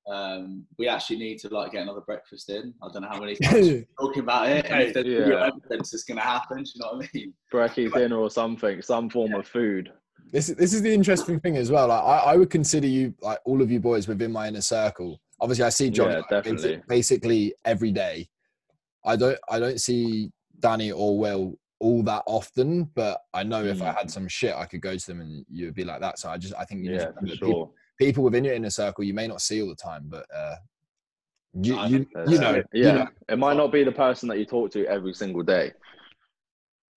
Um, 0.10 0.66
we 0.78 0.88
actually 0.88 1.18
need 1.18 1.38
to 1.40 1.50
like 1.50 1.74
get 1.74 1.84
another 1.84 2.02
breakfast 2.02 2.50
in. 2.50 2.74
I 2.82 2.88
don't 2.92 3.04
know 3.04 3.10
how 3.10 3.20
many 3.20 3.36
times 3.36 3.86
talking 4.00 4.24
about 4.24 4.50
it, 4.50 4.66
and 4.66 4.82
if 4.82 4.94
there's 4.94 5.06
yeah. 5.06 5.48
evidence 5.48 5.94
it's 5.94 6.04
going 6.04 6.18
to 6.18 6.24
happen. 6.24 6.64
Do 6.64 6.72
you 6.76 6.82
know 6.82 6.98
what 6.98 7.06
I 7.06 7.10
mean? 7.14 7.34
Brekkie 7.54 7.94
dinner 7.94 8.18
or 8.18 8.30
something, 8.30 8.82
some 8.82 9.10
form 9.10 9.32
yeah. 9.32 9.40
of 9.40 9.48
food. 9.48 9.92
This 10.32 10.48
this 10.48 10.74
is 10.74 10.82
the 10.82 10.94
interesting 10.94 11.40
thing 11.40 11.56
as 11.56 11.72
well. 11.72 11.88
Like, 11.88 12.04
I, 12.04 12.32
I 12.32 12.36
would 12.36 12.50
consider 12.50 12.88
you 12.88 13.14
like 13.22 13.40
all 13.46 13.62
of 13.62 13.72
you 13.72 13.80
boys 13.80 14.08
within 14.08 14.32
my 14.32 14.48
inner 14.48 14.62
circle 14.62 15.20
Obviously, 15.40 15.66
I 15.66 15.70
see 15.70 15.90
Johnny 15.90 16.22
yeah, 16.32 16.42
like, 16.44 16.88
basically 16.88 17.54
every 17.64 17.92
day. 17.92 18.28
I 19.06 19.16
don't 19.16 19.38
I 19.50 19.60
don't 19.60 19.80
see 19.80 20.32
Danny 20.60 20.92
or 20.92 21.18
Will 21.18 21.58
all 21.80 22.04
that 22.04 22.24
often, 22.26 22.86
but 22.96 23.22
I 23.34 23.44
know 23.44 23.64
mm. 23.64 23.72
if 23.72 23.82
I 23.82 23.92
had 23.92 24.08
mm. 24.08 24.12
some 24.12 24.28
shit, 24.28 24.56
I 24.56 24.66
could 24.66 24.82
go 24.82 24.96
to 24.96 25.08
them 25.08 25.22
and 25.22 25.46
you'd 25.50 25.76
be 25.76 25.84
like 25.84 26.02
that. 26.02 26.20
So 26.20 26.30
I 26.30 26.38
just 26.38 26.54
I 26.58 26.66
think 26.66 26.84
you 26.84 26.94
yeah, 26.94 27.12
sure. 27.26 27.38
people, 27.38 27.74
people, 28.00 28.24
within 28.24 28.44
your 28.44 28.56
inner 28.56 28.70
circle 28.70 29.04
you 29.04 29.14
may 29.14 29.28
not 29.28 29.42
see 29.42 29.62
all 29.62 29.70
the 29.70 29.76
time, 29.76 30.06
but 30.08 30.26
uh, 30.36 30.56
you 31.54 31.80
you, 31.86 32.08
you 32.28 32.40
know 32.40 32.64
yeah. 32.74 32.92
You 32.92 32.94
know. 33.00 33.08
It 33.30 33.38
might 33.38 33.58
not 33.58 33.72
be 33.72 33.84
the 33.84 33.92
person 33.92 34.28
that 34.30 34.40
you 34.40 34.46
talk 34.46 34.72
to 34.72 34.86
every 34.88 35.14
single 35.14 35.44
day. 35.44 35.72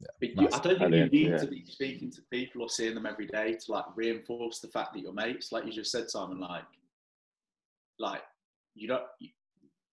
Yeah, 0.00 0.06
but 0.18 0.28
you, 0.30 0.48
I 0.50 0.58
don't 0.58 0.78
think 0.78 0.94
you 0.94 1.06
need 1.06 1.30
yeah. 1.30 1.36
to 1.36 1.46
be 1.46 1.64
speaking 1.66 2.10
to 2.12 2.22
people 2.30 2.62
or 2.62 2.70
seeing 2.70 2.94
them 2.94 3.04
every 3.04 3.26
day 3.26 3.52
to 3.54 3.72
like 3.72 3.84
reinforce 3.94 4.60
the 4.60 4.68
fact 4.68 4.94
that 4.94 5.00
you're 5.00 5.12
mates. 5.12 5.52
Like 5.52 5.66
you 5.66 5.72
just 5.72 5.92
said, 5.92 6.08
Simon, 6.08 6.40
like 6.40 6.64
like 7.98 8.22
you 8.74 8.88
don't 8.88 9.04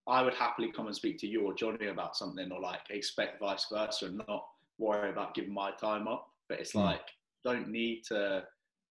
I 0.07 0.21
would 0.21 0.33
happily 0.33 0.71
come 0.71 0.87
and 0.87 0.95
speak 0.95 1.17
to 1.19 1.27
you 1.27 1.45
or 1.45 1.53
Johnny 1.53 1.87
about 1.87 2.15
something 2.15 2.49
or 2.51 2.61
like 2.61 2.79
expect 2.89 3.41
vice 3.41 3.67
versa 3.71 4.05
and 4.05 4.21
not 4.27 4.45
worry 4.77 5.09
about 5.09 5.35
giving 5.35 5.53
my 5.53 5.71
time 5.71 6.07
up. 6.07 6.27
But 6.47 6.59
it's 6.61 6.73
mm. 6.73 6.83
like 6.83 7.01
don't 7.43 7.67
need 7.67 8.03
to 8.07 8.43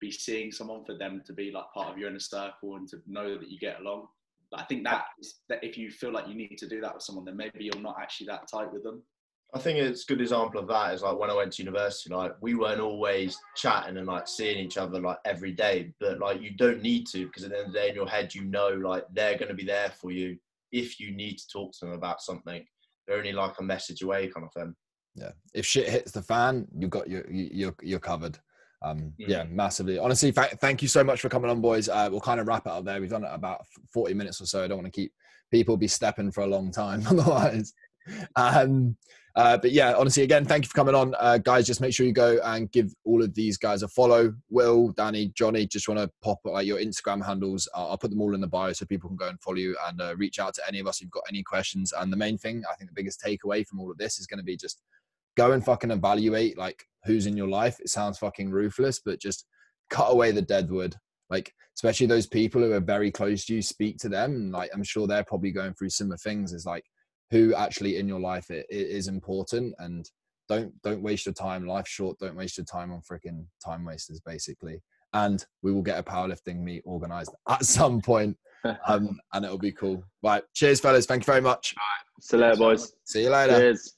be 0.01 0.11
seeing 0.11 0.51
someone 0.51 0.83
for 0.85 0.97
them 0.97 1.21
to 1.25 1.33
be 1.33 1.51
like 1.51 1.65
part 1.73 1.89
of 1.89 1.97
your 1.97 2.09
inner 2.09 2.19
circle 2.19 2.75
and 2.75 2.87
to 2.89 2.97
know 3.07 3.37
that 3.37 3.49
you 3.49 3.59
get 3.59 3.79
along. 3.79 4.07
But 4.49 4.61
I 4.61 4.63
think 4.63 4.83
that 4.85 5.05
is 5.19 5.35
that 5.49 5.63
if 5.63 5.77
you 5.77 5.91
feel 5.91 6.11
like 6.11 6.27
you 6.27 6.35
need 6.35 6.57
to 6.57 6.67
do 6.67 6.81
that 6.81 6.95
with 6.95 7.03
someone, 7.03 7.25
then 7.25 7.37
maybe 7.37 7.63
you're 7.63 7.81
not 7.81 7.97
actually 8.01 8.27
that 8.27 8.47
tight 8.47 8.73
with 8.73 8.83
them. 8.83 9.03
I 9.55 9.59
think 9.59 9.77
it's 9.77 10.03
a 10.03 10.07
good 10.07 10.21
example 10.21 10.59
of 10.59 10.67
that 10.67 10.95
is 10.95 11.03
like 11.03 11.17
when 11.17 11.29
I 11.29 11.35
went 11.35 11.53
to 11.53 11.61
university, 11.61 12.11
like 12.11 12.33
we 12.41 12.55
weren't 12.55 12.81
always 12.81 13.37
chatting 13.55 13.97
and 13.97 14.07
like 14.07 14.27
seeing 14.27 14.57
each 14.57 14.77
other 14.77 14.99
like 14.99 15.19
every 15.25 15.51
day, 15.51 15.93
but 15.99 16.19
like 16.19 16.41
you 16.41 16.51
don't 16.51 16.81
need 16.81 17.05
to 17.07 17.27
because 17.27 17.43
at 17.43 17.51
the 17.51 17.57
end 17.57 17.67
of 17.67 17.73
the 17.73 17.79
day 17.79 17.89
in 17.89 17.95
your 17.95 18.07
head, 18.07 18.33
you 18.33 18.45
know, 18.45 18.69
like 18.69 19.05
they're 19.13 19.37
going 19.37 19.49
to 19.49 19.53
be 19.53 19.65
there 19.65 19.91
for 19.91 20.11
you 20.11 20.37
if 20.71 20.99
you 20.99 21.11
need 21.11 21.37
to 21.37 21.47
talk 21.47 21.71
to 21.73 21.85
them 21.85 21.93
about 21.93 22.21
something. 22.21 22.65
They're 23.07 23.17
only 23.17 23.31
like 23.31 23.59
a 23.59 23.63
message 23.63 24.01
away 24.01 24.27
kind 24.27 24.45
of 24.45 24.53
thing. 24.53 24.75
Yeah. 25.15 25.31
If 25.53 25.67
shit 25.67 25.87
hits 25.87 26.11
the 26.11 26.23
fan, 26.23 26.67
you've 26.75 26.89
got 26.89 27.07
your, 27.07 27.29
you're, 27.29 27.75
you're 27.81 27.99
covered. 27.99 28.39
Um, 28.81 29.13
mm. 29.19 29.27
Yeah, 29.27 29.43
massively. 29.43 29.99
Honestly, 29.99 30.31
th- 30.31 30.55
thank 30.61 30.81
you 30.81 30.87
so 30.87 31.03
much 31.03 31.21
for 31.21 31.29
coming 31.29 31.51
on, 31.51 31.61
boys. 31.61 31.89
Uh, 31.89 32.09
we'll 32.11 32.21
kind 32.21 32.39
of 32.39 32.47
wrap 32.47 32.65
it 32.65 32.71
up 32.71 32.85
there. 32.85 32.99
We've 32.99 33.09
done 33.09 33.23
it 33.23 33.31
about 33.31 33.65
40 33.93 34.15
minutes 34.15 34.41
or 34.41 34.47
so. 34.47 34.63
I 34.63 34.67
don't 34.67 34.77
want 34.77 34.91
to 34.91 34.99
keep 34.99 35.13
people 35.51 35.77
be 35.77 35.87
stepping 35.87 36.31
for 36.31 36.41
a 36.41 36.47
long 36.47 36.71
time 36.71 37.03
otherwise. 37.07 37.73
Um, 38.35 38.95
uh, 39.35 39.57
but 39.57 39.71
yeah, 39.71 39.95
honestly, 39.95 40.21
again, 40.21 40.45
thank 40.45 40.63
you 40.63 40.67
for 40.67 40.75
coming 40.75 40.93
on, 40.93 41.15
uh, 41.17 41.39
guys. 41.39 41.65
Just 41.65 41.81
make 41.81 41.93
sure 41.93 42.05
you 42.05 42.13
go 42.13 42.39
and 42.43 42.71
give 42.71 42.93
all 43.03 43.23
of 43.23 43.33
these 43.33 43.57
guys 43.57 43.81
a 43.81 43.87
follow. 43.87 44.33
Will, 44.49 44.89
Danny, 44.89 45.31
Johnny, 45.35 45.65
just 45.65 45.87
want 45.87 45.99
to 45.99 46.09
pop 46.21 46.39
like 46.45 46.67
your 46.67 46.77
Instagram 46.77 47.25
handles. 47.25 47.67
I'll, 47.73 47.89
I'll, 47.89 47.97
put 47.97 48.11
them 48.11 48.21
all 48.21 48.35
in 48.35 48.41
the 48.41 48.47
bio 48.47 48.73
so 48.73 48.85
people 48.85 49.09
can 49.09 49.17
go 49.17 49.29
and 49.29 49.41
follow 49.41 49.57
you 49.57 49.75
and 49.87 49.99
uh, 49.99 50.15
reach 50.17 50.37
out 50.37 50.53
to 50.55 50.61
any 50.67 50.79
of 50.79 50.85
us 50.85 50.97
if 50.97 51.03
you've 51.03 51.11
got 51.11 51.23
any 51.27 51.41
questions. 51.41 51.93
And 51.97 52.13
the 52.13 52.17
main 52.17 52.37
thing, 52.37 52.63
I 52.71 52.75
think, 52.75 52.91
the 52.91 52.95
biggest 52.95 53.23
takeaway 53.25 53.65
from 53.65 53.79
all 53.79 53.89
of 53.89 53.97
this 53.97 54.19
is 54.19 54.27
going 54.27 54.37
to 54.37 54.43
be 54.43 54.55
just 54.55 54.83
go 55.35 55.51
and 55.51 55.65
fucking 55.65 55.89
evaluate 55.89 56.57
like 56.57 56.85
who's 57.05 57.25
in 57.25 57.35
your 57.35 57.49
life. 57.49 57.79
It 57.79 57.89
sounds 57.89 58.19
fucking 58.19 58.51
ruthless, 58.51 59.01
but 59.03 59.19
just 59.19 59.47
cut 59.89 60.11
away 60.11 60.31
the 60.31 60.43
deadwood. 60.43 60.95
Like 61.31 61.51
especially 61.75 62.05
those 62.05 62.27
people 62.27 62.61
who 62.61 62.71
are 62.73 62.79
very 62.79 63.09
close 63.09 63.45
to 63.45 63.55
you, 63.55 63.61
speak 63.63 63.97
to 63.99 64.09
them. 64.09 64.51
Like 64.51 64.69
I'm 64.75 64.83
sure 64.83 65.07
they're 65.07 65.23
probably 65.23 65.51
going 65.51 65.73
through 65.73 65.89
similar 65.89 66.17
things. 66.17 66.53
Is 66.53 66.67
like 66.67 66.85
who 67.33 67.55
actually 67.55 67.97
in 67.97 68.07
your 68.07 68.19
life 68.19 68.51
it, 68.51 68.63
it 68.69 68.87
is 68.87 69.07
important 69.07 69.73
and 69.79 70.11
don't 70.47 70.71
don't 70.83 71.01
waste 71.01 71.25
your 71.25 71.33
time 71.33 71.65
life's 71.65 71.89
short 71.89 72.15
don't 72.19 72.35
waste 72.35 72.59
your 72.59 72.65
time 72.65 72.91
on 72.91 73.01
freaking 73.01 73.43
time 73.63 73.83
wasters 73.83 74.21
basically. 74.23 74.81
And 75.15 75.43
we 75.63 75.71
will 75.71 75.81
get 75.81 75.97
a 75.97 76.03
powerlifting 76.03 76.59
meet 76.59 76.83
organized 76.85 77.31
at 77.49 77.65
some 77.65 78.01
point 78.01 78.37
um, 78.87 79.19
and 79.33 79.43
it'll 79.43 79.57
be 79.57 79.71
cool. 79.71 80.03
Right 80.21 80.43
cheers 80.53 80.79
fellas. 80.79 81.07
Thank 81.07 81.23
you 81.23 81.33
very 81.33 81.41
much. 81.41 81.73
See 82.21 82.37
you 82.37 82.43
later 82.43 82.57
boys. 82.57 82.93
See 83.03 83.23
you 83.23 83.31
later. 83.31 83.57
Cheers 83.57 83.95